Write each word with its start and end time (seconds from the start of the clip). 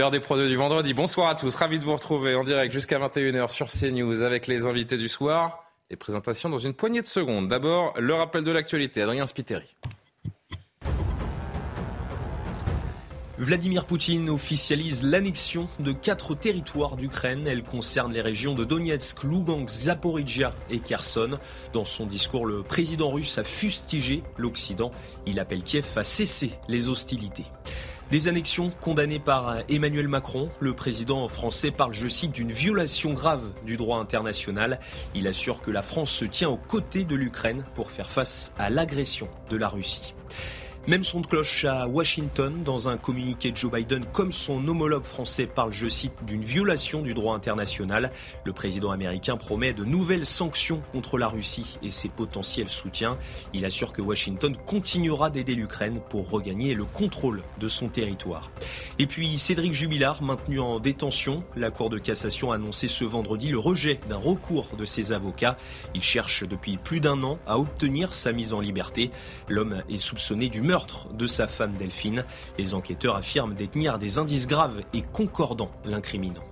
L'heure 0.00 0.10
des 0.10 0.18
produits 0.18 0.48
du 0.48 0.56
vendredi. 0.56 0.94
Bonsoir 0.94 1.28
à 1.28 1.34
tous. 1.34 1.54
Ravi 1.54 1.78
de 1.78 1.84
vous 1.84 1.92
retrouver 1.92 2.34
en 2.34 2.42
direct 2.42 2.72
jusqu'à 2.72 2.98
21h 2.98 3.50
sur 3.50 3.66
CNews 3.66 4.22
avec 4.22 4.46
les 4.46 4.64
invités 4.64 4.96
du 4.96 5.10
soir. 5.10 5.62
Et 5.90 5.96
présentation 5.96 6.48
dans 6.48 6.56
une 6.56 6.72
poignée 6.72 7.02
de 7.02 7.06
secondes. 7.06 7.48
D'abord, 7.48 7.92
le 8.00 8.14
rappel 8.14 8.42
de 8.42 8.50
l'actualité. 8.50 9.02
Adrien 9.02 9.26
Spiteri. 9.26 9.76
Vladimir 13.36 13.84
Poutine 13.84 14.30
officialise 14.30 15.02
l'annexion 15.02 15.68
de 15.80 15.92
quatre 15.92 16.34
territoires 16.34 16.96
d'Ukraine. 16.96 17.46
Elle 17.46 17.62
concerne 17.62 18.10
les 18.10 18.22
régions 18.22 18.54
de 18.54 18.64
Donetsk, 18.64 19.22
Lugansk, 19.22 19.68
Zaporizhia 19.68 20.54
et 20.70 20.78
Kherson. 20.78 21.38
Dans 21.74 21.84
son 21.84 22.06
discours, 22.06 22.46
le 22.46 22.62
président 22.62 23.10
russe 23.10 23.36
a 23.36 23.44
fustigé 23.44 24.22
l'Occident. 24.38 24.92
Il 25.26 25.38
appelle 25.38 25.62
Kiev 25.62 25.86
à 25.96 26.04
cesser 26.04 26.52
les 26.68 26.88
hostilités. 26.88 27.44
Des 28.10 28.26
annexions 28.26 28.72
condamnées 28.80 29.20
par 29.20 29.58
Emmanuel 29.68 30.08
Macron. 30.08 30.50
Le 30.58 30.74
président 30.74 31.28
français 31.28 31.70
parle, 31.70 31.92
je 31.92 32.08
cite, 32.08 32.32
d'une 32.32 32.50
violation 32.50 33.12
grave 33.12 33.52
du 33.64 33.76
droit 33.76 34.00
international. 34.00 34.80
Il 35.14 35.28
assure 35.28 35.62
que 35.62 35.70
la 35.70 35.82
France 35.82 36.10
se 36.10 36.24
tient 36.24 36.48
aux 36.48 36.56
côtés 36.56 37.04
de 37.04 37.14
l'Ukraine 37.14 37.62
pour 37.76 37.92
faire 37.92 38.10
face 38.10 38.52
à 38.58 38.68
l'agression 38.68 39.28
de 39.48 39.56
la 39.56 39.68
Russie. 39.68 40.16
Même 40.86 41.04
son 41.04 41.20
de 41.20 41.26
cloche 41.26 41.66
à 41.66 41.86
Washington. 41.86 42.62
Dans 42.64 42.88
un 42.88 42.96
communiqué 42.96 43.50
de 43.50 43.56
Joe 43.56 43.70
Biden, 43.70 44.02
comme 44.06 44.32
son 44.32 44.66
homologue 44.66 45.04
français 45.04 45.46
parle, 45.46 45.72
je 45.72 45.88
cite, 45.88 46.24
d'une 46.24 46.42
violation 46.42 47.02
du 47.02 47.12
droit 47.12 47.36
international. 47.36 48.10
Le 48.44 48.54
président 48.54 48.90
américain 48.90 49.36
promet 49.36 49.74
de 49.74 49.84
nouvelles 49.84 50.24
sanctions 50.24 50.80
contre 50.92 51.18
la 51.18 51.28
Russie 51.28 51.78
et 51.82 51.90
ses 51.90 52.08
potentiels 52.08 52.70
soutiens. 52.70 53.18
Il 53.52 53.66
assure 53.66 53.92
que 53.92 54.00
Washington 54.00 54.56
continuera 54.56 55.28
d'aider 55.28 55.54
l'Ukraine 55.54 56.00
pour 56.08 56.30
regagner 56.30 56.72
le 56.72 56.86
contrôle 56.86 57.42
de 57.60 57.68
son 57.68 57.88
territoire. 57.88 58.50
Et 58.98 59.06
puis 59.06 59.36
Cédric 59.36 59.74
Jubilard, 59.74 60.22
maintenu 60.22 60.60
en 60.60 60.80
détention. 60.80 61.44
La 61.56 61.70
Cour 61.70 61.90
de 61.90 61.98
cassation 61.98 62.52
a 62.52 62.54
annoncé 62.54 62.88
ce 62.88 63.04
vendredi 63.04 63.50
le 63.50 63.58
rejet 63.58 64.00
d'un 64.08 64.16
recours 64.16 64.68
de 64.78 64.86
ses 64.86 65.12
avocats. 65.12 65.58
Il 65.94 66.02
cherche 66.02 66.42
depuis 66.48 66.78
plus 66.78 67.00
d'un 67.00 67.22
an 67.22 67.38
à 67.46 67.58
obtenir 67.58 68.14
sa 68.14 68.32
mise 68.32 68.54
en 68.54 68.60
liberté. 68.60 69.10
L'homme 69.46 69.82
est 69.90 69.98
soupçonné 69.98 70.48
du 70.48 70.62
meurtre 70.70 71.08
de 71.12 71.26
sa 71.26 71.48
femme 71.48 71.72
Delphine. 71.72 72.24
Les 72.56 72.74
enquêteurs 72.74 73.16
affirment 73.16 73.54
détenir 73.54 73.98
des 73.98 74.18
indices 74.18 74.46
graves 74.46 74.82
et 74.94 75.02
concordants 75.02 75.72
l'incriminant. 75.84 76.44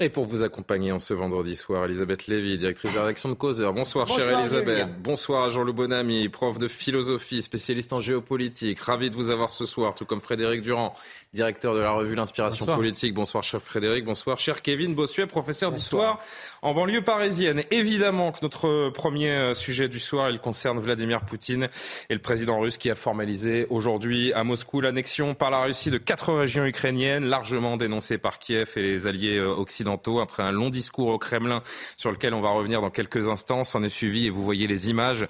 Et 0.00 0.08
pour 0.08 0.24
vous 0.24 0.42
accompagner 0.42 0.90
en 0.90 0.98
ce 0.98 1.14
vendredi 1.14 1.54
soir, 1.54 1.84
Elisabeth 1.84 2.26
Lévy, 2.26 2.58
directrice 2.58 2.90
de 2.90 2.96
la 2.96 3.02
rédaction 3.02 3.28
de 3.28 3.34
Causeur. 3.34 3.72
Bonsoir, 3.72 4.08
chère 4.08 4.16
Bonsoir, 4.18 4.40
Elisabeth. 4.40 4.74
Julien. 4.78 4.96
Bonsoir 4.98 5.44
à 5.44 5.48
Jean-Loup 5.48 5.74
Bonamy, 5.74 6.28
prof 6.28 6.58
de 6.58 6.66
philosophie, 6.66 7.40
spécialiste 7.40 7.92
en 7.92 8.00
géopolitique. 8.00 8.80
Ravi 8.80 9.10
de 9.10 9.14
vous 9.14 9.30
avoir 9.30 9.50
ce 9.50 9.64
soir, 9.64 9.94
tout 9.94 10.04
comme 10.04 10.20
Frédéric 10.20 10.62
Durand, 10.62 10.96
directeur 11.34 11.76
de 11.76 11.78
la 11.78 11.92
revue 11.92 12.16
L'Inspiration 12.16 12.64
Bonsoir. 12.64 12.78
politique. 12.78 13.14
Bonsoir, 13.14 13.44
cher 13.44 13.62
Frédéric. 13.62 14.04
Bonsoir, 14.04 14.40
cher 14.40 14.60
Kevin 14.60 14.96
Bossuet, 14.96 15.26
professeur 15.26 15.70
d'histoire 15.70 16.18
en 16.62 16.74
banlieue 16.74 17.02
parisienne. 17.02 17.64
Évidemment 17.72 18.30
que 18.30 18.38
notre 18.42 18.90
premier 18.90 19.30
euh, 19.30 19.52
sujet 19.54 19.88
du 19.88 19.98
soir, 19.98 20.30
il 20.30 20.38
concerne 20.38 20.78
Vladimir 20.78 21.22
Poutine 21.22 21.68
et 22.08 22.14
le 22.14 22.20
président 22.20 22.60
russe 22.60 22.78
qui 22.78 22.88
a 22.88 22.94
formalisé 22.94 23.66
aujourd'hui 23.68 24.32
à 24.32 24.44
Moscou 24.44 24.80
l'annexion 24.80 25.34
par 25.34 25.50
la 25.50 25.62
Russie 25.62 25.90
de 25.90 25.98
quatre 25.98 26.32
régions 26.32 26.64
ukrainiennes, 26.64 27.24
largement 27.24 27.76
dénoncées 27.76 28.16
par 28.16 28.38
Kiev 28.38 28.70
et 28.76 28.82
les 28.82 29.06
alliés 29.08 29.38
euh, 29.38 29.48
occidentaux. 29.48 30.20
Après 30.20 30.44
un 30.44 30.52
long 30.52 30.70
discours 30.70 31.08
au 31.08 31.18
Kremlin 31.18 31.62
sur 31.96 32.12
lequel 32.12 32.32
on 32.32 32.40
va 32.40 32.50
revenir 32.50 32.80
dans 32.80 32.90
quelques 32.90 33.28
instants, 33.28 33.64
s'en 33.64 33.82
est 33.82 33.88
suivi, 33.88 34.26
et 34.26 34.30
vous 34.30 34.44
voyez 34.44 34.68
les 34.68 34.88
images, 34.88 35.26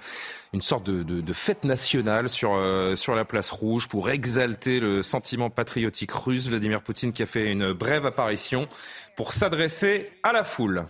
une 0.53 0.61
sorte 0.61 0.85
de, 0.85 1.01
de- 1.01 1.21
de 1.21 1.33
fête 1.33 1.63
nationale 1.63 2.29
sur, 2.29 2.53
euh, 2.53 2.95
sur 2.95 3.15
la 3.15 3.25
place 3.25 3.49
rouge 3.49 3.87
pour 3.87 4.11
exalter 4.11 4.79
le 4.79 5.01
sentiment 5.01 5.49
patriotique 5.49 6.11
russe. 6.11 6.47
Vladimir 6.47 6.83
Poutine 6.83 7.11
qui 7.11 7.23
a 7.23 7.25
fait 7.25 7.51
une 7.51 7.73
brève 7.73 8.05
apparition 8.05 8.67
pour 9.15 9.33
s'adresser 9.33 10.11
à 10.21 10.31
la 10.31 10.43
foule. 10.43 10.85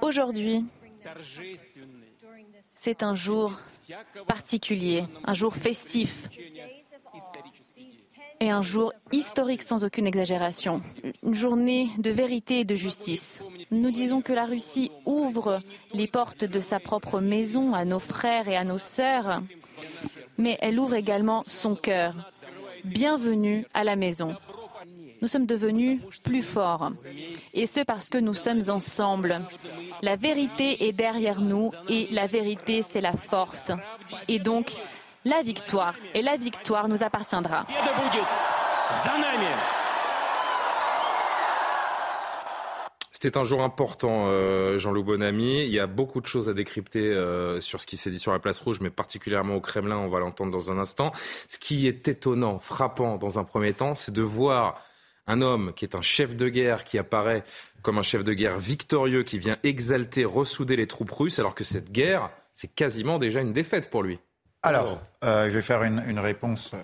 Aujourd'hui, 0.00 0.64
c'est 2.74 3.02
un 3.02 3.14
jour 3.14 3.52
particulier, 4.26 5.04
un 5.24 5.34
jour 5.34 5.54
festif 5.56 6.28
et 8.40 8.50
un 8.50 8.62
jour 8.62 8.92
historique 9.12 9.62
sans 9.62 9.84
aucune 9.84 10.06
exagération, 10.06 10.80
une 11.22 11.34
journée 11.34 11.88
de 11.98 12.10
vérité 12.10 12.60
et 12.60 12.64
de 12.64 12.74
justice. 12.74 13.42
Nous 13.70 13.90
disons 13.90 14.20
que 14.20 14.32
la 14.32 14.46
Russie 14.46 14.90
ouvre 15.06 15.60
les 15.92 16.06
portes 16.06 16.44
de 16.44 16.60
sa 16.60 16.80
propre 16.80 17.20
maison 17.20 17.74
à 17.74 17.84
nos 17.84 18.00
frères 18.00 18.48
et 18.48 18.56
à 18.56 18.64
nos 18.64 18.78
sœurs, 18.78 19.42
mais 20.38 20.56
elle 20.60 20.78
ouvre 20.78 20.94
également 20.94 21.44
son 21.46 21.74
cœur. 21.76 22.32
Bienvenue 22.84 23.64
à 23.74 23.84
la 23.84 23.94
maison. 23.94 24.34
Nous 25.22 25.28
sommes 25.28 25.46
devenus 25.46 26.00
plus 26.24 26.42
forts. 26.42 26.90
Et 27.54 27.68
ce 27.68 27.84
parce 27.84 28.08
que 28.08 28.18
nous 28.18 28.34
sommes 28.34 28.62
ensemble. 28.68 29.40
La 30.02 30.16
vérité 30.16 30.88
est 30.88 30.92
derrière 30.92 31.40
nous 31.40 31.70
et 31.88 32.08
la 32.10 32.26
vérité, 32.26 32.82
c'est 32.82 33.00
la 33.00 33.12
force. 33.12 33.70
Et 34.26 34.40
donc, 34.40 34.72
la 35.24 35.40
victoire. 35.42 35.94
Et 36.14 36.22
la 36.22 36.36
victoire 36.36 36.88
nous 36.88 37.04
appartiendra. 37.04 37.64
C'était 43.12 43.38
un 43.38 43.44
jour 43.44 43.62
important, 43.62 44.24
euh, 44.26 44.78
Jean-Loup 44.78 45.04
Bonamy. 45.04 45.62
Il 45.62 45.70
y 45.70 45.78
a 45.78 45.86
beaucoup 45.86 46.20
de 46.20 46.26
choses 46.26 46.48
à 46.48 46.54
décrypter 46.54 47.12
euh, 47.12 47.60
sur 47.60 47.80
ce 47.80 47.86
qui 47.86 47.96
s'est 47.96 48.10
dit 48.10 48.18
sur 48.18 48.32
la 48.32 48.40
place 48.40 48.58
rouge, 48.58 48.80
mais 48.80 48.90
particulièrement 48.90 49.54
au 49.54 49.60
Kremlin, 49.60 49.98
on 49.98 50.08
va 50.08 50.18
l'entendre 50.18 50.50
dans 50.50 50.72
un 50.72 50.78
instant. 50.80 51.12
Ce 51.48 51.60
qui 51.60 51.86
est 51.86 52.08
étonnant, 52.08 52.58
frappant 52.58 53.18
dans 53.18 53.38
un 53.38 53.44
premier 53.44 53.72
temps, 53.72 53.94
c'est 53.94 54.10
de 54.10 54.22
voir 54.22 54.82
un 55.26 55.40
homme 55.40 55.72
qui 55.74 55.84
est 55.84 55.94
un 55.94 56.02
chef 56.02 56.36
de 56.36 56.48
guerre, 56.48 56.84
qui 56.84 56.98
apparaît 56.98 57.44
comme 57.82 57.98
un 57.98 58.02
chef 58.02 58.24
de 58.24 58.32
guerre 58.32 58.58
victorieux, 58.58 59.22
qui 59.22 59.38
vient 59.38 59.56
exalter, 59.62 60.24
ressouder 60.24 60.76
les 60.76 60.86
troupes 60.86 61.10
russes, 61.10 61.38
alors 61.38 61.54
que 61.54 61.64
cette 61.64 61.90
guerre, 61.90 62.28
c'est 62.52 62.72
quasiment 62.72 63.18
déjà 63.18 63.40
une 63.40 63.52
défaite 63.52 63.90
pour 63.90 64.02
lui. 64.02 64.18
Alors, 64.62 65.00
euh, 65.24 65.46
je 65.46 65.54
vais 65.54 65.62
faire 65.62 65.82
une, 65.82 66.02
une 66.06 66.20
réponse. 66.20 66.74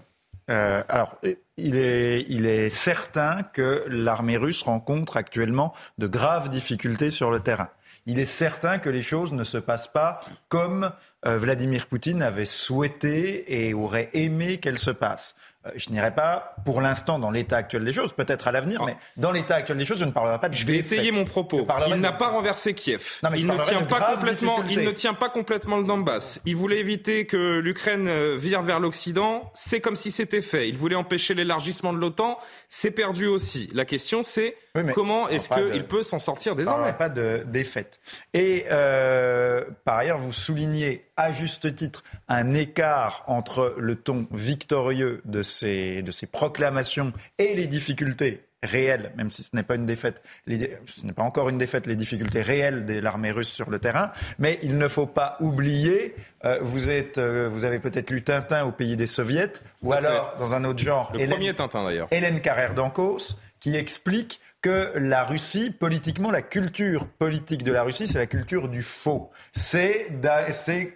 Euh, 0.50 0.82
alors, 0.88 1.16
il 1.56 1.76
est, 1.76 2.24
il 2.28 2.46
est 2.46 2.70
certain 2.70 3.42
que 3.42 3.84
l'armée 3.88 4.36
russe 4.36 4.62
rencontre 4.62 5.16
actuellement 5.16 5.74
de 5.98 6.06
graves 6.06 6.48
difficultés 6.48 7.10
sur 7.10 7.30
le 7.30 7.40
terrain. 7.40 7.68
Il 8.06 8.18
est 8.18 8.24
certain 8.24 8.78
que 8.78 8.88
les 8.88 9.02
choses 9.02 9.32
ne 9.32 9.44
se 9.44 9.58
passent 9.58 9.92
pas 9.92 10.20
comme 10.48 10.90
Vladimir 11.24 11.86
Poutine 11.86 12.22
avait 12.22 12.44
souhaité 12.44 13.66
et 13.66 13.74
aurait 13.74 14.08
aimé 14.14 14.58
qu'elles 14.58 14.78
se 14.78 14.90
passent. 14.90 15.34
Euh, 15.66 15.70
je 15.74 15.90
n'irai 15.90 16.14
pas, 16.14 16.54
pour 16.64 16.80
l'instant, 16.80 17.18
dans 17.18 17.32
l'état 17.32 17.56
actuel 17.56 17.84
des 17.84 17.92
choses, 17.92 18.12
peut-être 18.12 18.46
à 18.46 18.52
l'avenir, 18.52 18.84
mais 18.84 18.96
dans 19.16 19.32
l'état 19.32 19.56
actuel 19.56 19.76
des 19.78 19.84
choses, 19.84 19.98
je 19.98 20.04
ne 20.04 20.12
parlerai 20.12 20.38
pas 20.38 20.48
de 20.48 20.54
Je 20.54 20.64
vais 20.64 20.76
étayer 20.76 21.10
mon 21.10 21.24
propos. 21.24 21.66
Il 21.88 21.94
de- 21.94 21.98
n'a 21.98 22.12
pas 22.12 22.28
renversé 22.28 22.72
Kiev. 22.74 23.18
Non, 23.24 23.30
mais 23.30 23.38
je 23.38 23.42
il 23.42 23.48
ne 23.48 23.58
tient 23.58 23.82
pas 23.82 24.14
complètement. 24.14 24.58
Il 24.58 24.62
difficultés. 24.62 24.86
ne 24.86 24.92
tient 24.92 25.14
pas 25.14 25.28
complètement 25.28 25.76
le 25.78 25.84
Donbass. 25.84 26.40
Il 26.46 26.54
voulait 26.54 26.78
éviter 26.78 27.26
que 27.26 27.58
l'Ukraine 27.58 28.06
euh, 28.06 28.36
vire 28.38 28.62
vers 28.62 28.78
l'Occident. 28.78 29.50
C'est 29.54 29.80
comme 29.80 29.96
si 29.96 30.12
c'était 30.12 30.40
fait. 30.42 30.68
Il 30.68 30.76
voulait 30.76 30.94
empêcher 30.94 31.34
l'élargissement 31.34 31.92
de 31.92 31.98
l'OTAN. 31.98 32.38
C'est 32.68 32.92
perdu 32.92 33.26
aussi. 33.26 33.68
La 33.74 33.84
question, 33.84 34.22
c'est 34.22 34.54
Oui, 34.76 34.82
comment 34.94 35.28
est-ce 35.28 35.52
de- 35.52 35.70
qu'il 35.72 35.84
peut 35.84 36.04
s'en 36.04 36.20
sortir 36.20 36.54
désormais? 36.54 36.92
pas 36.92 37.08
de 37.08 37.42
défaite. 37.44 37.98
Et 38.34 38.66
euh, 38.70 39.64
par 39.84 39.96
ailleurs, 39.98 40.18
vous 40.18 40.32
soulignez 40.32 41.04
à 41.18 41.32
juste 41.32 41.74
titre 41.74 42.02
un 42.28 42.54
écart 42.54 43.24
entre 43.26 43.74
le 43.76 43.96
ton 43.96 44.26
victorieux 44.30 45.20
de 45.26 45.42
ces, 45.42 46.02
de 46.02 46.10
ces 46.10 46.26
proclamations 46.26 47.12
et 47.38 47.54
les 47.54 47.66
difficultés 47.66 48.44
réelles, 48.62 49.12
même 49.16 49.30
si 49.30 49.42
ce 49.44 49.54
n'est 49.54 49.62
pas 49.62 49.76
une 49.76 49.86
défaite, 49.86 50.20
les- 50.46 50.76
ce 50.86 51.04
n'est 51.06 51.12
pas 51.12 51.22
encore 51.22 51.48
une 51.48 51.58
défaite, 51.58 51.86
les 51.86 51.94
difficultés 51.94 52.42
réelles 52.42 52.86
de 52.86 52.98
l'armée 52.98 53.30
russe 53.30 53.50
sur 53.52 53.70
le 53.70 53.78
terrain. 53.78 54.10
Mais 54.40 54.58
il 54.62 54.78
ne 54.78 54.88
faut 54.88 55.06
pas 55.06 55.36
oublier, 55.40 56.16
euh, 56.44 56.58
vous, 56.60 56.88
êtes, 56.88 57.18
euh, 57.18 57.48
vous 57.48 57.64
avez 57.64 57.78
peut-être 57.78 58.10
lu 58.10 58.22
Tintin 58.22 58.64
au 58.64 58.72
pays 58.72 58.96
des 58.96 59.06
soviets, 59.06 59.52
ou 59.82 59.92
fait. 59.92 59.98
alors, 59.98 60.34
dans 60.40 60.54
un 60.54 60.64
autre 60.64 60.80
genre, 60.80 61.10
Le 61.12 61.20
Hélène- 61.20 61.30
premier 61.30 61.54
Tintin 61.54 61.84
d'ailleurs. 61.84 62.08
Hélène 62.10 62.40
Carrère 62.40 62.74
d'Ancos 62.74 63.36
qui 63.60 63.76
explique 63.76 64.40
que 64.60 64.92
la 64.96 65.22
Russie, 65.24 65.70
politiquement, 65.70 66.30
la 66.30 66.42
culture 66.42 67.06
politique 67.06 67.62
de 67.62 67.70
la 67.70 67.84
Russie, 67.84 68.08
c'est 68.08 68.18
la 68.18 68.26
culture 68.26 68.68
du 68.68 68.82
faux. 68.82 69.30
C'est 69.52 70.10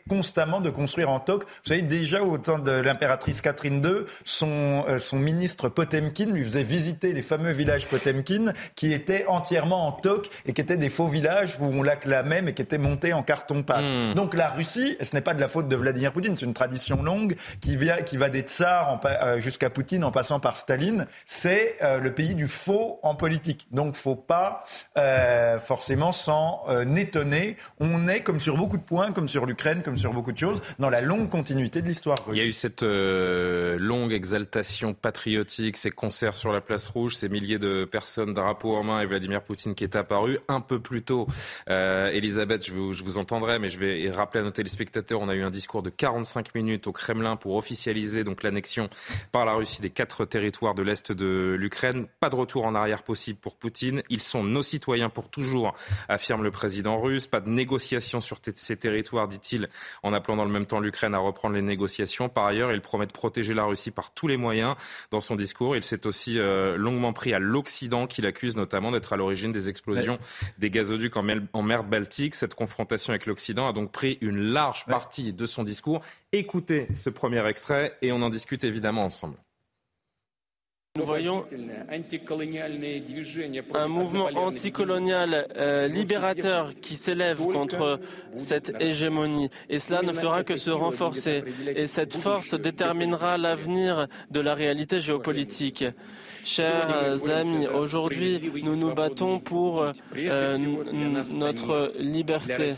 constamment 0.08 0.60
de 0.60 0.70
construire 0.70 1.10
en 1.10 1.20
toc. 1.20 1.44
Vous 1.44 1.68
savez, 1.68 1.82
déjà 1.82 2.22
au 2.22 2.38
temps 2.38 2.58
de 2.58 2.72
l'impératrice 2.72 3.40
Catherine 3.40 3.84
II, 3.84 4.04
son, 4.24 4.84
euh, 4.88 4.98
son 4.98 5.18
ministre 5.18 5.68
Potemkin 5.68 6.26
lui 6.26 6.44
faisait 6.44 6.62
visiter 6.62 7.12
les 7.12 7.22
fameux 7.22 7.52
villages 7.52 7.86
Potemkin 7.86 8.52
qui 8.74 8.92
étaient 8.92 9.26
entièrement 9.26 9.86
en 9.86 9.92
toc 9.92 10.28
et 10.46 10.52
qui 10.52 10.60
étaient 10.60 10.76
des 10.76 10.88
faux 10.88 11.06
villages 11.06 11.56
où 11.60 11.66
on 11.66 11.82
l'acclamait 11.82 12.42
mais 12.42 12.54
qui 12.54 12.62
étaient 12.62 12.78
montés 12.78 13.12
en 13.12 13.22
carton-pâte. 13.22 13.84
Hmm. 13.84 14.14
Donc 14.14 14.34
la 14.34 14.48
Russie, 14.48 14.96
ce 15.00 15.14
n'est 15.14 15.22
pas 15.22 15.34
de 15.34 15.40
la 15.40 15.48
faute 15.48 15.68
de 15.68 15.76
Vladimir 15.76 16.12
Poutine, 16.12 16.36
c'est 16.36 16.46
une 16.46 16.54
tradition 16.54 17.02
longue 17.02 17.36
qui, 17.60 17.76
vient, 17.76 17.96
qui 17.96 18.16
va 18.16 18.28
des 18.28 18.40
tsars 18.40 19.00
euh, 19.04 19.40
jusqu'à 19.40 19.70
Poutine 19.70 20.04
en 20.04 20.10
passant 20.10 20.40
par 20.40 20.56
Staline. 20.56 21.06
C'est 21.26 21.76
euh, 21.82 21.98
le 21.98 22.12
pays 22.12 22.34
du 22.34 22.48
faux 22.48 22.98
en 23.02 23.14
politique. 23.14 23.51
Donc 23.70 23.94
faut 23.94 24.16
pas 24.16 24.64
euh, 24.96 25.58
forcément 25.58 26.12
s'en 26.12 26.64
étonner. 26.96 27.56
On 27.80 28.08
est, 28.08 28.20
comme 28.20 28.40
sur 28.40 28.56
beaucoup 28.56 28.76
de 28.76 28.82
points, 28.82 29.12
comme 29.12 29.28
sur 29.28 29.46
l'Ukraine, 29.46 29.82
comme 29.82 29.96
sur 29.96 30.12
beaucoup 30.12 30.32
de 30.32 30.38
choses, 30.38 30.60
dans 30.78 30.90
la 30.90 31.00
longue 31.00 31.28
continuité 31.28 31.82
de 31.82 31.88
l'histoire 31.88 32.18
Il 32.30 32.38
y 32.38 32.40
a 32.40 32.44
eu 32.44 32.52
cette 32.52 32.82
longue 32.82 34.12
exaltation 34.12 34.94
patriotique, 34.94 35.76
ces 35.76 35.90
concerts 35.90 36.36
sur 36.36 36.52
la 36.52 36.60
place 36.60 36.88
rouge, 36.88 37.16
ces 37.16 37.28
milliers 37.28 37.58
de 37.58 37.84
personnes, 37.84 38.34
drapeaux 38.34 38.76
en 38.76 38.84
main 38.84 39.00
et 39.00 39.06
Vladimir 39.06 39.42
Poutine 39.42 39.74
qui 39.74 39.84
est 39.84 39.96
apparu 39.96 40.38
un 40.48 40.60
peu 40.60 40.80
plus 40.80 41.02
tôt. 41.02 41.26
Elisabeth, 41.68 42.66
je 42.66 42.72
vous, 42.72 42.92
je 42.92 43.02
vous 43.02 43.18
entendrai, 43.18 43.58
mais 43.58 43.68
je 43.68 43.78
vais 43.78 44.10
rappeler 44.10 44.40
à 44.40 44.44
nos 44.44 44.50
téléspectateurs, 44.50 45.20
on 45.20 45.28
a 45.28 45.34
eu 45.34 45.42
un 45.42 45.50
discours 45.50 45.82
de 45.82 45.90
45 45.90 46.54
minutes 46.54 46.86
au 46.86 46.92
Kremlin 46.92 47.36
pour 47.36 47.56
officialiser 47.56 48.24
donc 48.24 48.42
l'annexion 48.42 48.88
par 49.30 49.44
la 49.44 49.54
Russie 49.54 49.82
des 49.82 49.90
quatre 49.90 50.24
territoires 50.24 50.74
de 50.74 50.82
l'est 50.82 51.12
de 51.12 51.56
l'Ukraine. 51.58 52.06
Pas 52.20 52.30
de 52.30 52.36
retour 52.36 52.64
en 52.64 52.74
arrière 52.74 53.02
possible 53.02 53.38
pour 53.42 53.56
Poutine. 53.56 54.02
Ils 54.08 54.22
sont 54.22 54.42
nos 54.42 54.62
citoyens 54.62 55.10
pour 55.10 55.28
toujours, 55.28 55.74
affirme 56.08 56.42
le 56.42 56.50
président 56.50 56.98
russe. 56.98 57.26
Pas 57.26 57.40
de 57.40 57.50
négociations 57.50 58.20
sur 58.20 58.38
ces 58.54 58.76
territoires, 58.76 59.28
dit-il, 59.28 59.68
en 60.02 60.14
appelant 60.14 60.36
dans 60.36 60.44
le 60.46 60.50
même 60.50 60.66
temps 60.66 60.80
l'Ukraine 60.80 61.14
à 61.14 61.18
reprendre 61.18 61.54
les 61.54 61.62
négociations. 61.62 62.30
Par 62.30 62.46
ailleurs, 62.46 62.72
il 62.72 62.80
promet 62.80 63.06
de 63.06 63.12
protéger 63.12 63.52
la 63.52 63.64
Russie 63.64 63.90
par 63.90 64.14
tous 64.14 64.28
les 64.28 64.38
moyens. 64.38 64.76
Dans 65.10 65.20
son 65.20 65.34
discours, 65.34 65.76
il 65.76 65.82
s'est 65.82 66.06
aussi 66.06 66.38
euh, 66.38 66.76
longuement 66.76 67.12
pris 67.12 67.34
à 67.34 67.38
l'Occident, 67.38 68.06
qu'il 68.06 68.24
accuse 68.24 68.56
notamment 68.56 68.90
d'être 68.90 69.12
à 69.12 69.16
l'origine 69.16 69.52
des 69.52 69.68
explosions 69.68 70.18
des 70.58 70.70
gazoducs 70.70 71.16
en 71.16 71.62
mer 71.62 71.84
Baltique. 71.84 72.34
Cette 72.34 72.54
confrontation 72.54 73.10
avec 73.10 73.26
l'Occident 73.26 73.68
a 73.68 73.72
donc 73.72 73.90
pris 73.90 74.18
une 74.20 74.38
large 74.38 74.86
partie 74.86 75.32
de 75.32 75.46
son 75.46 75.64
discours. 75.64 76.00
Écoutez 76.32 76.86
ce 76.94 77.10
premier 77.10 77.46
extrait 77.46 77.96
et 78.02 78.12
on 78.12 78.22
en 78.22 78.30
discute 78.30 78.64
évidemment 78.64 79.04
ensemble. 79.04 79.36
Nous 80.98 81.06
voyons 81.06 81.46
un 83.72 83.88
mouvement 83.88 84.26
anticolonial 84.34 85.48
euh, 85.56 85.88
libérateur 85.88 86.74
qui 86.82 86.96
s'élève 86.96 87.38
contre 87.38 87.98
cette 88.36 88.74
hégémonie. 88.78 89.48
Et 89.70 89.78
cela 89.78 90.02
ne 90.02 90.12
fera 90.12 90.44
que 90.44 90.54
se 90.54 90.68
renforcer. 90.70 91.44
Et 91.66 91.86
cette 91.86 92.14
force 92.14 92.52
déterminera 92.52 93.38
l'avenir 93.38 94.06
de 94.30 94.40
la 94.40 94.52
réalité 94.52 95.00
géopolitique. 95.00 95.86
Chers 96.44 97.26
amis, 97.30 97.66
aujourd'hui, 97.68 98.52
nous 98.62 98.76
nous 98.76 98.94
battons 98.94 99.40
pour 99.40 99.84
euh, 100.14 100.58
notre 101.38 101.94
liberté 101.98 102.68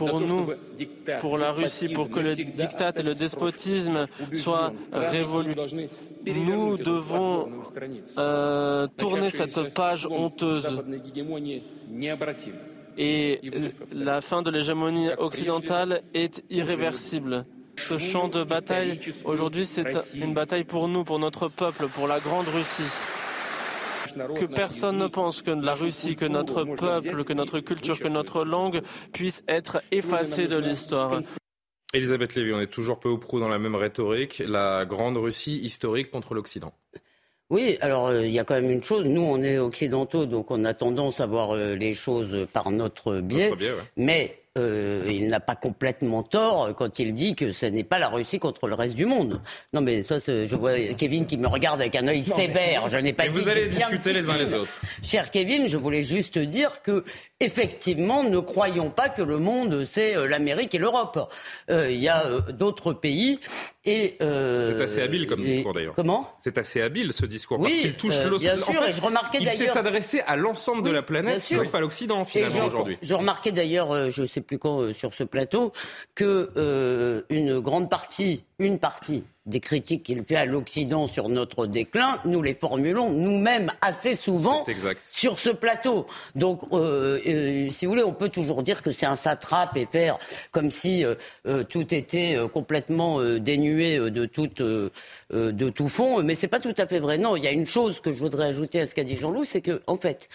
pour 0.00 0.20
nous, 0.20 0.46
pour 1.20 1.36
la 1.36 1.52
Russie, 1.52 1.88
pour 1.88 2.10
que 2.10 2.20
le 2.20 2.34
diktat 2.34 2.92
et 2.96 3.02
le 3.02 3.14
despotisme 3.14 4.06
soient 4.32 4.72
révolus. 4.92 5.54
Nous 6.26 6.76
devons 6.78 7.48
euh, 8.18 8.86
tourner 8.96 9.28
cette 9.28 9.74
page 9.74 10.06
honteuse. 10.06 10.82
Et 12.96 13.40
la 13.92 14.20
fin 14.20 14.42
de 14.42 14.50
l'hégémonie 14.50 15.10
occidentale 15.18 16.02
est 16.14 16.42
irréversible. 16.50 17.44
Ce 17.76 17.98
champ 17.98 18.28
de 18.28 18.42
bataille, 18.42 19.00
aujourd'hui, 19.24 19.64
c'est 19.64 19.88
une 20.14 20.34
bataille 20.34 20.64
pour 20.64 20.88
nous, 20.88 21.04
pour 21.04 21.18
notre 21.18 21.48
peuple, 21.48 21.88
pour 21.88 22.06
la 22.06 22.20
grande 22.20 22.48
Russie 22.48 22.92
que 24.14 24.44
personne 24.44 24.98
ne 24.98 25.06
pense 25.06 25.42
que 25.42 25.50
la 25.50 25.74
Russie, 25.74 26.16
que 26.16 26.24
notre 26.24 26.64
peuple, 26.64 27.24
que 27.24 27.32
notre 27.32 27.60
culture, 27.60 27.98
que 27.98 28.08
notre 28.08 28.44
langue 28.44 28.82
puisse 29.12 29.42
être 29.48 29.82
effacée 29.90 30.46
de 30.46 30.56
l'histoire. 30.56 31.20
Elisabeth 31.92 32.34
Lévy, 32.36 32.52
on 32.52 32.60
est 32.60 32.68
toujours 32.68 33.00
peu 33.00 33.08
ou 33.08 33.18
prou 33.18 33.40
dans 33.40 33.48
la 33.48 33.58
même 33.58 33.74
rhétorique, 33.74 34.42
la 34.46 34.84
grande 34.84 35.16
Russie 35.16 35.58
historique 35.58 36.10
contre 36.10 36.34
l'Occident. 36.34 36.72
Oui, 37.50 37.78
alors 37.80 38.06
euh, 38.06 38.24
il 38.24 38.32
y 38.32 38.38
a 38.38 38.44
quand 38.44 38.54
même 38.54 38.70
une 38.70 38.84
chose, 38.84 39.08
nous 39.08 39.22
on 39.22 39.42
est 39.42 39.58
occidentaux, 39.58 40.24
donc 40.24 40.52
on 40.52 40.64
a 40.64 40.72
tendance 40.72 41.20
à 41.20 41.26
voir 41.26 41.50
euh, 41.50 41.74
les 41.74 41.94
choses 41.94 42.46
par 42.52 42.70
notre 42.70 43.18
biais, 43.18 43.50
mais 43.96 44.39
euh, 44.58 45.08
il 45.08 45.28
n'a 45.28 45.38
pas 45.38 45.54
complètement 45.54 46.24
tort 46.24 46.74
quand 46.76 46.98
il 46.98 47.12
dit 47.14 47.36
que 47.36 47.52
ce 47.52 47.66
n'est 47.66 47.84
pas 47.84 48.00
la 48.00 48.08
Russie 48.08 48.40
contre 48.40 48.66
le 48.66 48.74
reste 48.74 48.94
du 48.94 49.06
monde. 49.06 49.40
Non, 49.72 49.80
mais 49.80 50.02
ça, 50.02 50.18
je 50.18 50.56
vois 50.56 50.76
Kevin 50.94 51.24
qui 51.26 51.38
me 51.38 51.46
regarde 51.46 51.80
avec 51.80 51.94
un 51.94 52.08
œil 52.08 52.24
sévère. 52.24 52.88
Je 52.88 52.96
n'ai 52.96 53.12
pas. 53.12 53.28
vous 53.28 53.48
allez 53.48 53.68
discuter 53.68 54.12
les 54.12 54.28
uns 54.28 54.36
les 54.36 54.52
autres. 54.52 54.72
Cher 55.04 55.30
Kevin, 55.30 55.68
je 55.68 55.76
voulais 55.76 56.02
juste 56.02 56.36
dire 56.38 56.82
que 56.82 57.04
effectivement, 57.38 58.24
ne 58.24 58.38
croyons 58.38 58.90
pas 58.90 59.08
que 59.08 59.22
le 59.22 59.38
monde 59.38 59.84
c'est 59.86 60.16
euh, 60.16 60.26
l'Amérique 60.26 60.74
et 60.74 60.78
l'Europe. 60.78 61.30
Euh, 61.70 61.90
il 61.90 62.00
y 62.00 62.08
a 62.08 62.40
d'autres 62.50 62.92
pays 62.92 63.38
et 63.84 64.16
c'est 64.18 64.82
assez 64.82 65.02
habile 65.02 65.26
comme 65.26 65.42
discours 65.42 65.72
d'ailleurs. 65.72 65.94
Comment? 65.94 66.30
C'est 66.40 66.58
assez 66.58 66.80
habile 66.80 67.12
ce 67.12 67.26
discours 67.26 67.60
parce 67.60 67.74
qu'il 67.74 67.96
touche 67.96 68.22
l'Occident. 68.24 68.54
Bien 68.54 68.64
sûr, 68.64 68.92
je 68.92 69.00
remarquais 69.00 69.38
il 69.40 69.48
s'est 69.48 69.76
adressé 69.76 70.20
à 70.26 70.36
l'ensemble 70.36 70.82
de 70.82 70.90
la 70.90 71.02
planète, 71.02 71.40
sauf 71.40 71.74
à 71.74 71.80
l'Occident 71.80 72.24
finalement 72.24 72.66
aujourd'hui. 72.66 72.98
Je 73.02 73.14
remarquais 73.14 73.52
d'ailleurs, 73.52 74.10
je 74.10 74.24
sais 74.24 74.40
plus 74.40 74.58
quand 74.58 74.80
euh, 74.80 74.92
sur 74.92 75.14
ce 75.14 75.24
plateau, 75.24 75.72
que 76.14 76.50
euh, 76.56 77.22
une 77.30 77.60
grande 77.60 77.90
partie, 77.90 78.44
une 78.60 78.78
partie 78.78 79.24
des 79.46 79.58
critiques 79.58 80.04
qu'il 80.04 80.22
fait 80.22 80.36
à 80.36 80.44
l'Occident 80.44 81.08
sur 81.08 81.28
notre 81.28 81.66
déclin, 81.66 82.20
nous 82.24 82.42
les 82.42 82.54
formulons 82.54 83.10
nous-mêmes 83.10 83.72
assez 83.80 84.14
souvent 84.14 84.64
sur 85.10 85.40
ce 85.40 85.50
plateau. 85.50 86.06
Donc, 86.36 86.60
euh, 86.72 87.68
si 87.70 87.86
vous 87.86 87.92
voulez, 87.92 88.04
on 88.04 88.12
peut 88.12 88.28
toujours 88.28 88.62
dire 88.62 88.82
que 88.82 88.92
c'est 88.92 89.06
un 89.06 89.16
satrape 89.16 89.76
et 89.76 89.86
faire 89.86 90.18
comme 90.52 90.70
si 90.70 91.04
tout 91.68 91.94
était 91.94 92.36
complètement 92.52 93.20
dénué 93.38 93.98
de 93.98 94.26
tout, 94.26 94.46
de 94.46 95.70
tout 95.70 95.88
fond, 95.88 96.22
mais 96.22 96.34
c'est 96.34 96.46
pas 96.46 96.60
tout 96.60 96.74
à 96.76 96.86
fait 96.86 97.00
vrai. 97.00 97.18
Non, 97.18 97.34
il 97.34 97.42
y 97.42 97.48
a 97.48 97.52
une 97.52 97.66
chose 97.66 98.00
que 98.00 98.12
je 98.12 98.18
voudrais 98.18 98.46
ajouter 98.46 98.82
à 98.82 98.86
ce 98.86 98.94
qu'a 98.94 99.04
dit 99.04 99.16
Jean-Loup, 99.16 99.44
c'est 99.44 99.62
que, 99.62 99.82
en 99.86 99.96
fait, 99.96 100.28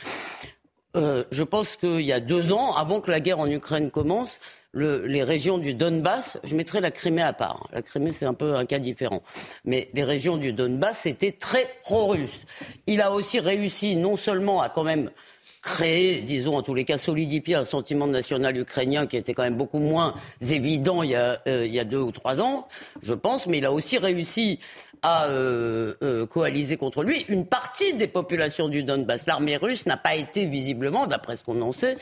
euh, 0.96 1.24
je 1.32 1.44
pense 1.44 1.76
qu'il 1.76 2.02
y 2.02 2.14
a 2.14 2.20
deux 2.20 2.52
ans, 2.52 2.74
avant 2.76 3.02
que 3.02 3.12
la 3.12 3.20
guerre 3.20 3.40
en 3.40 3.50
Ukraine 3.50 3.92
commence, 3.92 4.40
les 4.74 5.24
régions 5.24 5.58
du 5.58 5.74
Donbass, 5.74 6.38
je 6.44 6.56
mettrai 6.56 6.82
la 6.82 6.92
Crimée 6.92 7.22
à 7.22 7.32
part. 7.32 7.68
La 7.72 7.82
Crimée, 7.82 8.12
c'est 8.12 8.26
un 8.26 8.34
peu 8.34 8.56
un 8.56 8.66
cas 8.66 8.80
différent. 8.80 9.24
Mais 9.64 9.90
les 9.94 10.04
régions 10.04 10.36
du 10.36 10.52
Donbass 10.52 11.06
étaient 11.06 11.32
très 11.32 11.70
pro-russes. 11.82 12.46
Il 12.86 13.02
a 13.02 13.12
aussi 13.12 13.40
réussi 13.40 13.96
non 13.96 14.18
seulement 14.18 14.62
à 14.62 14.68
quand 14.70 14.84
même 14.84 15.12
créer, 15.66 16.22
disons 16.22 16.56
en 16.58 16.62
tous 16.62 16.76
les 16.76 16.86
cas, 16.86 16.98
solidifier 16.98 17.56
un 17.56 17.64
sentiment 17.64 18.06
national 18.06 18.56
ukrainien 18.56 19.08
qui 19.08 19.18
était 19.18 19.34
quand 19.34 19.42
même 19.42 19.58
beaucoup 19.58 19.80
moins 19.80 20.14
évident 20.40 21.02
y 21.02 21.16
a, 21.16 21.42
euh, 21.48 21.66
il 21.66 21.74
y 21.74 21.80
a 21.80 21.84
deux 21.84 22.00
ou 22.00 22.12
trois 22.12 22.40
ans, 22.40 22.68
je 23.02 23.16
pense, 23.16 23.48
mais 23.48 23.58
il 23.58 23.66
a 23.66 23.72
aussi 23.72 23.98
réussi 23.98 24.60
a 25.06 25.28
euh, 25.28 25.94
euh, 26.02 26.26
coalisé 26.26 26.78
contre 26.78 27.04
lui 27.04 27.26
une 27.30 27.46
partie 27.46 27.94
des 27.94 28.08
populations 28.08 28.68
du 28.70 28.84
Donbass. 28.84 29.28
L'armée 29.28 29.56
russe 29.56 29.86
n'a 29.86 29.98
pas 29.98 30.16
été 30.16 30.46
visiblement, 30.46 31.06
d'après 31.06 31.36
ce 31.36 31.44
qu'on 31.44 31.62
en 31.62 31.72
sait, 31.72 31.98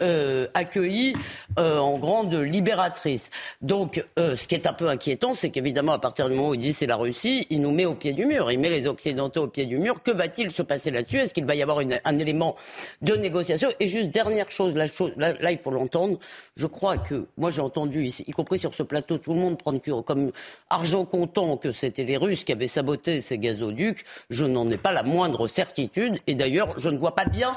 euh, 0.00 0.48
accueillie 0.54 1.14
euh, 1.58 1.78
en 1.78 1.98
grande 1.98 2.34
libératrice. 2.34 3.30
Donc, 3.62 4.04
euh, 4.18 4.36
ce 4.36 4.48
qui 4.48 4.54
est 4.54 4.66
un 4.66 4.72
peu 4.72 4.88
inquiétant, 4.88 5.34
c'est 5.34 5.50
qu'évidemment, 5.50 5.92
à 5.92 5.98
partir 5.98 6.28
du 6.28 6.34
moment 6.34 6.48
où 6.48 6.54
il 6.54 6.60
dit 6.60 6.72
c'est 6.72 6.86
la 6.86 6.96
Russie, 6.96 7.46
il 7.50 7.60
nous 7.60 7.70
met 7.70 7.84
au 7.84 7.94
pied 7.94 8.12
du 8.12 8.26
mur, 8.26 8.50
il 8.50 8.58
met 8.58 8.70
les 8.70 8.88
Occidentaux 8.88 9.44
au 9.44 9.46
pied 9.46 9.66
du 9.66 9.78
mur. 9.78 10.02
Que 10.02 10.10
va-t-il 10.10 10.50
se 10.50 10.62
passer 10.62 10.90
là-dessus? 10.90 11.18
Est-ce 11.18 11.32
qu'il 11.32 11.44
va 11.44 11.54
y 11.54 11.62
avoir 11.62 11.78
un 11.78 12.18
élément 12.18 12.56
de 13.02 13.14
négociation? 13.14 13.68
Et 13.78 13.86
juste 13.86 14.10
dernière 14.10 14.50
chose, 14.50 14.74
là, 14.74 15.50
il 15.52 15.58
faut 15.58 15.70
l'entendre. 15.70 16.18
Je 16.56 16.66
crois 16.66 16.98
que 16.98 17.26
moi 17.36 17.50
j'ai 17.50 17.62
entendu, 17.62 18.06
y 18.06 18.32
compris 18.32 18.58
sur 18.58 18.74
ce 18.74 18.82
plateau, 18.82 19.18
tout 19.18 19.32
le 19.32 19.40
monde 19.40 19.58
prendre 19.58 19.80
comme 20.02 20.32
argent 20.70 21.04
comptant 21.04 21.56
que 21.56 21.72
c'était 21.72 22.04
les 22.04 22.16
Russes 22.16 22.44
qui 22.44 22.52
avaient 22.52 22.66
saboté 22.66 23.20
ces 23.20 23.38
gazoducs. 23.38 24.04
Je 24.30 24.44
n'en 24.44 24.68
ai 24.70 24.76
pas 24.76 24.92
la 24.92 25.02
moindre 25.02 25.46
certitude. 25.46 26.18
Et 26.26 26.34
d'ailleurs, 26.34 26.74
je 26.78 26.88
ne 26.88 26.98
vois 26.98 27.14
pas 27.14 27.26
bien 27.26 27.56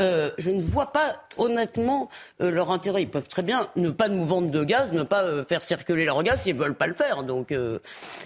euh, 0.00 0.30
je 0.38 0.50
ne 0.50 0.60
vois 0.60 0.92
pas 0.92 1.22
honnêtement 1.36 2.10
euh, 2.40 2.50
leur 2.50 2.70
intérêt. 2.70 3.02
Ils 3.02 3.08
peuvent 3.08 3.28
très 3.28 3.42
bien 3.42 3.68
ne 3.76 3.90
pas 3.90 4.08
nous 4.08 4.24
vendre 4.24 4.50
de 4.50 4.64
gaz, 4.64 4.92
ne 4.92 5.02
pas 5.02 5.22
euh, 5.22 5.44
faire 5.44 5.62
circuler 5.62 6.04
leur 6.04 6.22
gaz 6.22 6.42
s'ils 6.42 6.56
veulent 6.56 6.74
pas 6.74 6.86
le 6.86 6.94
faire. 6.94 7.22
Donc 7.22 7.54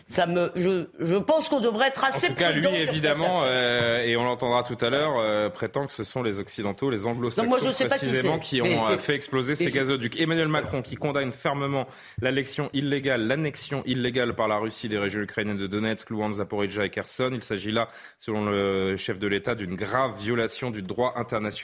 ça 0.07 0.27
me, 0.27 0.51
je, 0.57 0.87
je 0.99 1.17
pense 1.17 1.49
qu'on 1.49 1.61
devrait 1.61 1.89
être 1.89 2.05
assez. 2.05 2.29
En 2.29 2.31
tout 2.31 2.37
cas, 2.37 2.53
lui 2.53 2.67
évidemment, 2.77 3.45
et 3.47 4.17
on 4.17 4.25
l'entendra 4.25 4.63
tout 4.63 4.79
à 4.81 4.91
l'heure, 4.91 5.53
prétend 5.53 5.87
que 5.87 5.93
ce 5.93 6.05
sont 6.05 6.23
les 6.23 6.39
occidentaux, 6.39 6.91
les 6.91 7.07
anglo-saxons 7.07 7.87
précisément, 7.87 8.39
qui, 8.39 8.61
qui 8.61 8.63
ont 8.63 8.99
fait 8.99 9.15
exploser 9.15 9.55
ces 9.55 9.71
gazoducs. 9.71 10.19
Emmanuel 10.21 10.49
Macron 10.49 10.83
qui 10.83 10.97
condamne 10.97 11.33
fermement 11.33 11.87
l'annexion 12.21 12.71
illégale, 12.73 13.27
l'annexion 13.27 13.83
illégale 13.87 14.35
par 14.35 14.49
la 14.49 14.57
Russie 14.57 14.89
des 14.89 14.99
régions 14.99 15.21
ukrainiennes 15.21 15.57
de 15.57 15.67
Donetsk, 15.67 16.11
Luhansk, 16.11 16.39
Zaporizhia 16.39 16.85
et 16.85 16.91
Kherson. 16.91 17.31
Il 17.33 17.43
s'agit 17.43 17.73
là, 17.73 17.89
selon 18.19 18.47
le 18.47 18.97
chef 18.97 19.19
de 19.19 19.27
l'État, 19.27 19.55
d'une 19.55 19.75
grave 19.75 20.19
violation 20.19 20.71
du 20.71 20.83
droit 20.83 21.15
international 21.17 21.58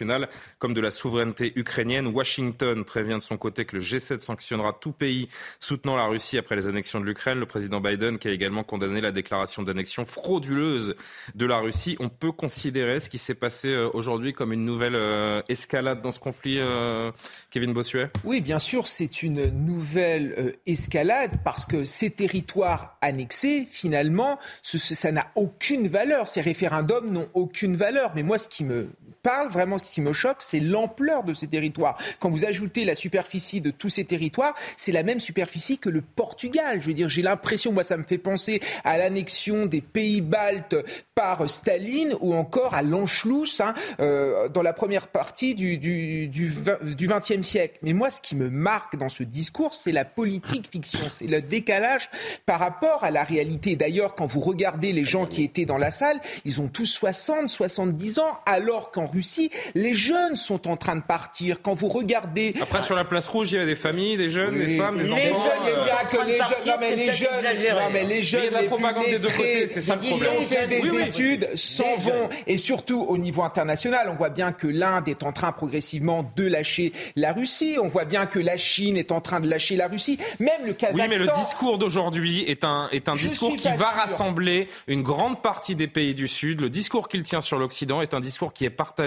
comme 0.58 0.74
de 0.74 0.80
la 0.80 0.90
souveraineté 0.90 1.52
ukrainienne. 1.56 2.06
Washington 2.06 2.84
prévient 2.84 3.14
de 3.14 3.20
son 3.20 3.36
côté 3.36 3.64
que 3.64 3.76
le 3.76 3.82
G7 3.82 4.20
sanctionnera 4.20 4.72
tout 4.72 4.92
pays 4.92 5.28
soutenant 5.60 5.96
la 5.96 6.06
Russie 6.06 6.38
après 6.38 6.56
les 6.56 6.68
annexions 6.68 7.00
de 7.00 7.04
l'Ukraine. 7.04 7.38
Le 7.38 7.46
président 7.46 7.80
Biden 7.80 8.18
qui 8.18 8.28
a 8.28 8.30
également 8.30 8.64
condamné 8.64 9.00
la 9.00 9.12
déclaration 9.12 9.62
d'annexion 9.62 10.04
frauduleuse 10.04 10.94
de 11.34 11.46
la 11.46 11.58
Russie. 11.58 11.96
On 12.00 12.08
peut 12.08 12.32
considérer 12.32 13.00
ce 13.00 13.08
qui 13.08 13.18
s'est 13.18 13.34
passé 13.34 13.68
euh, 13.68 13.88
aujourd'hui 13.92 14.32
comme 14.32 14.52
une 14.52 14.64
nouvelle 14.64 14.94
euh, 14.94 15.42
escalade 15.48 16.02
dans 16.02 16.10
ce 16.10 16.20
conflit, 16.20 16.58
euh, 16.58 17.10
Kevin 17.50 17.72
Bossuet? 17.72 18.10
Oui, 18.24 18.40
bien 18.40 18.58
sûr, 18.58 18.88
c'est 18.88 19.22
une 19.22 19.48
nouvelle 19.50 20.54
escalade 20.66 21.32
parce 21.44 21.66
que 21.66 21.84
ces 21.84 22.10
territoires 22.10 22.98
annexés, 23.00 23.66
finalement, 23.70 24.38
ça 24.62 25.12
n'a 25.12 25.30
aucune 25.34 25.88
valeur. 25.88 26.28
Ces 26.28 26.40
référendums 26.40 27.10
n'ont 27.10 27.28
aucune 27.34 27.76
valeur. 27.76 28.12
Mais 28.14 28.22
moi, 28.22 28.38
ce 28.38 28.48
qui 28.48 28.64
me 28.64 28.88
parle, 29.24 29.48
vraiment, 29.48 29.78
ce 29.78 29.84
qui 29.84 30.02
me 30.02 30.12
choque, 30.12 30.36
c'est 30.38 30.60
l'ampleur 30.60 31.24
de 31.24 31.34
ces 31.34 31.48
territoires. 31.48 31.98
Quand 32.20 32.30
vous 32.30 32.44
ajoutez 32.44 32.84
la 32.84 32.94
superficie 32.94 33.60
de 33.60 33.70
tous 33.70 33.88
ces 33.88 34.04
territoires, 34.04 34.54
c'est 34.76 34.92
la 34.92 35.02
même 35.02 35.18
superficie 35.18 35.78
que 35.78 35.88
le 35.88 36.02
Portugal. 36.02 36.80
Je 36.82 36.86
veux 36.86 36.94
dire, 36.94 37.08
j'ai 37.08 37.22
l'impression, 37.22 37.72
moi, 37.72 37.82
ça 37.82 37.96
me 37.96 38.02
fait 38.02 38.18
penser 38.18 38.60
à 38.84 38.98
l'annexion 38.98 39.66
des 39.66 39.80
pays 39.80 40.20
baltes 40.20 40.76
par 41.14 41.48
Staline 41.48 42.14
ou 42.20 42.34
encore 42.34 42.74
à 42.74 42.82
l'Anschluss 42.82 43.60
hein, 43.60 43.74
euh, 44.00 44.48
dans 44.48 44.62
la 44.62 44.74
première 44.74 45.08
partie 45.08 45.54
du, 45.54 45.78
du, 45.78 46.28
du, 46.28 46.52
du 46.82 47.08
XXe 47.08 47.46
siècle. 47.46 47.78
Mais 47.82 47.94
moi, 47.94 48.10
ce 48.10 48.20
qui 48.20 48.36
me 48.36 48.50
marque 48.50 48.96
dans 48.96 49.08
ce 49.08 49.22
discours, 49.22 49.72
c'est 49.72 49.92
la 49.92 50.04
politique 50.04 50.68
fiction, 50.70 51.08
c'est 51.08 51.26
le 51.26 51.40
décalage 51.40 52.10
par 52.44 52.60
rapport 52.60 53.04
à 53.04 53.10
la 53.10 53.24
réalité. 53.24 53.74
D'ailleurs, 53.74 54.14
quand 54.14 54.26
vous 54.26 54.40
regardez 54.40 54.92
les 54.92 55.04
gens 55.04 55.24
qui 55.24 55.42
étaient 55.42 55.64
dans 55.64 55.78
la 55.78 55.90
salle, 55.90 56.20
ils 56.44 56.60
ont 56.60 56.68
tous 56.68 56.84
60, 56.84 57.48
70 57.48 58.18
ans, 58.18 58.38
alors 58.44 58.90
qu'en 58.90 59.06
Russie, 59.14 59.50
les 59.74 59.94
jeunes 59.94 60.36
sont 60.36 60.68
en 60.68 60.76
train 60.76 60.96
de 60.96 61.02
partir. 61.02 61.62
Quand 61.62 61.74
vous 61.74 61.88
regardez... 61.88 62.54
Après, 62.60 62.82
sur 62.82 62.96
la 62.96 63.04
place 63.04 63.28
rouge, 63.28 63.52
il 63.52 63.56
y 63.56 63.58
a 63.58 63.66
des 63.66 63.76
familles, 63.76 64.16
des 64.16 64.30
jeunes, 64.30 64.58
des 64.58 64.76
femmes, 64.76 64.98
des 64.98 65.04
les 65.04 65.12
enfants. 65.12 65.44
Jeunes, 65.44 65.74
il 65.82 65.86
y 65.86 65.90
a 65.90 66.04
que 66.04 66.26
les 66.26 66.38
jeunes, 66.38 66.66
non 66.66 66.72
mais 66.80 66.96
les 66.96 67.12
jeunes, 67.12 67.28
non 67.76 67.90
mais 67.92 68.04
les 68.04 68.22
jeunes, 68.22 68.40
il 68.40 68.44
y 68.44 68.48
a 68.48 68.58
de 68.58 68.64
la 68.64 68.68
propagande 68.68 69.04
des 69.06 69.18
deux 69.18 69.28
côtés, 69.28 69.66
c'est 69.66 69.80
ça 69.80 69.94
le 69.94 70.00
problème. 70.00 70.32
Qui 70.32 70.38
ont 70.38 70.44
fait 70.44 70.66
des 70.66 70.80
oui, 70.80 71.02
études 71.06 71.48
s'en 71.54 71.96
vont. 71.96 72.28
Et 72.46 72.58
surtout, 72.58 73.04
au 73.08 73.16
niveau 73.16 73.42
international, 73.42 74.08
on 74.10 74.14
voit 74.14 74.30
bien 74.30 74.52
que 74.52 74.66
l'Inde 74.66 75.08
est 75.08 75.22
en 75.22 75.32
train 75.32 75.52
progressivement 75.52 76.30
de 76.36 76.46
lâcher 76.46 76.92
la 77.16 77.32
Russie. 77.32 77.76
On 77.80 77.88
voit 77.88 78.04
bien 78.04 78.26
que 78.26 78.38
la 78.38 78.56
Chine 78.56 78.96
est 78.96 79.12
en 79.12 79.20
train 79.20 79.40
de 79.40 79.48
lâcher 79.48 79.76
la 79.76 79.88
Russie. 79.88 80.18
Même 80.40 80.66
le 80.66 80.72
Kazakhstan... 80.72 81.04
Oui, 81.04 81.08
mais 81.08 81.18
le 81.18 81.30
discours 81.38 81.78
d'aujourd'hui 81.78 82.42
est 82.48 82.64
un, 82.64 82.88
est 82.92 83.08
un 83.08 83.14
discours 83.14 83.54
qui 83.56 83.68
va 83.68 83.76
sûr. 83.76 83.86
rassembler 83.86 84.66
une 84.88 85.02
grande 85.02 85.40
partie 85.42 85.76
des 85.76 85.86
pays 85.86 86.14
du 86.14 86.28
Sud. 86.28 86.60
Le 86.60 86.70
discours 86.70 87.08
qu'il 87.08 87.22
tient 87.22 87.40
sur 87.40 87.58
l'Occident 87.58 88.02
est 88.02 88.14
un 88.14 88.20
discours 88.20 88.52
qui 88.52 88.64
est 88.64 88.70
partagé 88.70 89.03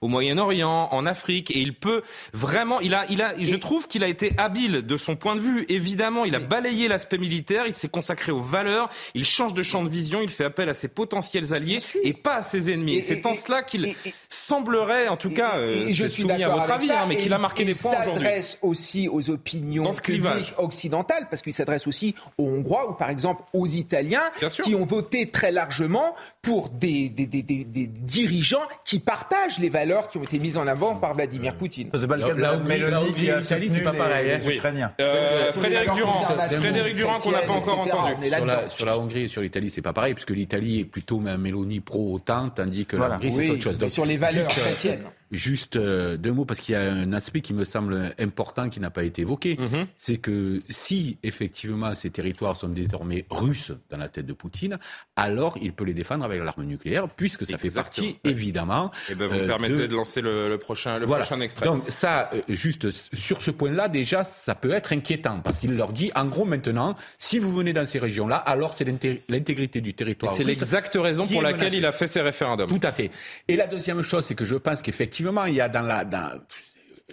au 0.00 0.08
Moyen-Orient, 0.08 0.88
en 0.90 1.06
Afrique, 1.06 1.50
et 1.50 1.58
il 1.58 1.74
peut 1.74 2.02
vraiment, 2.32 2.80
il 2.80 2.94
a, 2.94 3.04
il 3.10 3.22
a, 3.22 3.34
je 3.38 3.56
trouve 3.56 3.88
qu'il 3.88 4.04
a 4.04 4.08
été 4.08 4.32
habile 4.38 4.82
de 4.82 4.96
son 4.96 5.16
point 5.16 5.36
de 5.36 5.40
vue. 5.40 5.66
Évidemment, 5.68 6.24
il 6.24 6.34
a 6.34 6.40
balayé 6.40 6.88
l'aspect 6.88 7.18
militaire, 7.18 7.66
il 7.66 7.74
s'est 7.74 7.88
consacré 7.88 8.32
aux 8.32 8.40
valeurs, 8.40 8.90
il 9.14 9.24
change 9.24 9.54
de 9.54 9.62
champ 9.62 9.82
de 9.82 9.88
vision, 9.88 10.20
il 10.20 10.28
fait 10.28 10.44
appel 10.44 10.68
à 10.68 10.74
ses 10.74 10.88
potentiels 10.88 11.54
alliés 11.54 11.78
et 12.02 12.12
pas 12.12 12.36
à 12.36 12.42
ses 12.42 12.70
ennemis. 12.70 12.96
Et 12.96 13.02
c'est 13.02 13.26
en 13.26 13.34
cela 13.34 13.62
qu'il 13.62 13.94
semblerait, 14.28 15.08
en 15.08 15.16
tout 15.16 15.30
cas, 15.30 15.58
euh, 15.58 15.86
je 15.88 16.06
suis 16.06 16.22
soumis 16.22 16.42
à 16.42 16.48
votre 16.48 16.70
avis, 16.70 16.90
hein, 16.90 17.06
mais 17.08 17.16
qu'il 17.16 17.32
a 17.32 17.38
marqué 17.38 17.64
des 17.64 17.74
points 17.74 17.92
aujourd'hui. 17.92 18.12
Il 18.12 18.24
s'adresse 18.24 18.58
aussi 18.62 19.08
aux 19.08 19.30
opinions 19.30 19.90
publiques 19.90 20.54
occidentales, 20.58 21.26
parce 21.30 21.42
qu'il 21.42 21.54
s'adresse 21.54 21.86
aussi 21.86 22.14
aux 22.38 22.48
Hongrois 22.48 22.90
ou 22.90 22.94
par 22.94 23.10
exemple 23.10 23.42
aux 23.52 23.66
Italiens, 23.66 24.30
qui 24.62 24.74
ont 24.74 24.84
voté 24.84 25.30
très 25.30 25.52
largement 25.52 26.14
pour 26.42 26.70
des, 26.70 27.08
des, 27.08 27.26
des, 27.26 27.42
des, 27.42 27.86
dirigeants 27.86 28.66
qui 28.84 28.98
partagent 28.98 29.39
les 29.58 29.68
valeurs 29.68 30.06
qui 30.06 30.18
ont 30.18 30.22
été 30.22 30.38
mises 30.38 30.56
en 30.56 30.66
avant 30.66 30.96
par 30.96 31.14
Vladimir 31.14 31.56
Poutine. 31.56 31.90
C'est 31.94 32.06
pas 32.06 32.16
le 32.16 32.24
cas 32.24 32.34
de 32.34 32.40
la 32.40 32.56
Mélanie 32.58 33.12
qui 33.14 33.30
a 33.30 33.38
l'Italie, 33.38 33.70
c'est 33.70 33.82
pas 33.82 33.92
pareil. 33.92 34.38
Les, 34.44 34.56
Ukrainiens. 34.56 34.92
Euh, 35.00 35.52
Frédéric 35.52 35.92
Durand, 35.92 36.26
Frédéric 36.60 36.94
Durand 36.94 37.18
qu'on 37.18 37.30
n'a 37.30 37.42
pas 37.42 37.52
encore 37.52 37.80
entendu. 37.80 38.28
Sur 38.28 38.46
la, 38.46 38.68
sur 38.68 38.86
la 38.86 38.98
Hongrie 38.98 39.22
et 39.22 39.28
sur 39.28 39.42
l'Italie, 39.42 39.70
c'est 39.70 39.82
pas 39.82 39.92
pareil, 39.92 40.14
puisque 40.14 40.30
l'Italie 40.30 40.80
est 40.80 40.84
plutôt 40.84 41.18
même 41.18 41.40
Mélanie 41.40 41.80
pro-OTAN, 41.80 42.50
tandis 42.50 42.86
que 42.86 42.96
voilà. 42.96 43.14
la 43.14 43.16
Hongrie, 43.16 43.28
oui, 43.36 43.46
c'est 43.46 43.52
autre 43.52 43.62
chose. 43.62 43.78
Donc, 43.78 43.90
sur 43.90 44.06
les 44.06 44.16
valeurs 44.16 44.48
chrétiennes. 44.48 45.04
Juste 45.30 45.76
euh, 45.76 46.16
deux 46.16 46.32
mots, 46.32 46.44
parce 46.44 46.60
qu'il 46.60 46.72
y 46.72 46.76
a 46.76 46.92
un 46.92 47.12
aspect 47.12 47.40
qui 47.40 47.54
me 47.54 47.64
semble 47.64 48.12
important 48.18 48.68
qui 48.68 48.80
n'a 48.80 48.90
pas 48.90 49.04
été 49.04 49.22
évoqué. 49.22 49.54
-hmm. 49.56 49.86
C'est 49.96 50.16
que 50.18 50.60
si 50.68 51.18
effectivement 51.22 51.94
ces 51.94 52.10
territoires 52.10 52.56
sont 52.56 52.68
désormais 52.68 53.24
russes 53.30 53.72
dans 53.90 53.98
la 53.98 54.08
tête 54.08 54.26
de 54.26 54.32
Poutine, 54.32 54.78
alors 55.14 55.56
il 55.62 55.72
peut 55.72 55.84
les 55.84 55.94
défendre 55.94 56.24
avec 56.24 56.42
l'arme 56.42 56.64
nucléaire, 56.64 57.08
puisque 57.08 57.46
ça 57.46 57.54
Exactement. 57.54 57.70
fait 57.70 57.80
partie, 57.82 58.18
évidemment. 58.24 58.90
Et 59.08 59.14
ben 59.14 59.26
vous 59.28 59.36
me 59.36 59.46
permettez 59.46 59.74
de... 59.74 59.86
de, 59.86 59.94
lancer 59.94 60.20
le, 60.20 60.48
le 60.48 60.58
prochain, 60.58 60.98
le 60.98 61.06
voilà. 61.06 61.24
prochain 61.24 61.40
extrait. 61.40 61.66
Donc 61.66 61.84
ça, 61.88 62.30
euh, 62.34 62.42
juste 62.48 62.90
sur 63.14 63.40
ce 63.42 63.50
point-là, 63.52 63.88
déjà, 63.88 64.24
ça 64.24 64.54
peut 64.56 64.72
être 64.72 64.92
inquiétant, 64.92 65.38
parce 65.44 65.58
qu'il 65.60 65.72
leur 65.76 65.92
dit, 65.92 66.10
en 66.16 66.26
gros, 66.26 66.44
maintenant, 66.44 66.96
si 67.18 67.38
vous 67.38 67.52
venez 67.54 67.72
dans 67.72 67.86
ces 67.86 67.98
régions-là, 68.00 68.36
alors 68.36 68.74
c'est 68.76 68.86
l'intégrité 69.28 69.80
du 69.80 69.94
territoire. 69.94 70.34
C'est 70.34 70.44
l'exacte 70.44 70.96
raison 71.00 71.26
pour 71.26 71.42
laquelle 71.42 71.58
menacée. 71.60 71.76
il 71.76 71.86
a 71.86 71.92
fait 71.92 72.06
ces 72.08 72.20
référendums. 72.20 72.68
Tout 72.68 72.80
à 72.90 72.92
fait. 72.92 73.10
Et 73.46 73.54
la 73.56 73.66
deuxième 73.68 74.02
chose, 74.02 74.24
c'est 74.26 74.34
que 74.34 74.44
je 74.44 74.56
pense 74.56 74.82
qu'effectivement, 74.82 75.19
il 75.46 75.54
y 75.54 75.60
a 75.60 75.68
dans 75.68 75.82
la... 75.82 76.04
Dans, 76.04 76.30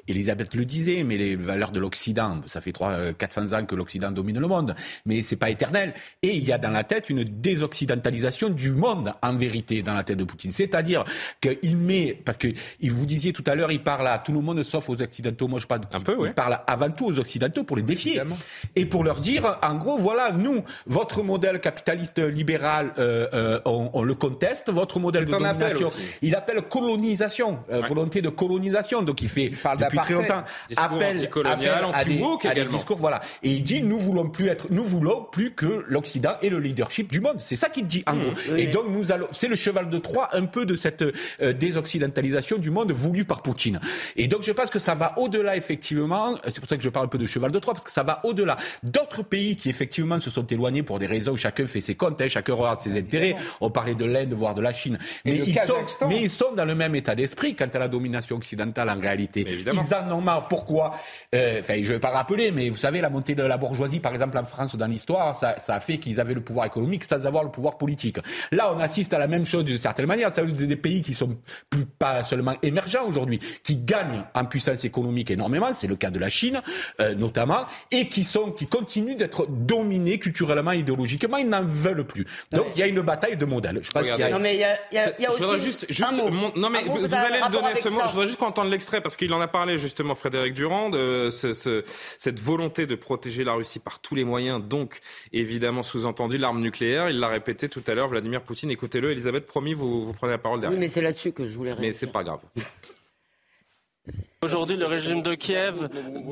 Elisabeth 0.08 0.54
le 0.56 0.66
disait, 0.66 1.04
mais 1.04 1.18
les 1.18 1.36
valeurs 1.36 1.72
de 1.72 1.80
l'Occident, 1.80 2.42
ça 2.48 2.62
fait 2.62 2.72
3, 2.72 3.14
400 3.14 3.54
ans 3.54 3.66
que 3.66 3.76
l'Occident 3.76 4.12
domine 4.12 4.40
le 4.40 4.48
monde, 4.48 4.76
mais 5.06 5.24
c'est 5.24 5.36
pas 5.36 5.50
éternel. 5.50 5.94
Et 6.22 6.36
il 6.36 6.44
y 6.44 6.52
a 6.52 6.58
dans 6.58 6.72
la 6.72 6.84
tête 6.84 7.10
une 7.10 7.24
désoccidentalisation 7.24 8.50
du 8.50 8.72
monde, 8.72 9.14
en 9.22 9.36
vérité, 9.36 9.82
dans 9.82 9.94
la 9.94 10.04
tête 10.04 10.18
de 10.18 10.24
Poutine. 10.24 10.52
C'est-à-dire 10.52 11.06
qu'il 11.42 11.78
met, 11.78 12.20
parce 12.26 12.38
que 12.38 12.48
vous 12.84 13.06
disiez 13.06 13.34
tout 13.34 13.44
à 13.48 13.56
l'heure, 13.56 13.72
il 13.72 13.84
parle 13.84 14.08
à 14.08 14.20
tout 14.20 14.32
le 14.32 14.42
monde 14.42 14.64
sauf 14.64 14.90
aux 14.90 15.02
Occidentaux. 15.02 15.48
Moi, 15.48 15.60
je 15.60 15.68
parle, 15.68 15.82
Un 15.94 16.02
peu, 16.02 16.18
il 16.26 16.34
parle 16.34 16.60
avant 16.68 16.90
tout 16.90 17.06
aux 17.06 17.20
Occidentaux 17.20 17.64
pour 17.64 17.78
les 17.78 17.84
défier. 17.84 18.12
Évidemment. 18.12 18.38
Et 18.76 18.86
pour 18.86 19.04
leur 19.04 19.20
dire, 19.20 19.58
en 19.62 19.76
gros, 19.76 19.98
voilà, 19.98 20.32
nous, 20.32 20.64
votre 20.86 21.24
modèle 21.24 21.60
capitaliste 21.60 22.20
libéral, 22.20 22.94
euh, 22.98 23.28
euh, 23.34 23.60
on, 23.66 23.90
on, 23.94 24.04
le 24.04 24.16
conteste, 24.16 24.70
votre 24.70 25.00
modèle 25.00 25.26
de 25.26 25.32
domination, 25.32 25.90
il 26.22 26.36
appelle 26.36 26.62
colonisation, 26.62 27.60
euh, 27.72 27.82
ouais. 27.82 27.88
volonté 27.88 28.22
de 28.22 28.30
colonisation. 28.30 29.02
Donc 29.02 29.22
il 29.22 29.30
fait, 29.30 29.46
il 29.46 29.58
parle 29.58 29.78
depuis 29.90 30.00
très 30.00 30.14
longtemps, 30.14 30.44
appel, 30.76 31.30
appel 31.46 31.48
à, 31.94 32.04
des, 32.04 32.22
à 32.48 32.54
des 32.54 32.66
discours, 32.66 32.98
voilà. 32.98 33.22
Et 33.44 33.50
il 33.50 33.64
dit, 33.64 33.82
nous 33.82 33.98
voulons 33.98 34.30
plus 34.30 34.48
être, 34.48 34.68
nous 34.70 34.84
voulons 34.84 35.28
plus 35.32 35.52
que 35.52 35.86
l'Occident 35.88 36.34
ait 36.42 36.50
le 36.50 36.60
leadership 36.60 37.12
du 37.12 37.22
monde. 37.22 37.38
C'est 37.40 37.56
ça 37.56 37.70
qu'il 37.70 37.86
dit, 37.86 38.04
en 38.08 38.16
mmh, 38.16 38.20
gros. 38.20 38.34
Oui. 38.52 38.62
Et 38.62 38.68
donc 38.68 38.86
nous 38.90 39.12
allons, 39.12 39.28
c'est 39.32 39.48
le 39.48 39.56
cheval 39.56 39.90
de 39.90 39.98
Troie 39.98 40.30
un 40.34 40.46
peu 40.46 40.66
de 40.66 40.76
cette 40.76 41.02
euh, 41.02 41.54
désoccidentalisation 41.54 42.58
du 42.58 42.72
monde 42.72 42.92
voulue 42.92 43.26
par 43.26 43.42
Poutine. 43.42 43.80
Et 44.16 44.28
donc 44.28 44.44
je 44.44 44.52
pense 44.52 44.70
que 44.70 44.80
ça 44.80 44.96
va 44.96 45.18
au-delà, 45.18 45.56
effectivement, 45.56 46.36
c'est 46.46 46.60
pour 46.60 46.70
ça 46.70 46.78
que 46.78 46.84
je 46.84 46.90
parle 46.90 47.06
un 47.06 47.10
peu 47.10 47.18
de 47.18 47.26
cheval 47.26 47.52
de 47.52 47.60
Troie, 47.60 47.74
parce 47.74 47.86
que 47.86 47.92
ça 47.92 48.04
va 48.04 48.22
au-delà 48.24 48.58
d'autres 48.84 49.24
pays 49.24 49.56
qui, 49.56 49.70
effectivement, 49.70 50.20
se 50.20 50.30
sont 50.30 50.46
éloignés 50.46 50.84
pour 50.84 51.00
des 51.00 51.08
raisons 51.08 51.34
où 51.34 51.38
chacun 51.38 51.66
fait 51.66 51.82
ses 51.82 51.96
comptes, 51.96 52.22
hein, 52.22 52.28
chacun 52.28 52.54
regarde 52.54 52.80
ses 52.80 52.98
intérêts. 52.98 53.36
On 53.62 53.70
parlait 53.70 53.96
de 53.96 54.06
l'Inde, 54.06 54.34
voire 54.34 54.56
de 54.56 54.62
la 54.62 54.74
Chine. 54.74 54.98
Mais 55.26 55.42
ils, 55.46 55.56
sont, 55.60 56.08
mais 56.08 56.22
ils 56.22 56.30
sont 56.30 56.54
dans 56.56 56.66
le 56.66 56.76
même 56.76 56.96
état 56.96 57.16
d'esprit 57.16 57.56
quant 57.56 57.70
à 57.74 57.80
la 57.80 57.88
domination 57.88 58.36
occidentale, 58.36 58.90
en 58.90 59.00
réalité. 59.00 59.46
Ils 59.86 59.96
en 59.96 60.12
ont 60.12 60.22
marre. 60.22 60.48
Pourquoi 60.48 60.96
euh, 61.36 61.60
Enfin, 61.60 61.76
je 61.76 61.88
ne 61.88 61.94
vais 61.94 62.00
pas 62.00 62.10
rappeler, 62.10 62.52
mais 62.52 62.70
vous 62.70 62.78
savez, 62.78 63.02
la 63.02 63.10
montée 63.10 63.36
de 63.36 63.44
la 63.44 63.58
bourgeoisie, 63.58 64.00
par 64.00 64.14
exemple, 64.14 64.38
en 64.38 64.46
France, 64.46 64.76
dans 64.76 64.88
l'histoire, 64.88 65.36
ça, 65.36 65.56
ça, 65.60 65.76
a 65.76 65.80
fait 65.80 65.98
qu'ils 65.98 66.20
avaient 66.20 66.34
le 66.34 66.42
pouvoir 66.42 66.66
économique 66.66 67.04
sans 67.04 67.26
avoir 67.26 67.44
le 67.44 67.52
pouvoir 67.52 67.78
politique. 67.78 68.18
Là, 68.52 68.74
on 68.74 68.80
assiste 68.80 69.14
à 69.14 69.20
la 69.20 69.28
même 69.28 69.46
chose 69.46 69.66
d'une 69.66 69.78
certaine 69.78 70.06
manière. 70.06 70.34
Ça 70.34 70.42
veut 70.42 70.52
dire 70.52 70.68
des 70.68 70.76
pays 70.76 71.02
qui 71.02 71.14
sont 71.14 71.30
plus 71.70 71.86
pas 71.86 72.24
seulement 72.24 72.56
émergents 72.62 73.06
aujourd'hui, 73.08 73.40
qui 73.64 73.78
gagnent 73.78 74.24
en 74.34 74.46
puissance 74.46 74.84
économique 74.86 75.32
énormément. 75.32 75.68
C'est 75.74 75.88
le 75.88 75.96
cas 75.96 76.10
de 76.10 76.20
la 76.20 76.30
Chine, 76.30 76.62
euh, 77.00 77.16
notamment, 77.16 77.66
et 77.92 78.08
qui 78.08 78.24
sont, 78.24 78.52
qui 78.52 78.68
continuent 78.68 79.16
d'être 79.16 79.48
dominés 79.50 80.20
culturellement, 80.20 80.72
idéologiquement. 80.72 81.38
Ils 81.38 81.50
n'en 81.50 81.64
veulent 81.64 82.06
plus. 82.06 82.26
Donc, 82.52 82.66
il 82.76 82.80
y 82.80 82.84
a 82.84 82.88
une 82.88 83.02
bataille 83.02 83.38
de 83.38 83.46
modèles. 83.46 83.80
Je 83.82 83.92
pense 83.92 84.04
qu'il 84.04 84.18
y 84.18 84.24
a... 84.24 84.30
Non, 84.30 84.40
mais 84.40 84.56
il 84.56 84.62
y 84.62 84.64
a, 84.64 84.78
y 84.92 84.98
a, 84.98 85.20
y 85.20 85.26
a 85.26 85.32
aussi 85.32 85.40
je 85.40 85.44
voudrais 85.44 85.60
juste, 85.60 85.86
juste 85.90 86.04
un 86.04 86.12
mot. 86.12 86.30
Mon, 86.30 86.52
non, 86.56 86.70
mais 86.70 86.84
vous, 86.84 87.14
allez 87.14 87.40
le 87.40 87.52
donner 87.52 87.76
ce 87.76 87.90
mot. 87.90 88.00
Ça. 88.00 88.08
Je 88.08 88.12
voudrais 88.12 88.28
juste 88.28 88.40
qu'on 88.40 88.48
entende 88.48 88.70
l'extrait 88.70 89.02
parce 89.02 89.18
qu'il 89.18 89.34
en 89.34 89.42
a 89.42 89.48
parlé 89.58 89.80
justement 89.80 90.14
Frédéric 90.14 90.54
Durand, 90.54 90.92
de 90.92 91.30
ce, 91.32 91.52
ce, 91.52 91.84
cette 92.20 92.40
volonté 92.40 92.86
de 92.86 92.94
protéger 92.94 93.44
la 93.44 93.54
Russie 93.54 93.80
par 93.80 94.00
tous 94.00 94.14
les 94.14 94.24
moyens, 94.24 94.62
donc 94.64 95.00
évidemment 95.34 95.82
sous-entendu 95.82 96.38
l'arme 96.38 96.62
nucléaire. 96.62 97.10
Il 97.10 97.20
l'a 97.20 97.28
répété 97.28 97.68
tout 97.68 97.82
à 97.88 97.96
l'heure, 97.96 98.08
Vladimir 98.08 98.44
Poutine. 98.44 98.70
Écoutez-le, 98.70 99.10
Elisabeth, 99.10 99.48
promis, 99.48 99.74
vous, 99.74 100.06
vous 100.06 100.14
prenez 100.14 100.34
la 100.34 100.38
parole 100.38 100.60
derrière. 100.60 100.78
Oui, 100.78 100.80
mais 100.80 100.90
c'est 100.90 101.02
là-dessus 101.02 101.32
que 101.32 101.48
je 101.48 101.58
voulais 101.58 101.72
réagir. 101.72 101.88
Mais 101.88 101.92
c'est 101.92 102.12
pas 102.12 102.24
grave. 102.24 102.42
Aujourd'hui, 104.46 104.78
le 104.78 104.86
régime 104.86 105.24
de 105.24 105.34
Kiev 105.34 105.90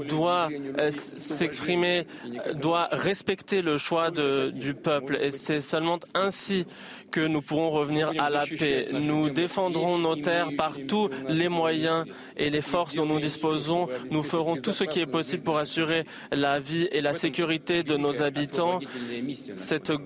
doit 0.07 0.49
euh, 0.77 0.91
s'exprimer, 0.91 2.05
doit 2.53 2.87
respecter 2.91 3.63
le 3.63 3.79
choix 3.79 4.11
du 4.11 4.75
peuple. 4.75 5.17
Et 5.19 5.31
c'est 5.31 5.59
seulement 5.59 5.97
ainsi 6.13 6.67
que 7.09 7.21
nous 7.21 7.41
pourrons 7.41 7.71
revenir 7.71 8.11
à 8.19 8.29
la 8.29 8.45
paix. 8.45 8.89
Nous 8.91 9.31
défendrons 9.31 9.97
nos 9.97 10.15
terres 10.17 10.49
par 10.55 10.75
tous 10.87 11.09
les 11.27 11.49
moyens 11.49 12.05
et 12.37 12.51
les 12.51 12.61
forces 12.61 12.93
dont 12.93 13.07
nous 13.07 13.19
disposons. 13.19 13.87
Nous 14.11 14.21
ferons 14.21 14.57
tout 14.57 14.73
ce 14.73 14.83
qui 14.83 14.99
est 14.99 15.07
possible 15.07 15.41
pour 15.41 15.57
assurer 15.57 16.05
la 16.31 16.59
vie 16.59 16.87
et 16.91 17.01
la 17.01 17.15
sécurité 17.15 17.81
de 17.81 17.97
nos 17.97 18.21
habitants. 18.21 18.81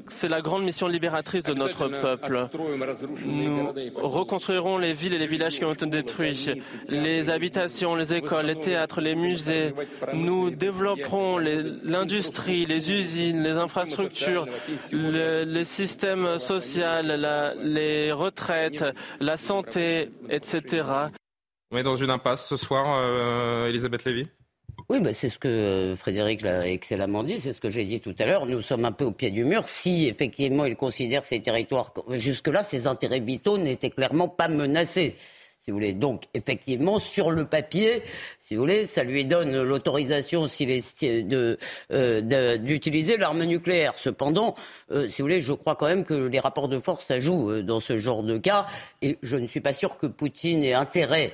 C'est 0.08 0.30
la 0.30 0.40
grande 0.40 0.64
mission 0.64 0.88
libératrice 0.88 1.44
de 1.44 1.54
notre 1.54 1.90
peuple. 1.90 2.48
Nous 3.26 3.74
reconstruirons 3.96 4.78
les 4.78 4.94
villes 4.94 5.16
et 5.16 5.20
les 5.20 5.28
villages 5.28 5.58
qui 5.58 5.66
ont 5.66 5.74
été 5.74 5.86
détruits, 5.86 6.48
les 6.88 7.30
habitations 7.30 7.89
les 7.96 8.14
écoles, 8.14 8.48
les 8.48 8.60
théâtres, 8.60 9.02
les 9.02 9.16
musées. 9.16 9.74
Nous 10.14 10.50
développerons 10.50 11.38
l'industrie, 11.38 12.66
les, 12.66 12.92
usines, 12.92 13.44
les 13.44 13.58
infrastructures, 13.58 14.48
les 14.92 15.66
systèmes 15.66 16.38
sociaux, 16.40 16.86
les 17.64 18.12
retraites, 18.12 18.86
la 19.20 19.38
santé, 19.38 20.10
etc. 20.30 20.84
On 21.72 21.78
est 21.78 21.84
dans 21.84 21.96
une 21.96 22.10
impasse 22.10 22.48
ce 22.48 22.58
soir, 22.58 22.98
euh, 22.98 23.68
Elisabeth 23.68 24.04
Lévy? 24.04 24.28
Oui, 24.90 25.00
bah, 25.00 25.14
c'est 25.14 25.30
ce 25.30 25.38
que 25.38 25.48
euh, 25.48 25.96
Frédéric 25.96 26.42
l'a 26.42 26.68
excellemment 26.68 27.24
dit, 27.24 27.40
c'est 27.40 27.54
ce 27.54 27.62
que 27.62 27.70
j'ai 27.70 27.86
dit 27.86 28.02
tout 28.02 28.16
à 28.18 28.26
l'heure. 28.26 28.48
Nous 28.48 28.62
sommes 28.62 28.86
un 28.86 28.92
peu 28.92 29.06
au 29.06 29.12
pied 29.12 29.30
du 29.30 29.46
mur. 29.46 29.64
Si 29.64 30.08
effectivement 30.08 30.66
il 30.66 30.76
considère 30.76 31.22
ces 31.22 31.40
territoires, 31.42 31.94
jusque-là, 32.10 32.64
ces 32.64 32.88
intérêts 32.88 33.20
vitaux 33.20 33.60
n'étaient 33.60 33.92
clairement 33.92 34.30
pas 34.30 34.48
menacés 34.48 35.16
si 35.60 35.72
vous 35.72 35.78
voulez. 35.78 35.94
Donc, 35.94 36.24
effectivement, 36.34 37.00
sur 37.00 37.32
le 37.32 37.46
papier, 37.46 38.02
si 38.40 38.56
vous 38.56 38.62
voulez, 38.62 38.86
ça 38.86 39.04
lui 39.04 39.26
donne 39.26 39.62
l'autorisation 39.62 40.48
euh, 41.92 42.58
d'utiliser 42.58 43.18
l'arme 43.18 43.44
nucléaire. 43.44 43.94
Cependant, 43.96 44.56
euh, 44.92 45.10
si 45.10 45.22
vous 45.22 45.26
voulez, 45.26 45.42
je 45.42 45.54
crois 45.54 45.76
quand 45.76 45.88
même 45.88 46.06
que 46.06 46.14
les 46.14 46.40
rapports 46.40 46.70
de 46.70 46.80
force, 46.80 47.06
ça 47.06 47.20
euh, 47.50 47.62
dans 47.62 47.82
ce 47.82 47.98
genre 47.98 48.24
de 48.24 48.38
cas. 48.38 48.68
Et 49.02 49.18
je 49.22 49.36
ne 49.36 49.48
suis 49.48 49.62
pas 49.62 49.74
sûr 49.74 49.98
que 49.98 50.08
Poutine 50.08 50.64
ait 50.64 50.74
intérêt 50.74 51.34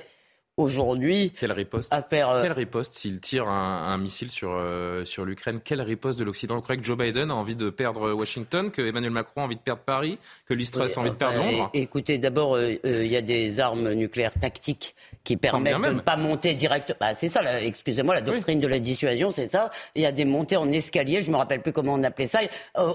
aujourd'hui 0.56 1.32
Quelle 1.38 1.52
riposte. 1.52 1.92
à 1.92 2.02
faire. 2.02 2.30
Euh, 2.30 2.42
Quelle 2.42 2.52
riposte 2.52 2.94
s'il 2.94 3.20
tire 3.20 3.48
un, 3.48 3.98
missile 3.98 4.30
sur, 4.30 4.50
euh, 4.52 5.04
sur 5.04 5.24
l'Ukraine. 5.24 5.60
Quelle 5.62 5.80
riposte 5.80 6.18
de 6.18 6.24
l'Occident. 6.24 6.56
Vous 6.56 6.62
croyez 6.62 6.80
que 6.80 6.86
Joe 6.86 6.96
Biden 6.96 7.30
a 7.30 7.34
envie 7.34 7.56
de 7.56 7.70
perdre 7.70 8.12
Washington, 8.12 8.70
que 8.70 8.82
Emmanuel 8.82 9.12
Macron 9.12 9.42
a 9.42 9.44
envie 9.44 9.56
de 9.56 9.60
perdre 9.60 9.82
Paris, 9.82 10.18
que 10.46 10.54
l'Istrus 10.54 10.96
a 10.96 11.00
envie 11.00 11.10
de 11.10 11.16
perdre 11.16 11.38
Londres. 11.38 11.70
Écoutez, 11.74 12.18
d'abord, 12.18 12.54
euh, 12.54 12.74
il 12.84 13.06
y 13.06 13.16
a 13.16 13.22
des 13.22 13.60
armes 13.60 13.92
nucléaires 13.92 14.38
tactiques 14.38 14.94
qui 15.26 15.36
permettent 15.36 15.82
de 15.82 15.92
ne 15.92 16.00
pas 16.00 16.16
monter 16.16 16.54
direct. 16.54 16.94
Bah, 17.00 17.14
c'est 17.14 17.26
ça, 17.28 17.42
excusez-moi, 17.60 18.14
la 18.14 18.20
doctrine 18.20 18.60
de 18.60 18.68
la 18.68 18.78
dissuasion, 18.78 19.32
c'est 19.32 19.48
ça. 19.48 19.70
Il 19.96 20.02
y 20.02 20.06
a 20.06 20.12
des 20.12 20.24
montées 20.24 20.56
en 20.56 20.70
escalier, 20.70 21.20
je 21.20 21.30
me 21.32 21.36
rappelle 21.36 21.60
plus 21.60 21.72
comment 21.72 21.94
on 21.94 22.02
appelait 22.04 22.28
ça. 22.28 22.38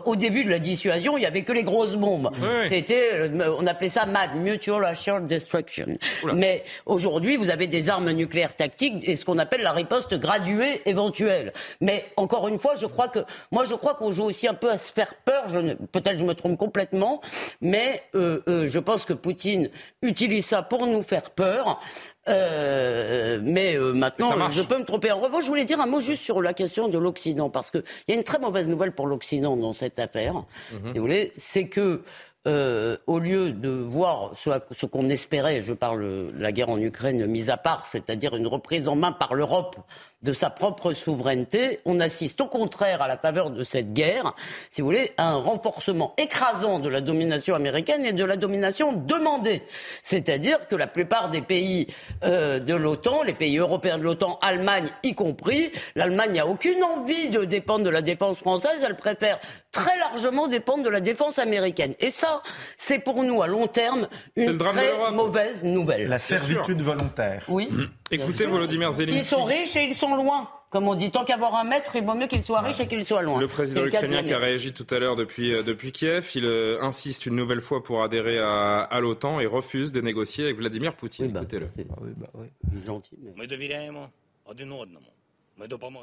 au 0.06 0.16
début 0.16 0.46
de 0.46 0.50
la 0.50 0.60
dissuasion, 0.60 1.18
il 1.18 1.24
y 1.24 1.26
avait 1.26 1.44
que 1.44 1.52
les 1.52 1.64
grosses 1.64 1.98
bombes. 1.98 2.32
C'était, 2.68 3.30
on 3.60 3.68
appelait 3.68 3.90
ça 3.90 4.06
MAD, 4.06 4.36
Mutual 4.38 4.86
Assured 4.86 5.26
Destruction. 5.26 5.88
Mais 6.34 6.64
aujourd'hui, 6.86 7.36
vous 7.36 7.50
avez 7.50 7.68
des 7.68 7.90
armes 7.90 8.12
nucléaires 8.12 8.56
tactiques 8.56 9.08
et 9.08 9.16
ce 9.16 9.26
qu'on 9.26 9.38
appelle 9.38 9.62
la 9.62 9.74
riposte 9.74 10.18
graduée 10.18 10.82
éventuelle. 10.86 11.52
Mais 11.82 12.06
encore 12.16 12.48
une 12.48 12.60
fois, 12.60 12.76
je 12.76 12.86
crois 12.86 13.10
que 13.10 13.20
moi, 13.52 13.66
je 13.66 13.76
crois 13.76 13.96
qu'on 13.96 14.12
joue 14.12 14.24
aussi 14.24 14.48
un 14.48 14.54
peu 14.54 14.72
à 14.72 14.78
se 14.78 14.92
faire 14.94 15.16
peur. 15.26 15.48
Peut-être 15.92 16.18
je 16.18 16.24
me 16.24 16.34
trompe 16.34 16.58
complètement, 16.58 17.20
mais 17.60 18.04
euh, 18.16 18.42
euh, 18.48 18.70
je 18.70 18.80
pense 18.80 19.04
que 19.04 19.14
Poutine 19.14 19.70
utilise 20.02 20.46
ça 20.46 20.62
pour 20.62 20.88
nous 20.88 21.02
faire 21.02 21.32
peur. 21.32 21.82
Euh, 22.28 23.40
mais 23.42 23.78
maintenant, 23.78 24.50
je 24.52 24.62
peux 24.62 24.78
me 24.78 24.86
tromper. 24.86 25.12
En 25.12 25.20
revanche, 25.20 25.44
je 25.44 25.50
voulais 25.50 25.66
dire 25.66 25.82
un 25.82 25.88
mot 25.88 26.00
juste 26.00 26.24
sur 26.24 26.42
la 26.42 26.54
question 26.54 26.88
de 26.88 26.98
l'Occident, 26.98 27.50
parce 27.50 27.72
qu'il 27.72 27.84
y 28.08 28.12
a 28.12 28.16
une 28.16 28.24
très 28.24 28.40
mauvaise 28.40 28.68
nouvelle 28.68 28.92
pour 28.92 29.08
l'Occident 29.08 29.58
dans 29.58 29.74
cette 29.74 30.00
affaire. 30.00 30.44
Mhm. 30.72 30.94
vous 30.94 31.02
voulez, 31.02 31.34
c'est 31.36 31.68
que 31.68 32.04
euh, 32.48 32.98
au 33.06 33.20
lieu 33.20 33.52
de 33.52 33.70
voir 33.70 34.32
ce, 34.36 34.50
ce 34.72 34.88
qu'on 34.88 35.10
espérait, 35.10 35.62
je 35.64 35.74
parle 35.74 36.02
de 36.02 36.34
la 36.40 36.52
guerre 36.52 36.70
en 36.70 36.80
Ukraine 36.80 37.28
mise 37.28 37.52
à 37.52 37.58
part, 37.58 37.84
c'est-à-dire 37.84 38.36
une 38.36 38.48
reprise 38.48 38.88
en 38.88 38.96
main 38.96 39.12
par 39.12 39.36
l'Europe 39.36 39.76
de 40.24 40.34
sa 40.34 40.50
propre 40.50 40.94
souveraineté. 40.94 41.80
On 41.86 42.00
assiste 42.00 42.42
au 42.42 42.48
contraire, 42.48 43.02
à 43.02 43.08
la 43.08 43.18
faveur 43.18 43.50
de 43.50 43.64
cette 43.64 43.94
guerre, 43.94 44.34
si 44.70 44.82
vous 44.82 44.88
voulez, 44.88 45.12
à 45.18 45.30
un 45.30 45.36
renforcement 45.36 46.14
écrasant 46.18 46.80
de 46.80 46.90
la 46.90 47.02
domination 47.02 47.56
américaine 47.56 48.06
et 48.06 48.14
de 48.14 48.24
la 48.24 48.38
domination 48.38 48.94
demandée. 48.94 49.64
C'est-à-dire 50.04 50.68
que 50.68 50.76
la 50.76 50.88
plupart 50.88 51.30
des 51.30 51.42
pays 51.42 51.88
euh, 52.24 52.60
de 52.60 52.76
l'OTAN, 52.76 53.24
les 53.24 53.34
pays 53.34 53.58
européens 53.58 53.98
de 53.98 54.04
l'OTAN, 54.04 54.40
Allemagne 54.42 54.90
y 55.04 55.16
compris, 55.16 55.72
l'Allemagne 55.96 56.34
n'a 56.34 56.48
aucune 56.48 56.84
envie 56.84 57.30
de 57.30 57.44
dépendre 57.46 57.84
de 57.84 57.90
la 57.90 58.02
défense 58.02 58.38
française, 58.38 58.84
elle 58.86 58.96
préfère 58.96 59.40
très 59.72 59.98
largement 59.98 60.48
dépendre 60.48 60.84
de 60.84 60.90
la 60.90 61.00
défense 61.00 61.40
américaine. 61.40 61.96
Et 62.00 62.12
ça, 62.12 62.42
c'est 62.78 63.00
pour 63.00 63.24
nous 63.24 63.42
à 63.42 63.48
long 63.48 63.68
terme 63.68 64.08
une 64.36 64.58
très 64.58 65.12
mauvaise 65.12 65.64
nouvelle. 65.64 66.08
La 66.08 66.20
servitude 66.20 66.82
volontaire. 66.82 67.44
Oui. 67.48 67.70
Mmh. 67.72 67.86
Écoutez 68.12 68.46
Volodymyr 68.46 68.92
Zelensky. 68.92 69.22
Ils 69.22 69.26
sont 69.26 69.46
riches 69.46 69.76
et 69.78 69.84
ils 69.84 69.96
sont 69.96 70.11
loin. 70.16 70.50
Comme 70.70 70.88
on 70.88 70.96
dit, 70.96 71.12
tant 71.12 71.26
qu'avoir 71.26 71.56
un 71.56 71.66
maître, 71.66 71.98
il 71.98 72.04
vaut 72.04 72.14
mieux 72.14 72.28
qu'il 72.28 72.44
soit 72.44 72.62
riche 72.62 72.80
et 72.80 72.88
qu'il 72.88 73.04
soit 73.04 73.22
loin. 73.22 73.40
Le 73.40 73.48
président 73.48 73.86
ukrainien 73.86 74.24
qui 74.24 74.34
a 74.34 74.38
réagi 74.38 74.72
tout 74.72 74.88
à 74.90 75.00
l'heure 75.00 75.18
depuis, 75.18 75.54
euh, 75.54 75.64
depuis 75.64 75.92
Kiev, 75.92 76.32
il 76.36 76.46
euh, 76.46 76.82
insiste 76.82 77.26
une 77.26 77.36
nouvelle 77.36 77.60
fois 77.60 77.84
pour 77.84 78.04
adhérer 78.04 78.40
à, 78.40 78.80
à 78.80 79.00
l'OTAN 79.02 79.42
et 79.42 79.46
refuse 79.46 79.92
de 79.92 80.00
négocier 80.00 80.46
avec 80.46 80.56
Vladimir 80.56 80.96
Poutine. 80.96 81.26
Oui, 81.26 81.32
bah, 81.34 81.42
Écoutez-le. 81.42 81.68
Ah 81.90 81.96
oui, 82.02 82.12
bah, 82.16 82.30
oui. 82.36 82.48
Gentil. 82.86 83.18
Mais... 83.22 83.48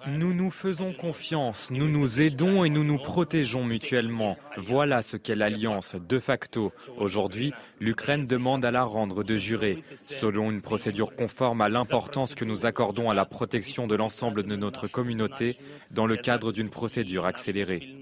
Nous 0.06 0.34
nous 0.34 0.50
faisons 0.50 0.92
confiance, 0.92 1.70
nous 1.70 1.88
nous 1.88 2.20
aidons 2.20 2.64
et 2.64 2.70
nous 2.70 2.84
nous 2.84 2.98
protégeons 2.98 3.64
mutuellement. 3.64 4.36
Voilà 4.56 5.02
ce 5.02 5.16
qu'est 5.16 5.34
l'alliance 5.34 5.96
de 5.96 6.18
facto. 6.18 6.72
Aujourd'hui, 6.96 7.52
l'Ukraine 7.80 8.24
demande 8.24 8.64
à 8.64 8.70
la 8.70 8.84
rendre 8.84 9.24
de 9.24 9.36
jurer, 9.36 9.82
selon 10.02 10.50
une 10.50 10.62
procédure 10.62 11.16
conforme 11.16 11.60
à 11.60 11.68
l'importance 11.68 12.34
que 12.34 12.44
nous 12.44 12.66
accordons 12.66 13.10
à 13.10 13.14
la 13.14 13.24
protection 13.24 13.86
de 13.86 13.96
l'ensemble 13.96 14.44
de 14.44 14.56
notre 14.56 14.86
communauté 14.86 15.56
dans 15.90 16.06
le 16.06 16.16
cadre 16.16 16.52
d'une 16.52 16.70
procédure 16.70 17.26
accélérée. 17.26 17.96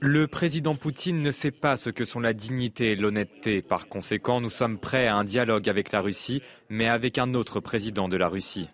Le 0.00 0.26
président 0.26 0.74
Poutine 0.74 1.22
ne 1.22 1.32
sait 1.32 1.50
pas 1.50 1.76
ce 1.76 1.90
que 1.90 2.04
sont 2.04 2.20
la 2.20 2.32
dignité 2.32 2.92
et 2.92 2.96
l'honnêteté. 2.96 3.62
Par 3.62 3.88
conséquent, 3.88 4.40
nous 4.40 4.50
sommes 4.50 4.78
prêts 4.78 5.06
à 5.06 5.16
un 5.16 5.24
dialogue 5.24 5.68
avec 5.68 5.92
la 5.92 6.00
Russie, 6.00 6.42
mais 6.68 6.88
avec 6.88 7.18
un 7.18 7.34
autre 7.34 7.60
président 7.60 8.08
de 8.08 8.16
la 8.16 8.28
Russie. 8.28 8.68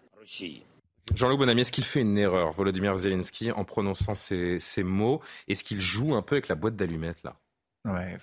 Jean-Loup 1.14 1.38
Bonamy, 1.38 1.62
est-ce 1.62 1.72
qu'il 1.72 1.84
fait 1.84 2.00
une 2.00 2.18
erreur, 2.18 2.52
Volodymyr 2.52 2.96
Zelensky, 2.96 3.50
en 3.52 3.64
prononçant 3.64 4.14
ces, 4.14 4.60
mots? 4.82 5.20
Est-ce 5.48 5.64
qu'il 5.64 5.80
joue 5.80 6.14
un 6.14 6.22
peu 6.22 6.36
avec 6.36 6.48
la 6.48 6.54
boîte 6.54 6.76
d'allumettes, 6.76 7.22
là? 7.24 7.36
Ouais, 7.84 8.16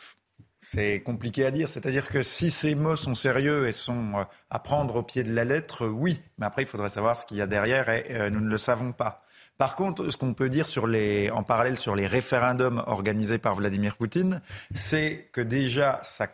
C'est 0.62 1.02
compliqué 1.02 1.46
à 1.46 1.52
dire. 1.52 1.70
C'est-à-dire 1.70 2.08
que 2.08 2.22
si 2.22 2.52
ces 2.52 2.76
mots 2.76 2.96
sont 2.96 3.16
sérieux 3.16 3.68
et 3.68 3.72
sont 3.72 4.16
euh, 4.16 4.24
à 4.50 4.60
prendre 4.60 4.98
au 4.98 5.04
pied 5.04 5.24
de 5.24 5.34
la 5.34 5.44
lettre, 5.44 5.88
oui. 5.88 6.20
Mais 6.38 6.46
après, 6.46 6.64
il 6.64 6.68
faudrait 6.68 6.90
savoir 6.90 7.18
ce 7.18 7.26
qu'il 7.26 7.38
y 7.38 7.42
a 7.42 7.48
derrière 7.48 7.90
et 7.90 8.06
euh, 8.12 8.30
nous 8.30 8.42
ne 8.42 8.50
le 8.50 8.58
savons 8.58 8.94
pas. 8.94 9.24
Par 9.58 9.76
contre, 9.76 10.10
ce 10.10 10.17
qu'on 10.17 10.34
peut 10.34 10.50
dire 10.50 10.67
sur 10.67 10.88
les, 10.88 11.30
en 11.32 11.43
parallèle 11.43 11.78
sur 11.78 11.96
les 11.96 12.08
référendums 12.08 12.84
organisés 12.86 13.38
par 13.38 13.56
Vladimir 13.56 13.96
Poutine, 13.98 14.41
c'est 14.74 15.30
que 15.32 15.41
déjà, 15.41 16.00
ça 16.04 16.28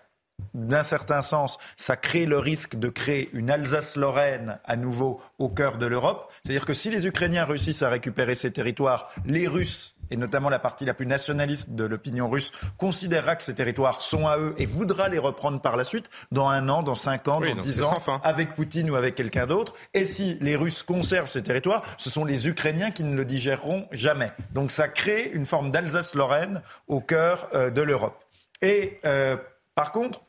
d'un 0.54 0.84
certain 0.84 1.22
sens, 1.22 1.58
ça 1.78 1.96
crée 1.96 2.26
le 2.26 2.38
risque 2.38 2.76
de 2.76 2.90
créer 2.90 3.30
une 3.34 3.50
Alsace-Lorraine 3.50 4.60
à 4.66 4.76
nouveau 4.76 5.22
au 5.40 5.50
cœur 5.50 5.78
de 5.78 5.86
l'Europe. 5.86 6.32
C'est-à-dire 6.44 6.66
que 6.66 6.74
si 6.74 6.90
les 6.90 7.08
Ukrainiens 7.08 7.46
réussissent 7.46 7.84
à 7.84 7.90
récupérer 7.90 8.36
ces 8.36 8.52
territoires, 8.52 9.10
les 9.26 9.48
Russes 9.48 9.93
et 10.14 10.18
notamment 10.18 10.50
la 10.50 10.60
partie 10.60 10.86
la 10.86 10.94
plus 10.94 11.08
nationaliste 11.08 11.72
de 11.72 11.86
l'opinion 11.86 12.30
russe, 12.30 12.52
considérera 12.78 13.36
que 13.36 13.44
ces 13.44 13.56
territoires 13.56 14.00
sont 14.00 14.28
à 14.28 14.38
eux 14.38 14.54
et 14.60 14.68
voudra 14.68 15.10
les 15.10 15.18
reprendre 15.18 15.60
par 15.60 15.76
la 15.76 15.84
suite, 15.84 16.10
dans 16.32 16.48
un 16.48 16.70
an, 16.70 16.84
dans 16.84 16.94
cinq 16.94 17.28
ans, 17.28 17.42
dans 17.42 17.56
dix 17.56 17.82
ans, 17.82 17.94
avec 18.24 18.54
Poutine 18.54 18.92
ou 18.92 18.96
avec 18.96 19.16
quelqu'un 19.16 19.48
d'autre. 19.48 19.74
Et 19.96 20.06
si 20.06 20.38
les 20.40 20.56
Russes 20.56 20.84
conservent 20.84 21.32
ces 21.32 21.42
territoires, 21.42 21.82
ce 21.98 22.12
sont 22.12 22.26
les 22.26 22.48
Ukrainiens 22.48 22.92
qui 22.92 23.04
ne 23.04 23.16
le 23.16 23.26
digéreront 23.26 23.88
jamais. 23.92 24.32
Donc 24.52 24.70
ça 24.70 24.88
crée 24.88 25.32
une 25.34 25.48
forme 25.48 25.72
d'Alsace-Lorraine 25.72 26.62
au 26.88 27.02
cœur 27.02 27.50
euh, 27.56 27.72
de 27.72 27.82
l'Europe. 27.82 28.24
Et 28.62 29.00
euh, 29.06 29.36
par 29.74 29.92
contre, 29.92 30.22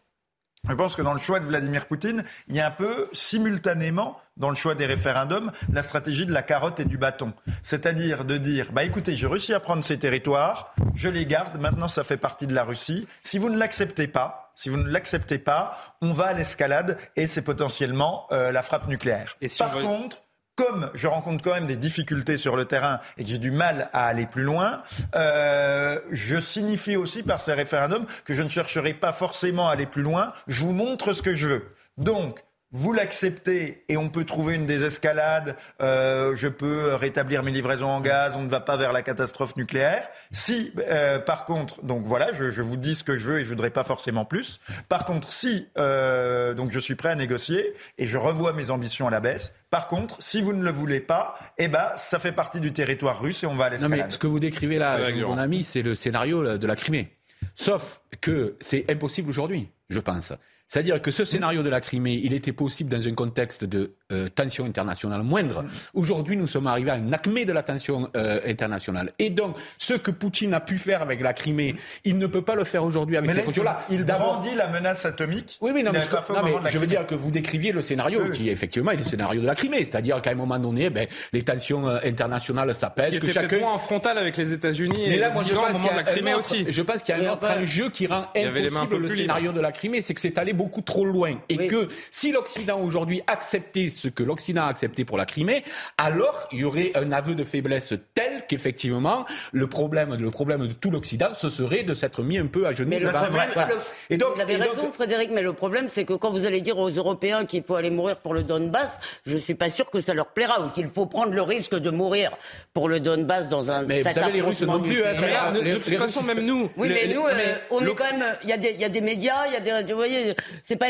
je 0.69 0.75
pense 0.75 0.97
que 0.97 1.03
dans 1.03 1.13
le 1.13 1.19
choix 1.19 1.41
de 1.41 1.47
Vladimir 1.47 1.87
Poutine, 1.87 2.25
il 2.49 2.55
y 2.55 2.61
a 2.61 2.67
un 2.67 2.71
peu 2.71 3.09
simultanément 3.13 4.19
dans 4.37 4.49
le 4.49 4.55
choix 4.55 4.75
des 4.75 4.87
référendums 4.87 5.53
la 5.73 5.83
stratégie 5.83 6.27
de 6.27 6.33
la 6.33 6.43
carotte 6.43 6.81
et 6.81 6.85
du 6.85 6.99
bâton. 6.99 7.33
C'est-à-dire 7.63 8.25
de 8.25 8.37
dire, 8.37 8.73
bah 8.73 8.85
écoutez, 8.85 9.17
j'ai 9.17 9.27
réussi 9.27 9.55
à 9.55 9.61
prendre 9.61 9.85
ces 9.85 9.99
territoires, 9.99 10.75
je 10.95 11.09
les 11.09 11.27
garde, 11.27 11.61
maintenant 11.61 11.89
ça 11.89 12.05
fait 12.05 12.17
partie 12.17 12.47
de 12.47 12.55
la 12.55 12.65
Russie. 12.65 13.07
Si 13.23 13.39
vous 13.39 13.51
ne 13.51 13.59
l'acceptez 13.59 14.09
pas, 14.09 14.53
si 14.55 14.69
vous 14.69 14.77
ne 14.77 14.89
l'acceptez 14.89 15.39
pas, 15.39 15.77
on 16.01 16.13
va 16.13 16.27
à 16.27 16.33
l'escalade 16.33 16.99
et 17.17 17.27
c'est 17.27 17.43
potentiellement 17.43 18.27
euh, 18.33 18.53
la 18.53 18.63
frappe 18.63 18.89
nucléaire. 18.89 19.37
Et 19.41 19.49
Par 19.59 19.73
contre, 19.73 20.24
comme 20.57 20.91
je 20.95 21.07
rencontre 21.07 21.43
quand 21.43 21.53
même 21.53 21.67
des 21.67 21.77
difficultés 21.77 22.37
sur 22.37 22.57
le 22.57 22.65
terrain 22.65 23.01
et 23.19 23.25
que 23.25 23.29
j'ai 23.29 23.39
du 23.39 23.51
mal 23.51 23.91
à 23.93 24.07
aller 24.07 24.27
plus 24.27 24.43
loin, 24.43 24.83
euh, 25.15 25.99
je 26.11 26.39
signifie 26.39 26.97
aussi 26.97 27.23
par 27.23 27.41
ces 27.41 27.53
référendums 27.53 28.07
que 28.25 28.35
je 28.35 28.43
ne 28.43 28.49
chercherai 28.49 28.95
pas 28.95 29.13
forcément 29.13 29.69
à 29.69 29.73
aller 29.73 29.87
plus 29.87 30.03
loin. 30.03 30.33
Je 30.47 30.65
vous 30.65 30.73
montre 30.73 31.13
ce 31.13 31.23
que 31.23 31.35
je 31.35 31.49
veux. 31.49 31.65
Donc, 31.99 32.45
vous 32.75 32.93
l'acceptez 32.93 33.85
et 33.89 33.97
on 33.97 34.09
peut 34.09 34.25
trouver 34.25 34.57
une 34.57 34.67
désescalade, 34.67 35.57
euh, 35.81 36.35
je 36.35 36.49
peux 36.49 36.95
rétablir 36.95 37.45
mes 37.45 37.53
livraisons 37.53 37.87
en 37.87 38.01
gaz, 38.01 38.35
on 38.37 38.43
ne 38.43 38.51
va 38.51 38.59
pas 38.59 38.77
vers 38.77 38.91
la 38.91 39.03
catastrophe 39.03 39.57
nucléaire. 39.57 40.09
Si, 40.33 40.73
euh, 40.89 41.21
par 41.21 41.45
contre, 41.45 41.85
donc 41.85 42.05
voilà, 42.05 42.33
je, 42.33 42.51
je, 42.51 42.63
vous 42.63 42.77
dis 42.77 42.97
ce 42.97 43.05
que 43.05 43.17
je 43.17 43.29
veux 43.29 43.39
et 43.39 43.45
je 43.45 43.49
voudrais 43.49 43.71
pas 43.71 43.85
forcément 43.85 44.25
plus. 44.25 44.59
Par 44.89 45.05
contre, 45.05 45.33
si, 45.33 45.69
euh, 45.79 46.53
donc 46.53 46.73
je 46.73 46.81
suis 46.81 46.97
prêt 46.97 47.11
à 47.11 47.15
négocier 47.15 47.75
et 47.97 48.09
je 48.09 48.19
revois 48.19 48.53
mes 48.53 48.73
ambitions 48.73 49.07
à 49.07 49.11
la 49.11 49.21
baisse. 49.21 49.55
Par 49.71 49.87
contre, 49.87 50.21
si 50.21 50.43
vous 50.43 50.53
ne 50.53 50.65
le 50.65 50.73
voulez 50.73 51.01
pas, 51.01 51.37
eh 51.59 51.69
ben, 51.69 51.93
ça 51.95 52.19
fait 52.19 52.33
partie 52.33 52.59
du 52.59 52.73
territoire 52.73 53.21
russe 53.21 53.45
et 53.45 53.47
on 53.47 53.55
va 53.55 53.67
à 53.67 53.71
l'escalade. 53.71 53.99
Non 53.99 54.05
mais 54.07 54.11
ce 54.11 54.19
que 54.19 54.27
vous 54.27 54.41
décrivez 54.41 54.81
là, 54.81 54.99
mon 55.13 55.39
ami, 55.39 55.63
c'est 55.63 55.83
le 55.83 55.95
scénario 55.95 56.59
de 56.59 56.67
la 56.67 56.75
Crimée. 56.75 57.17
Sauf 57.55 58.01
que 58.21 58.57
c'est 58.61 58.91
impossible 58.91 59.31
aujourd'hui, 59.31 59.69
je 59.91 60.01
pense. 60.01 60.33
C'est-à-dire 60.75 61.01
que 61.01 61.13
ce 61.13 61.25
scénario 61.25 61.63
de 61.63 61.69
la 61.69 61.81
Crimée, 61.81 62.21
il 62.25 62.33
était 62.33 62.53
possible 62.53 62.91
dans 62.91 63.07
un 63.07 63.15
contexte 63.15 63.65
de 63.65 63.95
euh, 64.13 64.29
tension 64.29 64.65
internationale 64.65 65.23
moindre. 65.23 65.65
Aujourd'hui, 65.95 66.37
nous 66.37 66.47
sommes 66.47 66.67
arrivés 66.67 66.91
à 66.91 66.95
un 66.95 67.13
acmé 67.13 67.45
de 67.45 67.53
la 67.53 67.63
tension 67.63 68.11
euh, 68.17 68.41
internationale. 68.47 69.13
Et 69.19 69.31
donc, 69.31 69.57
ce 69.79 69.95
que 69.95 70.11
Poutine 70.11 70.55
a 70.55 70.61
pu 70.61 70.79
faire 70.79 71.03
avec 71.03 71.21
la 71.21 71.33
Crimée, 71.33 71.77
il 72.05 72.19
ne 72.19 72.27
peut 72.27 72.43
pas 72.43 72.55
le 72.55 72.65
faire 72.65 72.85
aujourd'hui 72.85 73.17
avec 73.17 73.31
ces 73.31 73.43
régions-là. 73.43 73.85
Il 73.91 74.05
brandit 74.05 74.55
la 74.55 74.69
menace 74.69 75.05
atomique. 75.05 75.59
Oui, 75.61 75.73
oui, 75.75 75.83
non, 75.83 75.93
mais, 75.93 76.03
je, 76.03 76.33
non, 76.33 76.61
mais 76.63 76.71
je 76.71 76.79
veux 76.79 76.87
dire 76.87 77.07
que 77.07 77.15
vous 77.15 77.31
décriviez 77.31 77.73
le 77.73 77.83
scénario 77.83 78.21
oui. 78.23 78.37
qui, 78.37 78.51
effectivement, 78.51 78.91
est 78.91 78.97
le 78.97 79.05
scénario 79.05 79.41
de 79.41 79.47
la 79.47 79.55
Crimée. 79.55 79.79
C'est-à-dire 79.79 80.21
qu'à 80.21 80.31
un 80.31 80.35
moment 80.35 80.59
donné, 80.59 80.91
ben, 80.91 81.07
les 81.33 81.43
tensions 81.43 81.89
euh, 81.89 81.99
internationales 82.05 82.75
s'appellent. 82.75 83.19
Que 83.21 83.33
chacun 83.33 83.59
moins 83.59 83.75
en 83.75 83.79
frontal 83.79 84.19
avec 84.19 84.37
les 84.37 84.53
États-Unis. 84.53 85.05
Mais 85.09 85.19
là, 85.19 85.31
moi, 85.31 85.43
je 85.47 85.55
pense 85.55 85.77
qu'il 85.77 85.87
y 85.87 85.89
a 85.89 85.97
la 85.97 86.03
Crimée 86.03 86.35
aussi. 86.35 86.67
Je 86.69 86.83
pense 86.83 87.03
qu'il 87.03 87.17
y 87.17 87.21
a 87.21 87.31
un 87.31 87.33
autre 87.33 87.49
enjeu 87.51 87.91
qui 87.91 88.07
rend 88.07 88.27
impossible 88.37 88.97
le 88.99 89.15
scénario 89.15 89.53
de 89.53 89.61
la 89.61 89.73
Crimée, 89.73 90.01
c'est 90.01 90.15
que 90.15 90.21
c'est 90.21 90.39
allé 90.39 90.53
beaucoup 90.53 90.81
trop 90.81 91.05
loin. 91.05 91.35
Et 91.49 91.67
que 91.67 91.89
si 92.11 92.33
l'Occident 92.33 92.81
aujourd'hui 92.81 93.23
acceptait 93.27 93.91
ce 93.95 94.09
que 94.09 94.23
l'Occident 94.23 94.63
a 94.63 94.69
accepté 94.69 95.05
pour 95.05 95.17
la 95.17 95.27
Crimée, 95.27 95.65
alors 95.99 96.49
il 96.53 96.61
y 96.61 96.65
aurait 96.65 96.93
un 96.95 97.13
aveu 97.13 97.35
de 97.35 97.45
faiblesse 97.45 97.95
tel 98.15 98.45
qu'effectivement 98.49 99.25
le 99.53 99.67
problème, 99.67 100.17
le 100.17 100.31
problème 100.31 100.67
de 100.67 100.73
tout 100.73 100.91
l'Occident, 100.91 101.29
ce 101.37 101.49
serait 101.49 101.83
de 101.83 101.95
s'être 101.95 102.23
mis 102.23 102.39
un 102.39 102.47
peu 102.47 102.67
à 102.67 102.73
genoux. 102.73 102.91
Mais 102.91 102.99
le 102.99 103.11
problème, 103.11 103.49
voilà. 103.55 103.69
le, 103.69 103.81
et 104.11 104.17
donc, 104.17 104.35
vous 104.35 104.41
avez 104.41 104.57
raison, 104.57 104.83
donc, 104.83 104.95
Frédéric, 104.95 105.31
mais 105.33 105.43
le 105.43 105.53
problème, 105.53 105.89
c'est 105.89 106.05
que 106.05 106.15
quand 106.15 106.31
vous 106.31 106.47
allez 106.47 106.61
dire 106.61 106.79
aux 106.79 106.91
Européens 106.91 107.45
qu'il 107.45 107.63
faut 107.63 107.77
aller 107.77 107.91
mourir 107.91 108.17
pour 108.19 108.35
le 108.35 108.43
Donbass, 108.43 108.99
je 109.27 109.37
suis 109.37 109.55
pas 109.55 109.71
sûr 109.71 109.91
que 109.91 110.01
ça 110.01 110.15
leur 110.15 110.27
plaira 110.27 110.61
ou 110.61 110.71
qu'il 110.71 110.89
faut 110.89 111.07
prendre 111.07 111.33
le 111.33 111.43
risque 111.43 111.75
de 111.75 111.91
mourir 111.91 112.33
pour 112.73 112.89
le 112.89 113.01
Donbass 113.01 113.49
dans 113.49 113.71
un. 113.71 113.85
Mais 113.85 114.03
vous 114.03 114.11
savez, 114.11 114.33
les 114.33 114.41
Russes 114.41 114.63
non 114.63 114.81
plus. 114.81 115.05
Hein, 115.05 115.15
mais 115.21 115.31
là, 115.31 115.53
les, 115.53 115.73
de 115.73 115.77
toute 115.79 115.87
les 115.87 115.97
façon, 115.97 116.23
même 116.25 116.45
nous. 116.45 116.71
Oui, 116.77 116.89
mais 116.89 117.13
nous, 117.13 117.25
euh, 117.25 117.55
on 117.71 117.85
est 117.85 117.95
quand 117.95 118.13
même. 118.13 118.37
Il 118.43 118.49
y, 118.49 118.53
a 118.53 118.57
des, 118.57 118.71
il 118.71 118.81
y 118.81 118.85
a 118.85 118.89
des 118.89 119.01
médias, 119.01 119.47
il 119.47 119.53
y 119.53 119.57
a 119.57 119.61
des. 119.61 119.93
Vous 119.93 119.99
voyez, 119.99 120.35
c'est 120.63 120.77
pas 120.77 120.87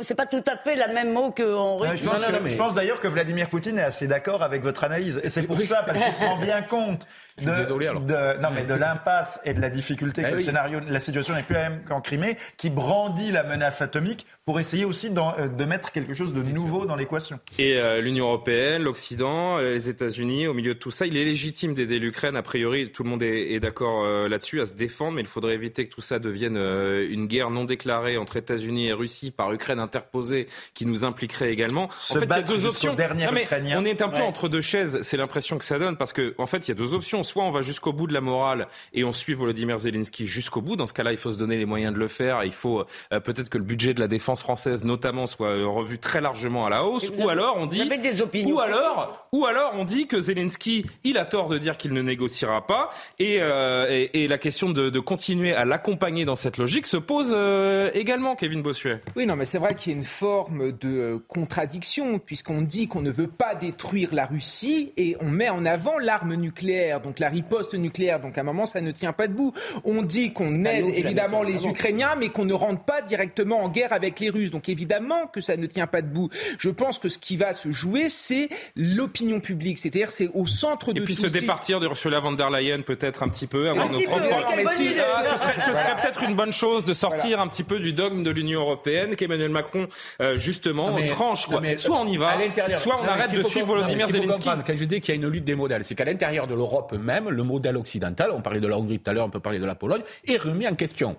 c'est 0.00 0.14
pas 0.14 0.26
tout 0.26 0.42
à 0.46 0.56
fait 0.56 0.74
la 0.74 0.88
même 0.88 1.12
mot 1.12 1.30
qu'en 1.30 1.76
Russie. 1.76 2.02
je 2.04 2.08
pense, 2.08 2.20
non, 2.20 2.32
non, 2.32 2.33
mais... 2.42 2.56
pense 2.56 2.74
d'ailleurs 2.74 3.00
que 3.00 3.08
Vladimir 3.08 3.48
Poutine 3.48 3.78
est 3.78 3.82
assez 3.82 4.06
d'accord 4.06 4.42
avec 4.42 4.62
votre 4.62 4.84
analyse. 4.84 5.20
Et 5.22 5.28
c'est 5.28 5.42
pour 5.42 5.60
ça, 5.60 5.82
parce 5.86 5.98
qu'il 5.98 6.12
se 6.12 6.20
rend 6.20 6.36
bien 6.40 6.62
compte 6.62 7.06
de, 7.42 7.50
désolé, 7.50 7.88
alors. 7.88 8.02
de, 8.02 8.40
non, 8.40 8.48
mais 8.54 8.64
de 8.64 8.74
l'impasse 8.74 9.40
et 9.44 9.54
de 9.54 9.60
la 9.60 9.70
difficulté 9.70 10.22
que 10.22 10.28
eh 10.28 10.30
oui. 10.32 10.36
le 10.38 10.42
scénario, 10.44 10.80
la 10.88 10.98
situation 11.00 11.34
n'est 11.34 11.42
plus 11.42 11.54
la 11.54 11.70
même 11.70 11.84
qu'en 11.84 12.00
Crimée, 12.00 12.36
qui 12.56 12.70
brandit 12.70 13.32
la 13.32 13.42
menace 13.42 13.82
atomique 13.82 14.26
pour 14.44 14.60
essayer 14.60 14.84
aussi 14.84 15.10
euh, 15.16 15.48
de 15.48 15.64
mettre 15.64 15.90
quelque 15.92 16.14
chose 16.14 16.32
de 16.32 16.42
nouveau 16.42 16.86
dans 16.86 16.96
l'équation. 16.96 17.40
Et 17.58 17.74
euh, 17.78 18.00
l'Union 18.00 18.26
européenne, 18.26 18.82
l'Occident, 18.82 19.58
euh, 19.58 19.72
les 19.74 19.88
États-Unis, 19.88 20.46
au 20.46 20.54
milieu 20.54 20.74
de 20.74 20.78
tout 20.78 20.90
ça, 20.90 21.06
il 21.06 21.16
est 21.16 21.24
légitime 21.24 21.74
d'aider 21.74 21.98
l'Ukraine. 21.98 22.36
A 22.36 22.42
priori, 22.42 22.90
tout 22.92 23.02
le 23.02 23.10
monde 23.10 23.22
est, 23.22 23.52
est 23.52 23.60
d'accord 23.60 24.04
euh, 24.04 24.28
là-dessus, 24.28 24.60
à 24.60 24.66
se 24.66 24.74
défendre, 24.74 25.12
mais 25.16 25.22
il 25.22 25.26
faudrait 25.26 25.54
éviter 25.54 25.86
que 25.88 25.94
tout 25.94 26.00
ça 26.00 26.18
devienne 26.18 26.56
euh, 26.56 27.06
une 27.10 27.26
guerre 27.26 27.50
non 27.50 27.64
déclarée 27.64 28.16
entre 28.16 28.36
États-Unis 28.36 28.88
et 28.88 28.92
Russie 28.92 29.30
par 29.32 29.52
Ukraine 29.52 29.80
interposée, 29.80 30.46
qui 30.74 30.86
nous 30.86 31.04
impliquerait 31.04 31.50
également. 31.50 31.88
Se 31.98 32.16
en 32.16 32.20
fait, 32.20 32.26
il 32.26 32.30
y 32.30 32.34
a 32.34 32.42
deux 32.42 32.66
options. 32.66 32.94
Non, 32.94 33.32
mais 33.32 33.46
on 33.76 33.84
est 33.84 34.02
un 34.02 34.08
peu 34.08 34.14
Ouais. 34.14 34.22
entre 34.22 34.48
deux 34.48 34.60
chaises. 34.60 35.00
C'est 35.02 35.16
l'impression 35.16 35.58
que 35.58 35.64
ça 35.64 35.76
donne, 35.78 35.96
parce 35.96 36.12
que 36.12 36.34
en 36.38 36.46
fait, 36.46 36.68
il 36.68 36.70
y 36.70 36.72
a 36.72 36.76
deux 36.76 36.94
options. 36.94 37.23
Soit 37.24 37.42
on 37.44 37.50
va 37.50 37.62
jusqu'au 37.62 37.92
bout 37.92 38.06
de 38.06 38.12
la 38.14 38.20
morale 38.20 38.68
et 38.92 39.02
on 39.04 39.12
suit 39.12 39.34
Volodymyr 39.34 39.78
Zelensky 39.78 40.26
jusqu'au 40.26 40.60
bout. 40.60 40.76
Dans 40.76 40.86
ce 40.86 40.92
cas-là, 40.92 41.10
il 41.12 41.18
faut 41.18 41.30
se 41.30 41.38
donner 41.38 41.56
les 41.56 41.66
moyens 41.66 41.92
de 41.94 41.98
le 41.98 42.08
faire. 42.08 42.42
Et 42.42 42.46
il 42.46 42.52
faut 42.52 42.84
euh, 43.12 43.20
peut-être 43.20 43.48
que 43.48 43.58
le 43.58 43.64
budget 43.64 43.94
de 43.94 44.00
la 44.00 44.08
défense 44.08 44.42
française, 44.42 44.84
notamment, 44.84 45.26
soit 45.26 45.48
euh, 45.48 45.66
revu 45.66 45.98
très 45.98 46.20
largement 46.20 46.66
à 46.66 46.70
la 46.70 46.84
hausse. 46.84 47.10
Ou 47.10 47.22
avez- 47.22 47.32
alors 47.32 47.56
on 47.58 47.66
dit, 47.66 47.80
avez 47.82 47.98
des 47.98 48.22
opinions 48.22 48.56
ou 48.56 48.60
alors, 48.60 49.26
ou 49.32 49.46
alors 49.46 49.72
on 49.76 49.84
dit 49.84 50.06
que 50.06 50.20
Zelensky, 50.20 50.86
il 51.02 51.18
a 51.18 51.24
tort 51.24 51.48
de 51.48 51.58
dire 51.58 51.76
qu'il 51.76 51.92
ne 51.92 52.02
négociera 52.02 52.66
pas. 52.66 52.90
Et, 53.18 53.38
euh, 53.40 53.86
et, 53.90 54.22
et 54.24 54.28
la 54.28 54.38
question 54.38 54.70
de, 54.70 54.90
de 54.90 54.98
continuer 55.00 55.54
à 55.54 55.64
l'accompagner 55.64 56.24
dans 56.24 56.36
cette 56.36 56.58
logique 56.58 56.86
se 56.86 56.96
pose 56.96 57.32
euh, 57.34 57.90
également, 57.94 58.36
Kevin 58.36 58.62
Bossuet. 58.62 59.00
Oui, 59.16 59.26
non, 59.26 59.36
mais 59.36 59.44
c'est 59.44 59.58
vrai 59.58 59.74
qu'il 59.74 59.92
y 59.92 59.94
a 59.94 59.98
une 59.98 60.04
forme 60.04 60.72
de 60.72 61.16
contradiction, 61.28 62.18
puisqu'on 62.18 62.62
dit 62.62 62.88
qu'on 62.88 63.00
ne 63.00 63.10
veut 63.10 63.28
pas 63.28 63.54
détruire 63.54 64.14
la 64.14 64.26
Russie 64.26 64.92
et 64.96 65.16
on 65.20 65.28
met 65.30 65.48
en 65.48 65.64
avant 65.64 65.98
l'arme 65.98 66.34
nucléaire, 66.34 67.00
donc 67.00 67.13
la 67.20 67.28
riposte 67.28 67.74
nucléaire. 67.74 68.20
Donc 68.20 68.38
à 68.38 68.42
un 68.42 68.44
moment, 68.44 68.66
ça 68.66 68.80
ne 68.80 68.90
tient 68.90 69.12
pas 69.12 69.26
debout. 69.28 69.52
On 69.84 70.02
dit 70.02 70.32
qu'on 70.32 70.64
Ah 70.64 70.74
aide 70.74 70.88
évidemment 70.94 71.42
les. 71.42 71.64
Ukrainiens, 71.66 72.14
mais 72.18 72.28
qu'on 72.28 72.44
ne 72.44 72.52
rentre 72.52 72.82
pas 72.84 73.00
directement 73.00 73.62
en 73.62 73.68
guerre 73.68 73.92
avec 73.92 74.20
les 74.20 74.28
Russes. 74.30 74.50
Donc 74.50 74.68
évidemment 74.68 75.26
que 75.28 75.40
ça 75.40 75.56
ne 75.56 75.66
tient 75.66 75.86
pas 75.86 76.02
debout. 76.02 76.28
Je 76.58 76.68
pense 76.68 76.98
que 76.98 77.08
ce 77.08 77.16
qui 77.18 77.36
va 77.36 77.54
se 77.54 77.72
jouer, 77.72 78.08
c'est 78.08 78.48
l'opinion 78.76 79.40
publique. 79.40 79.78
C'est-à-dire, 79.78 80.10
c'est 80.10 80.28
au 80.34 80.46
centre 80.46 80.90
Et 80.90 80.94
de 80.94 81.02
puis 81.04 81.16
tout 81.16 81.22
se 81.22 81.26
départir 81.28 81.80
de 81.80 81.86
Ursula 81.86 82.20
von 82.20 82.32
der 82.32 82.50
Leyen 82.50 82.82
peut-être 82.82 83.22
un 83.22 83.28
petit 83.28 83.46
peu, 83.46 83.68
avoir 83.70 83.86
Un 83.86 83.90
nos 83.92 84.00
propres... 84.02 84.28
bonne 84.28 84.66
si. 84.76 84.88
Ah, 84.98 85.22
ce 85.32 85.38
serait, 85.38 85.58
ce 85.58 85.72
serait 85.72 86.00
peut-être 86.02 86.22
une 86.22 86.34
bonne 86.34 86.52
chose 86.52 86.84
de 86.84 86.92
sortir 86.92 87.40
un 87.40 87.48
petit 87.48 87.64
peu 87.64 87.78
du 87.78 87.92
dogme 87.92 88.22
de 88.22 88.30
l'Union 88.30 88.60
européenne 88.60 89.16
qu'Emmanuel 89.16 89.50
Macron 89.50 89.86
euh, 90.20 90.36
justement 90.36 90.90
Non, 90.90 90.96
mais- 90.96 91.08
tranche. 91.08 91.46
Quoi. 91.46 91.56
non, 91.56 91.60
mais 91.62 91.78
soit 91.78 91.98
on 91.98 92.06
y 92.06 92.16
va, 92.16 92.34
soit 92.78 92.98
on 93.00 93.04
Non, 93.04 93.10
arrête 93.10 93.32
de 93.34 93.42
suivre 93.42 93.66
Volodymyr 93.68 94.08
Zelensky. 94.08 94.48
Quand 94.66 94.76
je 94.76 94.84
dis 94.84 95.00
qu'il 95.00 95.14
y 95.14 95.18
a 95.18 95.20
une 95.20 95.28
lutte 95.28 95.44
des 95.44 95.54
modèles, 95.54 95.84
c'est 95.84 95.94
qu'à 95.94 96.04
l'intérieur 96.04 96.46
de 96.46 96.54
l'Europe 96.54 96.94
même, 97.04 97.30
le 97.30 97.42
modèle 97.42 97.76
occidental, 97.76 98.30
on 98.32 98.40
parlait 98.40 98.60
de 98.60 98.66
la 98.66 98.78
Hongrie 98.78 98.98
tout 98.98 99.10
à 99.10 99.14
l'heure, 99.14 99.26
on 99.26 99.30
peut 99.30 99.40
parler 99.40 99.58
de 99.58 99.64
la 99.64 99.74
Pologne, 99.74 100.02
est 100.26 100.36
remis 100.36 100.66
en 100.66 100.74
question 100.74 101.16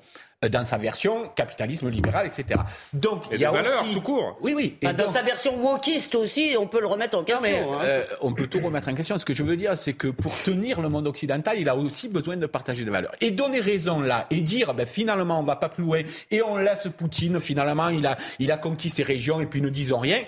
dans 0.50 0.66
sa 0.66 0.78
version 0.78 1.30
capitalisme 1.36 1.90
libéral, 1.90 2.26
etc. 2.28 2.60
Donc 2.94 3.24
Et 3.32 3.36
il 3.36 3.42
y 3.42 3.46
a 3.46 3.52
valeurs, 3.52 3.82
aussi 3.84 3.94
tout 3.94 4.02
court. 4.02 4.38
Oui, 4.42 4.54
oui. 4.56 4.78
Et 4.82 4.88
Enfin, 4.88 4.96
dans 4.96 5.06
donc- 5.06 5.14
sa 5.14 5.22
version 5.22 5.58
wokiste 5.62 6.16
aussi, 6.16 6.56
on 6.60 6.68
peut 6.68 6.80
le 6.82 6.88
remettre 6.88 7.16
en 7.18 7.20
Non, 7.20 7.26
question. 7.26 7.42
mais 7.44 7.60
hein. 7.60 7.80
euh, 7.84 8.04
on 8.22 8.34
peut 8.34 8.48
tout 8.48 8.60
remettre 8.60 8.88
en 8.90 8.94
question. 8.94 9.18
Ce 9.20 9.26
que 9.26 9.34
je 9.34 9.44
veux 9.44 9.58
dire, 9.58 9.76
c'est 9.78 9.94
que 9.94 10.08
pour 10.08 10.34
tenir 10.44 10.82
le 10.82 10.90
monde 10.90 11.08
occidental, 11.08 11.58
il 11.60 11.70
a 11.70 11.76
aussi 11.76 12.08
besoin 12.10 12.38
de 12.38 12.46
partager 12.46 12.84
des 12.84 12.92
valeurs. 12.92 13.14
Et 13.22 13.32
donner 13.32 13.60
raison 13.60 14.00
là, 14.00 14.28
et 14.32 14.42
dire 14.42 14.74
ben, 14.74 14.86
finalement 14.86 15.40
on 15.40 15.44
va 15.44 15.56
pas 15.56 15.70
plus 15.70 15.84
loin, 15.84 16.02
et 16.32 16.42
on 16.42 16.58
laisse 16.58 16.88
Poutine, 16.98 17.40
finalement 17.40 17.90
il 17.90 18.06
a, 18.06 18.18
il 18.40 18.52
a 18.52 18.58
conquis 18.58 18.90
ces 18.90 19.04
régions, 19.04 19.42
et 19.42 19.46
puis 19.46 19.62
ne 19.62 19.70
disons 19.70 20.00
rien, 20.00 20.20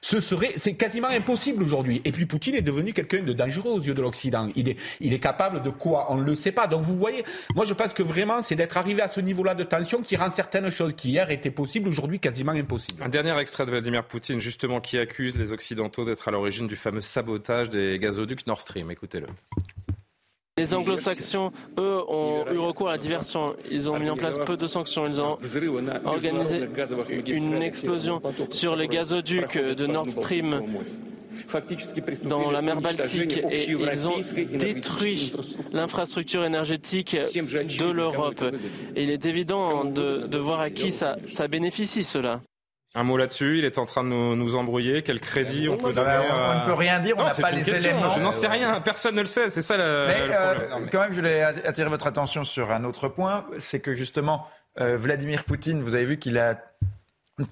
ce 0.00 0.20
serait, 0.20 0.52
c'est 0.56 0.74
quasiment 0.74 1.08
impossible 1.08 1.62
aujourd'hui. 1.62 2.00
Et 2.04 2.12
puis 2.12 2.26
Poutine 2.26 2.54
est 2.54 2.62
devenu 2.62 2.92
quelqu'un 2.92 3.22
de 3.22 3.32
dangereux 3.32 3.70
aux 3.72 3.80
yeux 3.80 3.94
de 3.94 4.02
l'Occident. 4.02 4.48
Il 4.54 4.68
est, 4.68 4.76
il 5.00 5.12
est 5.14 5.18
capable 5.18 5.62
de 5.62 5.70
quoi? 5.70 6.06
On 6.10 6.16
ne 6.16 6.24
le 6.24 6.34
sait 6.34 6.52
pas. 6.52 6.66
Donc 6.66 6.82
vous 6.82 6.96
voyez, 6.96 7.24
moi 7.54 7.64
je 7.64 7.72
pense 7.74 7.94
que 7.94 8.02
vraiment 8.02 8.42
c'est 8.42 8.54
d'être 8.54 8.76
arrivé 8.76 9.02
à 9.02 9.08
ce 9.08 9.20
niveau-là 9.20 9.54
de 9.54 9.63
tension 9.64 10.02
qui 10.02 10.16
rend 10.16 10.30
certaines 10.30 10.70
choses 10.70 10.94
qui 10.94 11.10
hier 11.10 11.30
étaient 11.30 11.50
possibles, 11.50 11.88
aujourd'hui 11.88 12.20
quasiment 12.20 12.52
impossibles. 12.52 13.02
Un 13.02 13.08
dernier 13.08 13.38
extrait 13.38 13.64
de 13.64 13.70
Vladimir 13.70 14.04
Poutine, 14.04 14.38
justement, 14.38 14.80
qui 14.80 14.98
accuse 14.98 15.36
les 15.38 15.52
Occidentaux 15.52 16.04
d'être 16.04 16.28
à 16.28 16.30
l'origine 16.30 16.66
du 16.66 16.76
fameux 16.76 17.00
sabotage 17.00 17.70
des 17.70 17.98
gazoducs 17.98 18.46
Nord 18.46 18.60
Stream. 18.60 18.90
Écoutez-le. 18.90 19.26
Les 20.56 20.72
anglo-saxons, 20.72 21.50
eux, 21.78 22.00
ont 22.06 22.44
eu 22.52 22.58
recours 22.58 22.88
à 22.88 22.92
la 22.92 22.98
diversion. 22.98 23.56
Ils 23.72 23.90
ont 23.90 23.98
mis 23.98 24.08
en 24.08 24.16
place 24.16 24.38
peu 24.46 24.56
de 24.56 24.68
sanctions. 24.68 25.08
Ils 25.08 25.20
ont 25.20 25.36
organisé 26.04 26.60
une 27.26 27.60
explosion 27.60 28.22
sur 28.50 28.76
les 28.76 28.86
gazoducs 28.86 29.58
de 29.58 29.86
Nord 29.86 30.10
Stream 30.10 30.62
dans 32.24 32.50
la 32.50 32.62
mer 32.62 32.80
Baltique 32.80 33.40
et 33.50 33.70
ils 33.70 34.08
ont 34.08 34.20
détruit 34.58 35.32
l'infrastructure 35.72 36.44
énergétique 36.44 37.16
de 37.16 37.90
l'Europe. 37.90 38.44
Et 38.96 39.02
il 39.04 39.10
est 39.10 39.26
évident 39.26 39.84
de, 39.84 40.26
de 40.26 40.38
voir 40.38 40.60
à 40.60 40.70
qui 40.70 40.92
ça, 40.92 41.16
ça 41.26 41.48
bénéficie 41.48 42.04
cela. 42.04 42.40
Un 42.96 43.02
mot 43.02 43.16
là-dessus, 43.16 43.58
il 43.58 43.64
est 43.64 43.78
en 43.78 43.86
train 43.86 44.04
de 44.04 44.08
nous, 44.10 44.36
nous 44.36 44.54
embrouiller. 44.54 45.02
Quel 45.02 45.18
crédit 45.18 45.68
on 45.68 45.76
peut 45.76 45.92
bah, 45.92 46.18
donner 46.20 46.28
on- 46.30 46.56
on 46.56 46.60
ne 46.60 46.64
peut 46.64 46.74
rien 46.74 47.00
dire, 47.00 47.14
on 47.16 47.22
Non, 47.22 47.26
n'a 47.26 47.34
c'est 47.34 47.42
pas 47.42 47.50
les 47.50 47.64
question, 47.64 47.90
éléments. 47.90 48.12
Je 48.12 48.20
n'en 48.20 48.30
sais 48.30 48.46
rien, 48.46 48.80
personne 48.80 49.16
ne 49.16 49.20
le 49.20 49.26
sait, 49.26 49.48
c'est 49.48 49.62
ça 49.62 49.76
le, 49.76 50.04
Mais 50.06 50.26
le 50.28 50.32
euh, 50.32 50.54
problème. 50.54 50.88
quand 50.92 51.00
même, 51.00 51.10
je 51.12 51.16
voulais 51.16 51.42
attirer 51.42 51.88
votre 51.88 52.06
attention 52.06 52.44
sur 52.44 52.70
un 52.70 52.84
autre 52.84 53.08
point, 53.08 53.46
c'est 53.58 53.80
que 53.80 53.94
justement, 53.94 54.46
euh, 54.80 54.96
Vladimir 54.96 55.42
Poutine, 55.42 55.82
vous 55.82 55.96
avez 55.96 56.04
vu 56.04 56.18
qu'il 56.20 56.38
a 56.38 56.56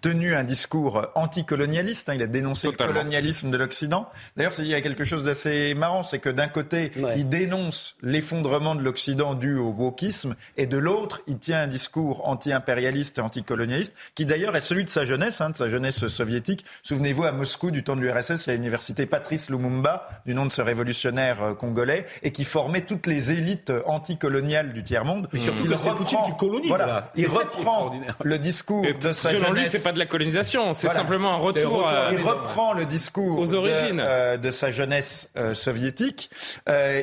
tenu 0.00 0.34
un 0.36 0.44
discours 0.44 1.08
anticolonialiste, 1.16 2.08
hein, 2.08 2.14
il 2.14 2.22
a 2.22 2.28
dénoncé 2.28 2.68
Totalement. 2.68 2.92
le 2.92 2.98
colonialisme 3.00 3.50
de 3.50 3.56
l'Occident. 3.56 4.08
D'ailleurs, 4.36 4.52
il 4.60 4.66
y 4.66 4.74
a 4.74 4.80
quelque 4.80 5.02
chose 5.04 5.24
d'assez 5.24 5.74
marrant, 5.74 6.04
c'est 6.04 6.20
que 6.20 6.28
d'un 6.28 6.46
côté, 6.46 6.92
Ouais. 6.96 7.14
il 7.16 7.28
dénonce 7.28 7.96
l'effondrement 8.00 8.76
de 8.76 8.82
l'Occident 8.82 9.34
dû 9.34 9.56
au 9.56 9.70
wokisme, 9.70 10.36
et 10.56 10.66
de 10.66 10.78
l'autre, 10.78 11.22
il 11.26 11.38
tient 11.38 11.60
un 11.62 11.66
discours 11.66 12.28
anti-impérialiste 12.28 13.18
et 13.18 13.22
anticolonialiste, 13.22 13.92
qui 14.14 14.24
d'ailleurs 14.24 14.54
est 14.54 14.60
celui 14.60 14.84
de 14.84 14.88
sa 14.88 15.04
jeunesse, 15.04 15.40
hein, 15.40 15.50
de 15.50 15.56
sa 15.56 15.68
jeunesse 15.68 16.06
soviétique. 16.06 16.64
Souvenez-vous, 16.84 17.24
à 17.24 17.32
Moscou, 17.32 17.72
du 17.72 17.82
temps 17.82 17.96
de 17.96 18.02
l'URSS, 18.02 18.46
il 18.46 18.50
y 18.50 18.52
a 18.52 18.54
l'université 18.54 19.06
Patrice 19.06 19.50
Lumumba, 19.50 20.06
du 20.26 20.34
nom 20.34 20.46
de 20.46 20.52
ce 20.52 20.62
révolutionnaire 20.62 21.42
euh, 21.42 21.54
congolais, 21.54 22.06
et 22.22 22.30
qui 22.30 22.44
formait 22.44 22.82
toutes 22.82 23.08
les 23.08 23.32
élites 23.32 23.70
euh, 23.70 23.82
anticoloniales 23.86 24.72
du 24.72 24.84
tiers-monde. 24.84 25.28
Mais 25.32 25.40
surtout 25.40 25.64
Il 25.64 25.74
reprend- 25.74 25.96
Poutine 25.96 26.18
qui 26.24 26.36
colonise, 26.36 26.68
Voilà, 26.68 26.86
là. 26.86 27.12
il 27.16 27.26
reprend 27.26 27.92
le 28.22 28.38
discours 28.38 28.84
Et 28.86 28.92
de 28.94 29.12
sa 29.12 29.34
jeunesse 29.34 29.71
c'est 29.72 29.82
pas 29.82 29.92
de 29.92 29.98
la 29.98 30.06
colonisation, 30.06 30.74
c'est 30.74 30.88
simplement 30.88 31.34
un 31.34 31.38
retour. 31.38 31.90
il 32.12 32.20
reprend 32.20 32.72
le 32.72 32.84
discours 32.86 33.38
aux 33.38 33.54
origines 33.54 33.96
de, 33.96 34.36
de 34.36 34.50
sa 34.50 34.70
jeunesse 34.70 35.30
soviétique. 35.54 36.30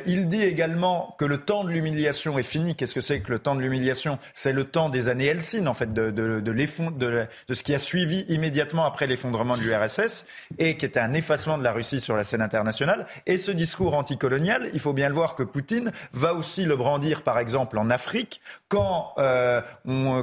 il 0.06 0.28
dit 0.28 0.44
également 0.44 1.16
que 1.18 1.26
le 1.26 1.38
temps 1.38 1.64
de 1.64 1.70
l'humiliation 1.70 2.38
est 2.38 2.44
fini. 2.44 2.76
Qu'est-ce 2.76 2.96
que 2.96 3.02
c'est 3.02 3.22
que 3.22 3.32
le 3.32 3.40
temps 3.40 3.56
de 3.56 3.62
l'humiliation? 3.62 4.20
C'est 4.34 4.54
le 4.54 4.64
temps 4.64 4.90
des 4.90 5.10
années 5.10 5.26
Helsinki, 5.26 5.68
en 5.68 5.74
fait, 5.74 5.94
de, 5.94 6.12
de, 6.12 6.40
de, 6.40 6.52
de, 6.52 7.28
de 7.48 7.54
ce 7.54 7.64
qui 7.64 7.74
a 7.74 7.80
suivi 7.80 8.26
immédiatement 8.30 8.86
après 8.86 9.08
l'effondrement 9.08 9.58
de 9.58 9.62
l'URSS 9.62 10.26
et 10.58 10.78
qui 10.78 10.86
était 10.86 11.00
un 11.00 11.14
effacement 11.14 11.58
de 11.58 11.64
la 11.64 11.72
Russie 11.72 12.00
sur 12.00 12.16
la 12.16 12.24
scène 12.24 12.42
internationale. 12.42 13.06
Et 13.26 13.38
ce 13.38 13.52
discours 13.52 13.96
anticolonial, 13.96 14.70
il 14.74 14.80
faut 14.80 14.94
bien 14.94 15.10
le 15.10 15.16
voir 15.16 15.36
que 15.36 15.44
Poutine 15.44 15.92
va 16.14 16.34
aussi 16.34 16.66
le 16.66 16.76
brandir, 16.76 17.24
par 17.24 17.40
exemple, 17.40 17.78
en 17.78 17.90
Afrique, 17.90 18.42
quand, 18.68 19.14
euh, 19.18 19.62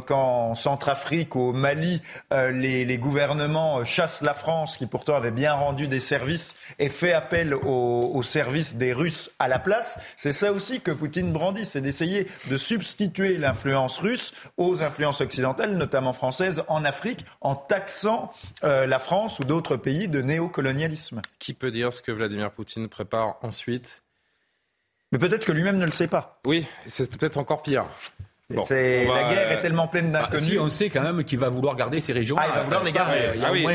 quand 0.07 0.51
en 0.51 0.55
Centrafrique, 0.55 1.37
au 1.37 1.53
Mali, 1.53 2.01
euh, 2.37 2.51
les, 2.51 2.85
les, 2.85 2.99
gouvernements 2.99 3.85
chassent 3.85 4.23
la 4.23 4.35
France, 4.35 4.77
qui 4.77 4.87
pourtant 4.87 5.15
avait 5.15 5.31
bien 5.31 5.55
rendu 5.55 5.89
des 5.89 6.01
services, 6.01 6.55
et 6.79 6.89
fait 6.89 7.13
appel 7.13 7.55
aux, 7.55 8.11
aux 8.15 8.23
services 8.23 8.77
des 8.77 8.93
Russes 8.93 9.31
à 9.39 9.49
la 9.49 9.59
place. 9.59 9.99
C'est 10.17 10.33
ça 10.33 10.53
aussi 10.53 10.81
que 10.81 10.91
Poutine 10.91 11.33
brandit, 11.33 11.65
c'est 11.65 11.81
d'essayer 11.81 12.27
de 12.49 12.57
substituer 12.57 13.39
l'influence 13.39 13.99
russe 13.99 14.35
aux 14.57 14.83
influences 14.83 15.21
occidentales, 15.21 15.77
notamment 15.77 16.13
françaises, 16.13 16.63
en 16.69 16.85
Afrique, 16.85 17.25
en 17.41 17.55
taxant 17.55 18.33
euh, 18.65 18.87
la 18.87 18.99
France 18.99 19.39
ou 19.39 19.45
d'autres 19.45 19.77
pays 19.77 20.09
de 20.09 20.21
néocolonialisme. 20.21 21.23
Qui 21.39 21.55
peut 21.55 21.71
dire 21.71 21.93
ce 21.93 22.03
que 22.03 22.13
Vladimir 22.13 22.51
Poutine 22.51 22.89
prépare 22.89 23.37
ensuite? 23.43 24.03
Mais 25.13 25.19
peut-être 25.19 25.45
que 25.45 25.53
lui-même 25.53 25.79
ne 25.79 25.87
le 25.87 25.93
sait 25.93 26.09
pas. 26.09 26.41
Oui, 26.45 26.67
c'est 26.87 27.17
peut-être 27.17 27.39
encore 27.39 27.63
pire. 27.63 27.87
La 28.49 28.63
guerre 29.29 29.51
est 29.51 29.59
tellement 29.59 29.89
pleine 29.89 30.13
bah, 30.13 30.23
d'inconnus. 30.23 30.45
si 30.45 30.59
on 30.59 30.71
sait 30.71 30.89
quand 30.89 31.03
même 31.03 31.25
qu'il 31.25 31.39
va 31.39 31.49
vouloir 31.49 31.75
garder 31.75 32.01
ces 32.01 32.13
régions. 32.13 32.37
Ah, 32.39 32.47
il 32.49 32.55
va 32.55 32.63
vouloir 32.63 32.85
les 32.85 32.93
garder. 32.93 33.19
Ah 33.45 33.51
oui, 33.53 33.67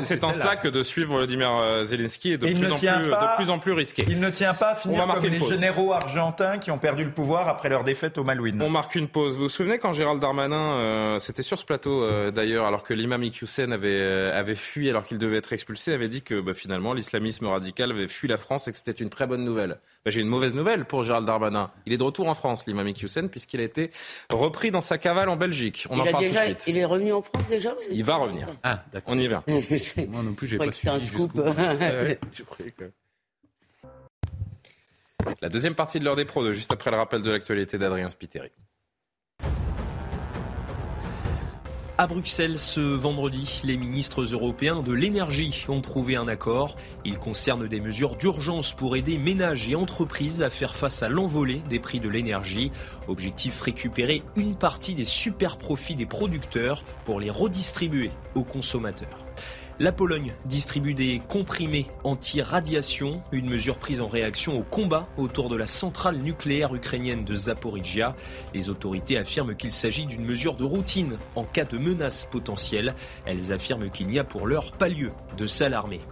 c'est 0.00 0.24
en 0.24 0.32
cela 0.32 0.56
que 0.56 0.68
de 0.68 0.82
suivre 0.82 1.16
Vladimir 1.18 1.50
euh, 1.50 1.84
Zelensky 1.84 2.32
est 2.32 2.38
de, 2.38 2.46
plus 2.46 2.72
en, 2.72 2.76
plus, 2.76 2.86
de 2.86 3.36
plus 3.36 3.50
en 3.50 3.58
plus 3.58 3.72
risqué. 3.72 4.06
Il 4.08 4.18
ne 4.18 4.30
tient 4.30 4.54
pas 4.54 4.70
à 4.70 4.74
finir 4.74 5.06
comme 5.06 5.24
les 5.24 5.44
généraux 5.44 5.92
argentins 5.92 6.58
qui 6.58 6.70
ont 6.70 6.78
perdu 6.78 7.04
le 7.04 7.10
pouvoir 7.10 7.48
après 7.48 7.68
leur 7.68 7.84
défaite 7.84 8.16
au 8.16 8.24
Malouine. 8.24 8.62
On 8.62 8.70
marque 8.70 8.94
une 8.94 9.08
pause. 9.08 9.34
Vous 9.34 9.42
vous 9.42 9.48
souvenez 9.48 9.78
quand 9.78 9.92
Gérald 9.92 10.20
Darmanin, 10.20 10.72
euh, 10.72 11.18
c'était 11.18 11.42
sur 11.42 11.58
ce 11.58 11.64
plateau 11.66 12.02
euh, 12.02 12.30
d'ailleurs, 12.30 12.64
alors 12.64 12.82
que 12.82 12.94
l'imam 12.94 13.22
Iqiyoussen 13.22 13.72
avait, 13.72 14.30
avait 14.32 14.54
fui 14.54 14.88
alors 14.88 15.04
qu'il 15.04 15.18
devait 15.18 15.36
être 15.36 15.52
expulsé, 15.52 15.92
avait 15.92 16.08
dit 16.08 16.22
que 16.22 16.40
bah, 16.40 16.54
finalement 16.54 16.94
l'islamisme 16.94 17.46
radical 17.46 17.90
avait 17.90 18.08
fui 18.08 18.26
la 18.26 18.38
France 18.38 18.68
et 18.68 18.72
que 18.72 18.78
c'était 18.78 18.92
une 18.92 19.10
très 19.10 19.26
bonne 19.26 19.44
nouvelle. 19.44 19.78
Bah, 20.04 20.10
J'ai 20.10 20.22
une 20.22 20.28
mauvaise 20.28 20.54
nouvelle 20.54 20.86
pour 20.86 21.02
Gérald 21.02 21.26
Darmanin. 21.26 21.70
Il 21.84 21.92
est 21.92 21.98
de 21.98 22.02
retour 22.02 22.26
en 22.26 22.34
France, 22.34 22.64
l'imam 22.66 22.88
Iqiyoussen, 22.88 23.28
puisqu'il 23.50 23.60
a 23.60 23.64
été 23.64 23.90
repris 24.30 24.70
dans 24.70 24.80
sa 24.80 24.98
cavale 24.98 25.28
en 25.28 25.36
Belgique. 25.36 25.86
On 25.90 25.96
il 25.96 26.00
en 26.02 26.10
parle 26.10 26.26
déjà, 26.26 26.46
tout 26.46 26.54
de 26.54 26.60
suite. 26.60 26.74
Il 26.74 26.78
est 26.78 26.84
revenu 26.84 27.12
en 27.12 27.22
France 27.22 27.46
déjà 27.48 27.74
Il 27.90 28.04
va 28.04 28.16
revenir. 28.16 28.48
Ah, 28.62 28.84
d'accord. 28.92 29.14
On 29.14 29.18
y 29.18 29.26
va. 29.26 29.42
Moi 30.08 30.22
non 30.22 30.34
plus, 30.34 30.46
j'ai 30.46 30.58
pas 30.58 30.70
suivi. 30.72 30.94
un 30.94 31.00
scoop. 31.00 31.32
je 31.36 32.42
croyais 32.42 32.70
que... 32.70 32.90
La 35.42 35.48
deuxième 35.48 35.74
partie 35.74 36.00
de 36.00 36.04
l'heure 36.04 36.16
des 36.16 36.24
pros, 36.24 36.42
de 36.44 36.52
juste 36.52 36.72
après 36.72 36.90
le 36.90 36.96
rappel 36.96 37.20
de 37.22 37.30
l'actualité 37.30 37.76
d'Adrien 37.76 38.08
Spiteri. 38.08 38.50
À 42.00 42.06
Bruxelles, 42.06 42.58
ce 42.58 42.80
vendredi, 42.80 43.60
les 43.62 43.76
ministres 43.76 44.22
européens 44.32 44.80
de 44.80 44.94
l'énergie 44.94 45.66
ont 45.68 45.82
trouvé 45.82 46.16
un 46.16 46.28
accord. 46.28 46.76
Il 47.04 47.18
concerne 47.18 47.68
des 47.68 47.78
mesures 47.78 48.16
d'urgence 48.16 48.72
pour 48.72 48.96
aider 48.96 49.18
ménages 49.18 49.68
et 49.68 49.74
entreprises 49.74 50.40
à 50.40 50.48
faire 50.48 50.74
face 50.74 51.02
à 51.02 51.10
l'envolée 51.10 51.60
des 51.68 51.78
prix 51.78 52.00
de 52.00 52.08
l'énergie. 52.08 52.72
Objectif 53.06 53.60
récupérer 53.60 54.22
une 54.34 54.56
partie 54.56 54.94
des 54.94 55.04
super 55.04 55.58
profits 55.58 55.94
des 55.94 56.06
producteurs 56.06 56.84
pour 57.04 57.20
les 57.20 57.28
redistribuer 57.28 58.10
aux 58.34 58.44
consommateurs. 58.44 59.19
La 59.82 59.92
Pologne 59.92 60.34
distribue 60.44 60.92
des 60.92 61.22
comprimés 61.26 61.86
anti-radiation, 62.04 63.22
une 63.32 63.48
mesure 63.48 63.78
prise 63.78 64.02
en 64.02 64.08
réaction 64.08 64.58
au 64.58 64.62
combat 64.62 65.08
autour 65.16 65.48
de 65.48 65.56
la 65.56 65.66
centrale 65.66 66.18
nucléaire 66.18 66.74
ukrainienne 66.74 67.24
de 67.24 67.34
Zaporizhia. 67.34 68.14
Les 68.52 68.68
autorités 68.68 69.16
affirment 69.16 69.54
qu'il 69.54 69.72
s'agit 69.72 70.04
d'une 70.04 70.22
mesure 70.22 70.54
de 70.54 70.64
routine 70.64 71.16
en 71.34 71.44
cas 71.44 71.64
de 71.64 71.78
menace 71.78 72.26
potentielle. 72.30 72.94
Elles 73.24 73.54
affirment 73.54 73.88
qu'il 73.88 74.08
n'y 74.08 74.18
a 74.18 74.24
pour 74.24 74.46
l'heure 74.46 74.72
pas 74.72 74.90
lieu 74.90 75.12
de 75.38 75.46
s'alarmer. 75.46 76.02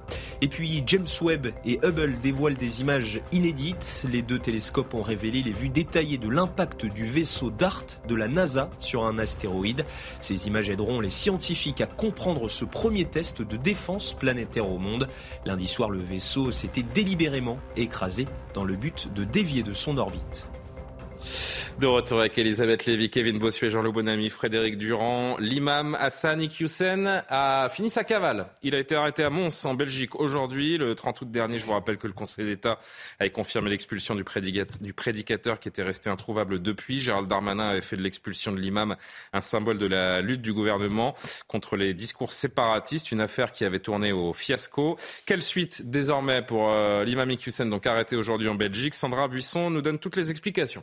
Et 0.40 0.48
puis 0.48 0.82
James 0.86 1.06
Webb 1.20 1.48
et 1.66 1.78
Hubble 1.82 2.20
dévoilent 2.20 2.54
des 2.54 2.80
images 2.80 3.20
inédites. 3.32 4.06
Les 4.10 4.22
deux 4.22 4.38
télescopes 4.38 4.94
ont 4.94 5.02
révélé 5.02 5.42
les 5.42 5.52
vues 5.52 5.68
détaillées 5.68 6.16
de 6.16 6.30
l'impact 6.30 6.86
du 6.86 7.04
vaisseau 7.04 7.50
DART 7.50 7.84
de 8.08 8.14
la 8.14 8.28
NASA 8.28 8.70
sur 8.78 9.04
un 9.04 9.18
astéroïde. 9.18 9.84
Ces 10.20 10.46
images 10.46 10.70
aideront 10.70 11.00
les 11.00 11.10
scientifiques 11.10 11.82
à 11.82 11.86
comprendre 11.86 12.48
ce 12.48 12.64
premier 12.64 13.04
test 13.04 13.42
de 13.42 13.57
défense 13.62 14.12
planétaire 14.12 14.70
au 14.70 14.78
monde. 14.78 15.08
Lundi 15.44 15.66
soir, 15.66 15.90
le 15.90 15.98
vaisseau 15.98 16.50
s'était 16.50 16.82
délibérément 16.82 17.58
écrasé 17.76 18.26
dans 18.54 18.64
le 18.64 18.76
but 18.76 19.08
de 19.14 19.24
dévier 19.24 19.62
de 19.62 19.72
son 19.72 19.98
orbite. 19.98 20.48
De 21.78 21.86
retour 21.86 22.18
avec 22.18 22.36
Elisabeth 22.36 22.86
Lévy, 22.86 23.08
Kevin 23.08 23.38
Bossuet, 23.38 23.70
Jean-Loup 23.70 23.92
Bonamy, 23.92 24.30
Frédéric 24.30 24.78
Durand. 24.78 25.36
L'imam 25.38 25.96
Hassan 26.00 26.42
Iqiyoussen 26.42 27.22
a 27.28 27.68
fini 27.68 27.88
sa 27.88 28.02
cavale. 28.02 28.48
Il 28.64 28.74
a 28.74 28.80
été 28.80 28.96
arrêté 28.96 29.22
à 29.22 29.30
Mons, 29.30 29.64
en 29.64 29.74
Belgique, 29.74 30.16
aujourd'hui. 30.16 30.76
Le 30.76 30.96
30 30.96 31.20
août 31.20 31.30
dernier, 31.30 31.56
je 31.60 31.64
vous 31.64 31.74
rappelle 31.74 31.96
que 31.96 32.08
le 32.08 32.12
Conseil 32.12 32.46
d'État 32.46 32.80
avait 33.20 33.30
confirmé 33.30 33.70
l'expulsion 33.70 34.16
du, 34.16 34.24
prédicateur 34.24 35.60
qui 35.60 35.68
était 35.68 35.84
resté 35.84 36.10
introuvable 36.10 36.60
depuis. 36.60 36.98
Gérald 36.98 37.28
Darmanin 37.28 37.68
avait 37.68 37.80
fait 37.80 37.96
de 37.96 38.02
l'expulsion 38.02 38.50
de 38.50 38.58
l'imam 38.58 38.96
un 39.32 39.40
symbole 39.40 39.78
de 39.78 39.86
la 39.86 40.20
lutte 40.20 40.42
du 40.42 40.52
gouvernement 40.52 41.14
contre 41.46 41.76
les 41.76 41.94
discours 41.94 42.32
séparatistes, 42.32 43.12
une 43.12 43.20
affaire 43.20 43.52
qui 43.52 43.64
avait 43.64 43.78
tourné 43.78 44.10
au 44.10 44.32
fiasco. 44.32 44.98
Quelle 45.26 45.42
suite 45.42 45.88
désormais 45.88 46.42
pour 46.42 46.70
euh, 46.70 47.04
l'imam 47.04 47.30
Iqiyoussen, 47.30 47.70
donc 47.70 47.86
arrêté 47.86 48.16
aujourd'hui 48.16 48.48
en 48.48 48.56
Belgique? 48.56 48.96
Sandra 48.96 49.28
Buisson 49.28 49.70
nous 49.70 49.80
donne 49.80 50.00
toutes 50.00 50.16
les 50.16 50.32
explications. 50.32 50.82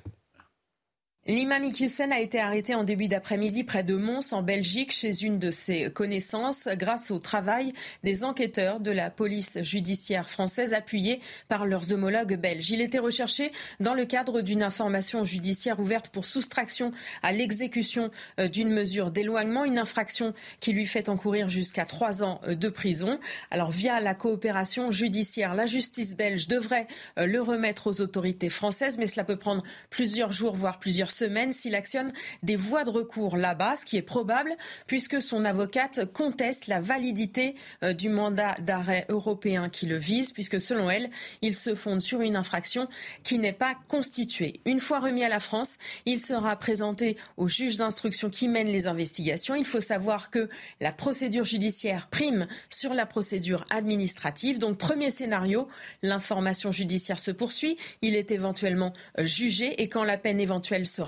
L'imam 1.27 1.63
Iqiyoussen 1.63 2.11
a 2.11 2.19
été 2.19 2.39
arrêté 2.39 2.75
en 2.75 2.83
début 2.83 3.07
d'après-midi 3.07 3.63
près 3.63 3.81
de 3.81 3.95
Mons, 3.95 4.31
en 4.31 4.43
Belgique, 4.43 4.91
chez 4.91 5.23
une 5.23 5.39
de 5.39 5.49
ses 5.49 5.89
connaissances, 5.89 6.67
grâce 6.73 7.09
au 7.09 7.17
travail 7.17 7.73
des 8.03 8.23
enquêteurs 8.23 8.79
de 8.79 8.91
la 8.91 9.09
police 9.09 9.57
judiciaire 9.63 10.29
française, 10.29 10.75
appuyés 10.75 11.19
par 11.47 11.65
leurs 11.65 11.93
homologues 11.93 12.35
belges. 12.35 12.69
Il 12.69 12.79
était 12.79 12.99
recherché 12.99 13.51
dans 13.79 13.95
le 13.95 14.05
cadre 14.05 14.41
d'une 14.41 14.61
information 14.61 15.23
judiciaire 15.23 15.79
ouverte 15.79 16.09
pour 16.09 16.25
soustraction 16.25 16.91
à 17.23 17.31
l'exécution 17.31 18.11
euh, 18.39 18.47
d'une 18.47 18.69
mesure 18.69 19.09
d'éloignement, 19.09 19.65
une 19.65 19.79
infraction 19.79 20.35
qui 20.59 20.73
lui 20.73 20.85
fait 20.85 21.09
encourir 21.09 21.49
jusqu'à 21.49 21.85
trois 21.85 22.21
ans 22.21 22.39
euh, 22.43 22.53
de 22.53 22.69
prison. 22.69 23.19
Alors, 23.49 23.71
via 23.71 23.99
la 23.99 24.13
coopération 24.13 24.91
judiciaire, 24.91 25.55
la 25.55 25.65
justice 25.65 26.15
belge 26.15 26.47
devrait 26.47 26.85
euh, 27.17 27.25
le 27.25 27.41
remettre 27.41 27.87
aux 27.87 27.99
autorités 28.01 28.51
françaises, 28.51 28.99
mais 28.99 29.07
cela 29.07 29.23
peut 29.23 29.37
prendre 29.37 29.63
plusieurs 29.89 30.31
jours, 30.31 30.55
voire 30.55 30.77
plusieurs 30.77 31.14
semaine 31.15 31.53
s'il 31.53 31.75
actionne 31.75 32.11
des 32.43 32.55
voies 32.55 32.83
de 32.83 32.89
recours 32.89 33.37
là-bas, 33.37 33.75
ce 33.75 33.85
qui 33.85 33.97
est 33.97 34.01
probable 34.01 34.55
puisque 34.87 35.21
son 35.21 35.45
avocate 35.45 36.11
conteste 36.11 36.67
la 36.67 36.81
validité 36.81 37.55
euh, 37.83 37.93
du 37.93 38.09
mandat 38.09 38.55
d'arrêt 38.59 39.05
européen 39.09 39.69
qui 39.69 39.85
le 39.85 39.97
vise, 39.97 40.31
puisque 40.31 40.59
selon 40.59 40.89
elle, 40.89 41.09
il 41.41 41.55
se 41.55 41.75
fonde 41.75 42.01
sur 42.01 42.21
une 42.21 42.35
infraction 42.35 42.87
qui 43.23 43.37
n'est 43.37 43.53
pas 43.53 43.75
constituée. 43.87 44.59
Une 44.65 44.79
fois 44.79 44.99
remis 44.99 45.23
à 45.23 45.29
la 45.29 45.39
France, 45.39 45.77
il 46.05 46.19
sera 46.19 46.55
présenté 46.55 47.17
au 47.37 47.47
juge 47.47 47.77
d'instruction 47.77 48.29
qui 48.29 48.47
mène 48.47 48.67
les 48.67 48.87
investigations. 48.87 49.55
Il 49.55 49.65
faut 49.65 49.81
savoir 49.81 50.29
que 50.29 50.49
la 50.81 50.91
procédure 50.91 51.45
judiciaire 51.45 52.07
prime 52.07 52.47
sur 52.69 52.93
la 52.93 53.05
procédure 53.05 53.65
administrative. 53.69 54.59
Donc, 54.59 54.77
premier 54.77 55.11
scénario, 55.11 55.67
l'information 56.01 56.71
judiciaire 56.71 57.19
se 57.19 57.31
poursuit, 57.31 57.77
il 58.01 58.15
est 58.15 58.31
éventuellement 58.31 58.93
euh, 59.19 59.25
jugé 59.25 59.81
et 59.81 59.89
quand 59.89 60.03
la 60.03 60.17
peine 60.17 60.39
éventuelle 60.39 60.85
sera 60.85 61.04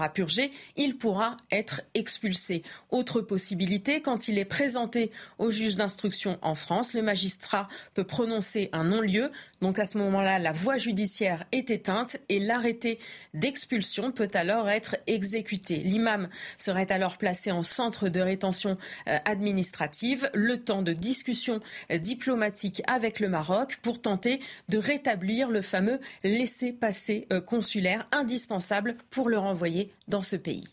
il 0.75 0.97
pourra 0.97 1.37
être 1.51 1.81
expulsé. 1.93 2.63
Autre 2.89 3.21
possibilité, 3.21 4.01
quand 4.01 4.27
il 4.27 4.37
est 4.37 4.45
présenté 4.45 5.11
au 5.37 5.51
juge 5.51 5.75
d'instruction 5.75 6.37
en 6.41 6.55
France, 6.55 6.93
le 6.93 7.01
magistrat 7.01 7.67
peut 7.93 8.03
prononcer 8.03 8.69
un 8.73 8.85
non-lieu. 8.85 9.31
Donc 9.61 9.79
à 9.79 9.85
ce 9.85 9.97
moment-là, 9.97 10.39
la 10.39 10.51
voie 10.51 10.77
judiciaire 10.77 11.45
est 11.51 11.71
éteinte 11.71 12.17
et 12.29 12.39
l'arrêté 12.39 12.99
d'expulsion 13.33 14.11
peut 14.11 14.29
alors 14.33 14.69
être 14.69 14.97
exécuté. 15.07 15.77
L'imam 15.77 16.29
serait 16.57 16.91
alors 16.91 17.17
placé 17.17 17.51
en 17.51 17.63
centre 17.63 18.09
de 18.09 18.19
rétention 18.19 18.77
euh, 19.07 19.17
administrative, 19.25 20.29
le 20.33 20.61
temps 20.61 20.81
de 20.81 20.93
discussion 20.93 21.59
euh, 21.91 21.97
diplomatique 21.97 22.81
avec 22.87 23.19
le 23.19 23.29
Maroc 23.29 23.77
pour 23.81 24.01
tenter 24.01 24.41
de 24.69 24.77
rétablir 24.77 25.49
le 25.49 25.61
fameux 25.61 25.99
laissez-passer 26.23 27.27
euh, 27.31 27.41
consulaire 27.41 28.07
indispensable 28.11 28.95
pour 29.09 29.29
le 29.29 29.37
renvoyer 29.37 29.86
dans 30.07 30.21
ce 30.21 30.35
pays. 30.35 30.67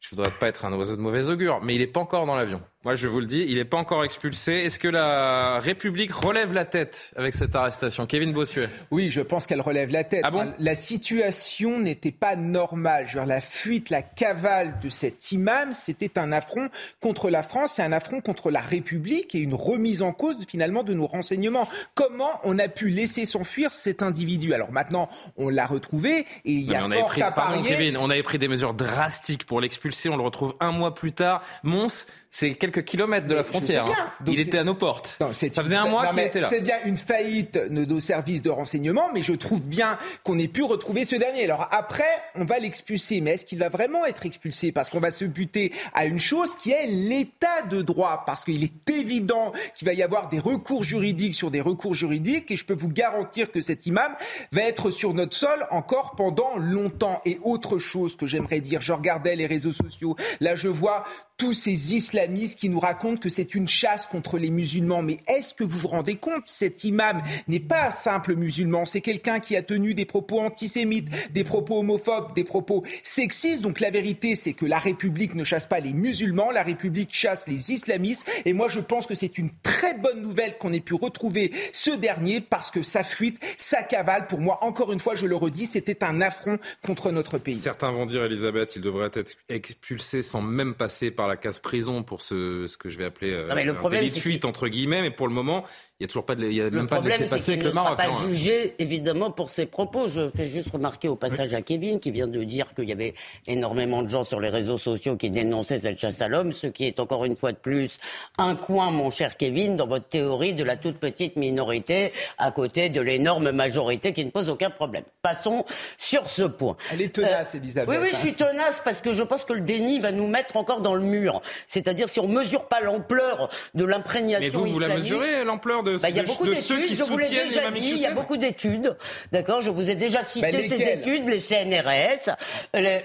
Je 0.00 0.10
voudrais 0.10 0.30
pas 0.30 0.48
être 0.48 0.64
un 0.64 0.72
oiseau 0.74 0.96
de 0.96 1.00
mauvais 1.00 1.28
augure, 1.30 1.60
mais 1.62 1.74
il 1.74 1.78
n'est 1.78 1.86
pas 1.86 2.00
encore 2.00 2.26
dans 2.26 2.36
l'avion. 2.36 2.62
Moi, 2.84 2.96
je 2.96 3.08
vous 3.08 3.20
le 3.20 3.24
dis, 3.24 3.42
il 3.48 3.54
n'est 3.54 3.64
pas 3.64 3.78
encore 3.78 4.04
expulsé. 4.04 4.52
Est-ce 4.52 4.78
que 4.78 4.88
la 4.88 5.58
République 5.58 6.12
relève 6.12 6.52
la 6.52 6.66
tête 6.66 7.12
avec 7.16 7.32
cette 7.32 7.56
arrestation? 7.56 8.06
Kevin 8.06 8.34
Bossuet 8.34 8.68
Oui, 8.90 9.10
je 9.10 9.22
pense 9.22 9.46
qu'elle 9.46 9.62
relève 9.62 9.90
la 9.90 10.04
tête. 10.04 10.20
Ah 10.22 10.30
bon? 10.30 10.52
La 10.58 10.74
situation 10.74 11.78
n'était 11.78 12.12
pas 12.12 12.36
normale. 12.36 13.08
Genre, 13.08 13.24
la 13.24 13.40
fuite, 13.40 13.88
la 13.88 14.02
cavale 14.02 14.78
de 14.82 14.90
cet 14.90 15.32
imam, 15.32 15.72
c'était 15.72 16.18
un 16.18 16.30
affront 16.30 16.68
contre 17.00 17.30
la 17.30 17.42
France 17.42 17.78
et 17.78 17.82
un 17.82 17.92
affront 17.92 18.20
contre 18.20 18.50
la 18.50 18.60
République 18.60 19.34
et 19.34 19.38
une 19.38 19.54
remise 19.54 20.02
en 20.02 20.12
cause 20.12 20.36
finalement 20.46 20.82
de 20.82 20.92
nos 20.92 21.06
renseignements. 21.06 21.66
Comment 21.94 22.38
on 22.44 22.58
a 22.58 22.68
pu 22.68 22.90
laisser 22.90 23.24
s'enfuir 23.24 23.72
cet 23.72 24.02
individu? 24.02 24.52
Alors 24.52 24.72
maintenant, 24.72 25.08
on 25.38 25.48
l'a 25.48 25.64
retrouvé 25.64 26.26
et 26.44 26.52
il 26.52 26.64
y 26.64 26.74
a 26.74 26.80
on 26.80 26.90
fort 26.90 26.92
avait 26.92 27.02
pris, 27.04 27.22
à 27.22 27.32
pardon, 27.32 27.62
parier. 27.62 27.76
Kevin, 27.76 27.96
on 27.96 28.10
avait 28.10 28.22
pris 28.22 28.38
des 28.38 28.48
mesures 28.48 28.74
drastiques 28.74 29.46
pour 29.46 29.62
l'expulser. 29.62 30.10
On 30.10 30.18
le 30.18 30.22
retrouve 30.22 30.54
un 30.60 30.72
mois 30.72 30.94
plus 30.94 31.12
tard. 31.12 31.42
Mons, 31.62 32.08
c'est 32.36 32.54
quelques 32.56 32.82
kilomètres 32.82 33.28
de 33.28 33.34
la 33.36 33.44
frontière. 33.44 33.86
hein. 33.86 34.10
Donc 34.20 34.34
Il 34.34 34.40
était 34.40 34.58
à 34.58 34.64
nos 34.64 34.74
portes. 34.74 35.16
Non, 35.20 35.32
Ça 35.32 35.48
faisait 35.62 35.76
un 35.76 35.86
mois 35.86 36.08
qu'il 36.08 36.18
était 36.18 36.40
là. 36.40 36.48
C'est 36.48 36.62
bien 36.62 36.78
une 36.84 36.96
faillite 36.96 37.56
de 37.56 37.84
nos 37.84 38.00
services 38.00 38.42
de 38.42 38.50
renseignement, 38.50 39.08
mais 39.14 39.22
je 39.22 39.34
trouve 39.34 39.62
bien 39.62 39.98
qu'on 40.24 40.36
ait 40.40 40.48
pu 40.48 40.64
retrouver 40.64 41.04
ce 41.04 41.14
dernier. 41.14 41.44
Alors 41.44 41.68
après, 41.70 42.02
on 42.34 42.44
va 42.44 42.58
l'expulser, 42.58 43.20
mais 43.20 43.34
est-ce 43.34 43.44
qu'il 43.44 43.60
va 43.60 43.68
vraiment 43.68 44.04
être 44.04 44.26
expulsé? 44.26 44.72
Parce 44.72 44.90
qu'on 44.90 44.98
va 44.98 45.12
se 45.12 45.24
buter 45.24 45.72
à 45.94 46.06
une 46.06 46.18
chose 46.18 46.56
qui 46.56 46.72
est 46.72 46.86
l'état 46.88 47.62
de 47.70 47.82
droit, 47.82 48.24
parce 48.26 48.44
qu'il 48.44 48.64
est 48.64 48.90
évident 48.90 49.52
qu'il 49.76 49.86
va 49.86 49.94
y 49.94 50.02
avoir 50.02 50.28
des 50.28 50.40
recours 50.40 50.82
juridiques 50.82 51.36
sur 51.36 51.52
des 51.52 51.60
recours 51.60 51.94
juridiques, 51.94 52.50
et 52.50 52.56
je 52.56 52.64
peux 52.64 52.74
vous 52.74 52.88
garantir 52.88 53.52
que 53.52 53.60
cet 53.62 53.86
imam 53.86 54.12
va 54.50 54.62
être 54.62 54.90
sur 54.90 55.14
notre 55.14 55.36
sol 55.36 55.68
encore 55.70 56.16
pendant 56.16 56.56
longtemps. 56.56 57.22
Et 57.26 57.38
autre 57.44 57.78
chose 57.78 58.16
que 58.16 58.26
j'aimerais 58.26 58.60
dire, 58.60 58.80
je 58.80 58.92
regardais 58.92 59.36
les 59.36 59.46
réseaux 59.46 59.72
sociaux, 59.72 60.16
là 60.40 60.56
je 60.56 60.66
vois 60.66 61.04
tous 61.36 61.52
ces 61.52 61.94
islamistes 61.94 62.58
qui 62.58 62.68
nous 62.68 62.78
racontent 62.78 63.20
que 63.20 63.28
c'est 63.28 63.54
une 63.54 63.66
chasse 63.66 64.06
contre 64.06 64.38
les 64.38 64.50
musulmans. 64.50 65.02
Mais 65.02 65.18
est-ce 65.26 65.52
que 65.52 65.64
vous 65.64 65.78
vous 65.78 65.88
rendez 65.88 66.14
compte 66.14 66.44
Cet 66.46 66.84
imam 66.84 67.22
n'est 67.48 67.60
pas 67.60 67.88
un 67.88 67.90
simple 67.90 68.36
musulman, 68.36 68.84
c'est 68.84 69.00
quelqu'un 69.00 69.40
qui 69.40 69.56
a 69.56 69.62
tenu 69.62 69.94
des 69.94 70.04
propos 70.04 70.40
antisémites, 70.40 71.32
des 71.32 71.44
propos 71.44 71.80
homophobes, 71.80 72.34
des 72.34 72.44
propos 72.44 72.84
sexistes. 73.02 73.62
Donc 73.62 73.80
la 73.80 73.90
vérité, 73.90 74.36
c'est 74.36 74.52
que 74.52 74.66
la 74.66 74.78
République 74.78 75.34
ne 75.34 75.44
chasse 75.44 75.66
pas 75.66 75.80
les 75.80 75.92
musulmans, 75.92 76.50
la 76.50 76.62
République 76.62 77.12
chasse 77.12 77.48
les 77.48 77.72
islamistes. 77.72 78.24
Et 78.44 78.52
moi, 78.52 78.68
je 78.68 78.80
pense 78.80 79.06
que 79.06 79.14
c'est 79.14 79.38
une 79.38 79.50
très 79.62 79.94
bonne 79.94 80.22
nouvelle 80.22 80.56
qu'on 80.58 80.72
ait 80.72 80.80
pu 80.80 80.94
retrouver 80.94 81.52
ce 81.72 81.90
dernier 81.90 82.40
parce 82.40 82.70
que 82.70 82.82
sa 82.82 83.02
fuite, 83.02 83.40
sa 83.58 83.82
cavale, 83.82 84.26
pour 84.28 84.40
moi, 84.40 84.58
encore 84.62 84.92
une 84.92 85.00
fois, 85.00 85.16
je 85.16 85.26
le 85.26 85.36
redis, 85.36 85.66
c'était 85.66 86.04
un 86.04 86.20
affront 86.20 86.58
contre 86.86 87.10
notre 87.10 87.38
pays. 87.38 87.56
Certains 87.56 87.90
vont 87.90 88.06
dire, 88.06 88.24
Elisabeth, 88.24 88.76
il 88.76 88.82
devrait 88.82 89.10
être 89.14 89.36
expulsé 89.48 90.22
sans 90.22 90.40
même 90.40 90.74
passer 90.74 91.10
par 91.10 91.23
la 91.26 91.36
case 91.36 91.58
prison 91.58 92.02
pour 92.02 92.22
ce, 92.22 92.66
ce 92.66 92.76
que 92.76 92.88
je 92.88 92.98
vais 92.98 93.04
appeler 93.04 93.32
euh, 93.32 93.48
Non, 93.48 93.54
mais 93.54 93.64
le 93.64 93.72
un 93.72 93.74
problème, 93.74 94.02
délit 94.02 94.14
de 94.14 94.20
fuite, 94.20 94.44
entre 94.44 94.68
guillemets. 94.68 95.02
Mais 95.02 95.10
pour 95.10 95.28
le 95.28 95.34
moment, 95.34 95.64
il 96.00 96.02
n'y 96.02 96.06
a 96.06 96.08
toujours 96.08 96.26
pas 96.26 96.34
de, 96.34 96.44
il 96.44 96.54
y 96.54 96.60
a 96.60 96.64
Le 96.64 96.70
même 96.72 96.88
pas 96.88 96.96
de 96.96 97.02
problème, 97.02 97.18
c'est 97.18 97.22
laisser-passer 97.22 97.52
qu'il 97.56 97.66
avec 97.66 97.66
ne 97.66 97.68
le 97.68 97.74
sera 97.74 97.84
Maroc. 97.84 97.98
pas 97.98 98.24
hein. 98.24 98.28
jugé, 98.28 98.74
évidemment, 98.80 99.30
pour 99.30 99.50
ses 99.50 99.64
propos. 99.64 100.08
Je 100.08 100.28
fais 100.34 100.46
juste 100.46 100.70
remarquer 100.70 101.06
au 101.06 101.14
passage 101.14 101.54
à 101.54 101.62
Kevin, 101.62 102.00
qui 102.00 102.10
vient 102.10 102.26
de 102.26 102.42
dire 102.42 102.74
qu'il 102.74 102.88
y 102.88 102.92
avait 102.92 103.14
énormément 103.46 104.02
de 104.02 104.08
gens 104.08 104.24
sur 104.24 104.40
les 104.40 104.48
réseaux 104.48 104.76
sociaux 104.76 105.14
qui 105.16 105.30
dénonçaient 105.30 105.78
cette 105.78 105.96
chasse 105.96 106.20
à 106.20 106.26
l'homme, 106.26 106.52
ce 106.52 106.66
qui 106.66 106.84
est 106.84 106.98
encore 106.98 107.24
une 107.24 107.36
fois 107.36 107.52
de 107.52 107.58
plus 107.58 108.00
un 108.38 108.56
coin, 108.56 108.90
mon 108.90 109.10
cher 109.10 109.36
Kevin, 109.36 109.76
dans 109.76 109.86
votre 109.86 110.08
théorie 110.08 110.54
de 110.54 110.64
la 110.64 110.74
toute 110.76 110.96
petite 110.96 111.36
minorité 111.36 112.12
à 112.38 112.50
côté 112.50 112.88
de 112.88 113.00
l'énorme 113.00 113.52
majorité 113.52 114.12
qui 114.12 114.24
ne 114.24 114.30
pose 114.30 114.48
aucun 114.48 114.70
problème. 114.70 115.04
Passons 115.22 115.64
sur 115.96 116.28
ce 116.28 116.42
point. 116.42 116.76
Elle 116.92 117.02
est 117.02 117.14
tenace, 117.14 117.54
Elisabeth. 117.54 117.88
Oui, 117.88 118.02
oui, 118.02 118.08
je 118.10 118.16
hein. 118.16 118.18
suis 118.18 118.34
tenace 118.34 118.82
parce 118.84 119.00
que 119.00 119.12
je 119.12 119.22
pense 119.22 119.44
que 119.44 119.52
le 119.52 119.60
déni 119.60 120.00
va 120.00 120.10
nous 120.10 120.26
mettre 120.26 120.56
encore 120.56 120.80
dans 120.80 120.96
le 120.96 121.04
mur. 121.04 121.40
C'est-à-dire 121.68 122.08
si 122.08 122.18
on 122.18 122.26
mesure 122.26 122.64
pas 122.64 122.80
l'ampleur 122.80 123.48
de 123.74 123.84
l'imprégnation 123.84 124.62
Mais 124.62 124.66
vous, 124.66 124.72
vous 124.72 124.80
la 124.80 124.88
mesurez, 124.88 125.44
l'ampleur 125.44 125.83
de, 125.84 125.96
bah, 125.98 126.10
il 126.10 126.16
y 126.16 126.18
a 126.18 126.22
de- 126.22 126.26
beaucoup 126.26 126.46
de 126.46 126.54
ceux 126.54 126.76
qui 126.82 126.90
d'études, 126.90 126.96
je 126.96 127.02
vous 127.04 127.18
l'ai 127.18 127.24
soutiennent 127.26 127.46
déjà 127.48 127.60
l'imam 127.60 127.74
dit, 127.74 127.90
il 127.90 127.98
y 127.98 128.06
a 128.06 128.10
beaucoup 128.14 128.36
d'études. 128.36 128.96
D'accord, 129.30 129.60
je 129.62 129.70
vous 129.70 129.88
ai 129.88 129.94
déjà 129.94 130.24
cité 130.24 130.50
Bah, 130.50 130.58
ces 130.62 130.68
lesquelles? 130.76 130.98
études, 130.98 131.28
les 131.28 131.40
CNRS, 131.40 132.34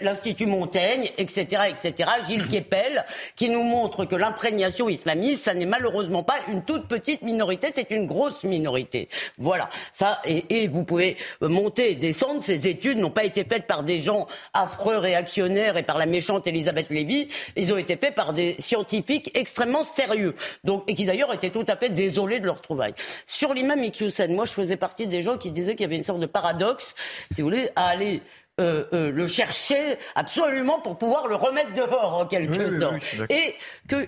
l'Institut 0.02 0.46
Montaigne, 0.46 1.10
etc., 1.18 1.64
etc., 1.70 2.10
Gilles 2.28 2.48
Kepel, 2.50 3.06
qui 3.36 3.50
nous 3.50 3.64
montrent 3.64 4.06
que 4.06 4.16
l'imprégnation 4.16 4.90
islamiste, 4.90 5.44
ça 5.44 5.54
n'est 5.54 5.66
malheureusement 5.66 6.24
pas 6.24 6.38
une 6.52 6.64
toute 6.64 6.88
petite 6.88 7.22
minorité, 7.22 7.68
c'est 7.74 7.92
une 7.92 8.08
grosse 8.08 8.44
minorité. 8.44 9.10
Voilà. 9.38 9.70
Ça, 9.94 10.22
et, 10.26 10.64
et 10.64 10.68
vous 10.68 10.84
pouvez 10.84 11.18
monter 11.42 11.92
et 11.92 11.96
descendre, 11.96 12.42
ces 12.42 12.68
études 12.68 12.98
n'ont 12.98 13.10
pas 13.12 13.24
été 13.26 13.44
faites 13.44 13.68
par 13.68 13.84
des 13.84 14.02
gens 14.02 14.28
affreux, 14.54 14.98
réactionnaires 14.98 15.78
et 15.78 15.84
par 15.84 15.98
la 15.98 16.06
méchante 16.06 16.48
Elisabeth 16.48 16.90
Lévy, 16.90 17.28
ils 17.56 17.74
ont 17.74 17.78
été 17.78 17.98
faits 17.98 18.16
par 18.16 18.34
des 18.34 18.56
scientifiques 18.60 19.32
extrêmement 19.36 19.84
sérieux, 19.84 20.36
donc, 20.64 20.84
et 20.88 20.94
qui 20.94 21.06
d'ailleurs 21.06 21.34
étaient 21.34 21.50
tout 21.50 21.66
à 21.68 21.76
fait 21.76 21.90
désolés 21.90 22.40
de 22.40 22.46
leur 22.46 22.62
Sur 23.26 23.54
l'imam 23.54 23.84
Iqiyoussen, 23.84 24.34
moi 24.34 24.46
je 24.46 24.52
faisais 24.52 24.78
partie 24.78 25.08
des 25.08 25.24
gens 25.24 25.38
qui 25.38 25.52
disaient 25.52 25.74
qu'il 25.76 25.82
y 25.82 25.86
avait 25.86 25.96
une 25.96 26.04
sorte 26.04 26.20
de 26.20 26.28
paradoxe, 26.28 26.94
si 27.34 27.42
vous 27.42 27.48
voulez, 27.48 27.70
à 27.76 27.88
aller 27.88 28.22
euh, 28.60 28.84
euh, 28.94 29.12
le 29.12 29.26
chercher 29.28 29.98
absolument 30.16 30.80
pour 30.82 30.98
pouvoir 30.98 31.28
le 31.28 31.36
remettre 31.36 31.74
dehors 31.74 32.14
en 32.16 32.26
quelque 32.26 32.52
Oui, 32.52 32.66
oui, 32.72 32.80
sorte. 32.80 32.94
oui, 32.96 33.18
d'accord. 33.20 33.38
et 33.38 33.56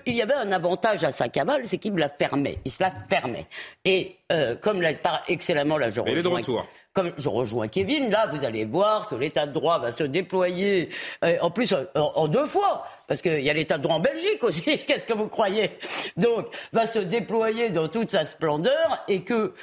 qu'il 0.04 0.16
y 0.16 0.22
avait 0.22 0.34
un 0.34 0.52
avantage 0.52 1.04
à 1.04 1.12
sa 1.12 1.30
cavale, 1.30 1.62
c'est 1.66 1.78
qu'il 1.78 1.94
me 1.94 2.00
la 2.00 2.10
fermait. 2.10 2.60
Il 2.66 2.72
se 2.72 2.84
la 2.84 2.92
fermait. 3.10 3.48
Et 3.86 4.18
euh, 4.32 4.56
comme 4.56 4.82
l'a 4.82 4.94
par 4.94 5.24
excellemment 5.28 5.78
la 5.78 5.90
je 5.90 6.02
est 6.02 6.04
de 6.04 6.28
rejoins- 6.28 6.38
retour. 6.40 6.66
Comme 6.94 7.14
je 7.18 7.30
rejoins 7.30 7.70
Kevin, 7.70 8.10
là, 8.12 8.28
vous 8.34 8.44
allez 8.44 8.66
voir 8.66 9.08
que 9.08 9.16
l'état 9.16 9.46
de 9.46 9.54
droit 9.54 9.80
va 9.80 9.94
se 9.94 10.04
déployer, 10.04 10.90
euh, 11.24 11.38
en 11.42 11.50
plus 11.50 11.74
en, 11.74 11.86
en 11.96 12.28
deux 12.28 12.46
fois, 12.46 12.86
parce 13.08 13.22
qu'il 13.22 13.40
y 13.40 13.50
a 13.50 13.54
l'état 13.54 13.78
de 13.78 13.84
droit 13.84 13.96
en 13.96 14.00
Belgique 14.02 14.44
aussi, 14.44 14.64
qu'est-ce 14.86 15.06
que 15.06 15.14
vous 15.14 15.30
croyez? 15.30 15.72
Donc, 16.18 16.48
va 16.74 16.86
se 16.86 17.00
déployer 17.00 17.70
dans 17.70 17.88
toute 17.88 18.12
sa 18.12 18.26
splendeur, 18.26 19.06
et 19.08 19.22
que 19.24 19.54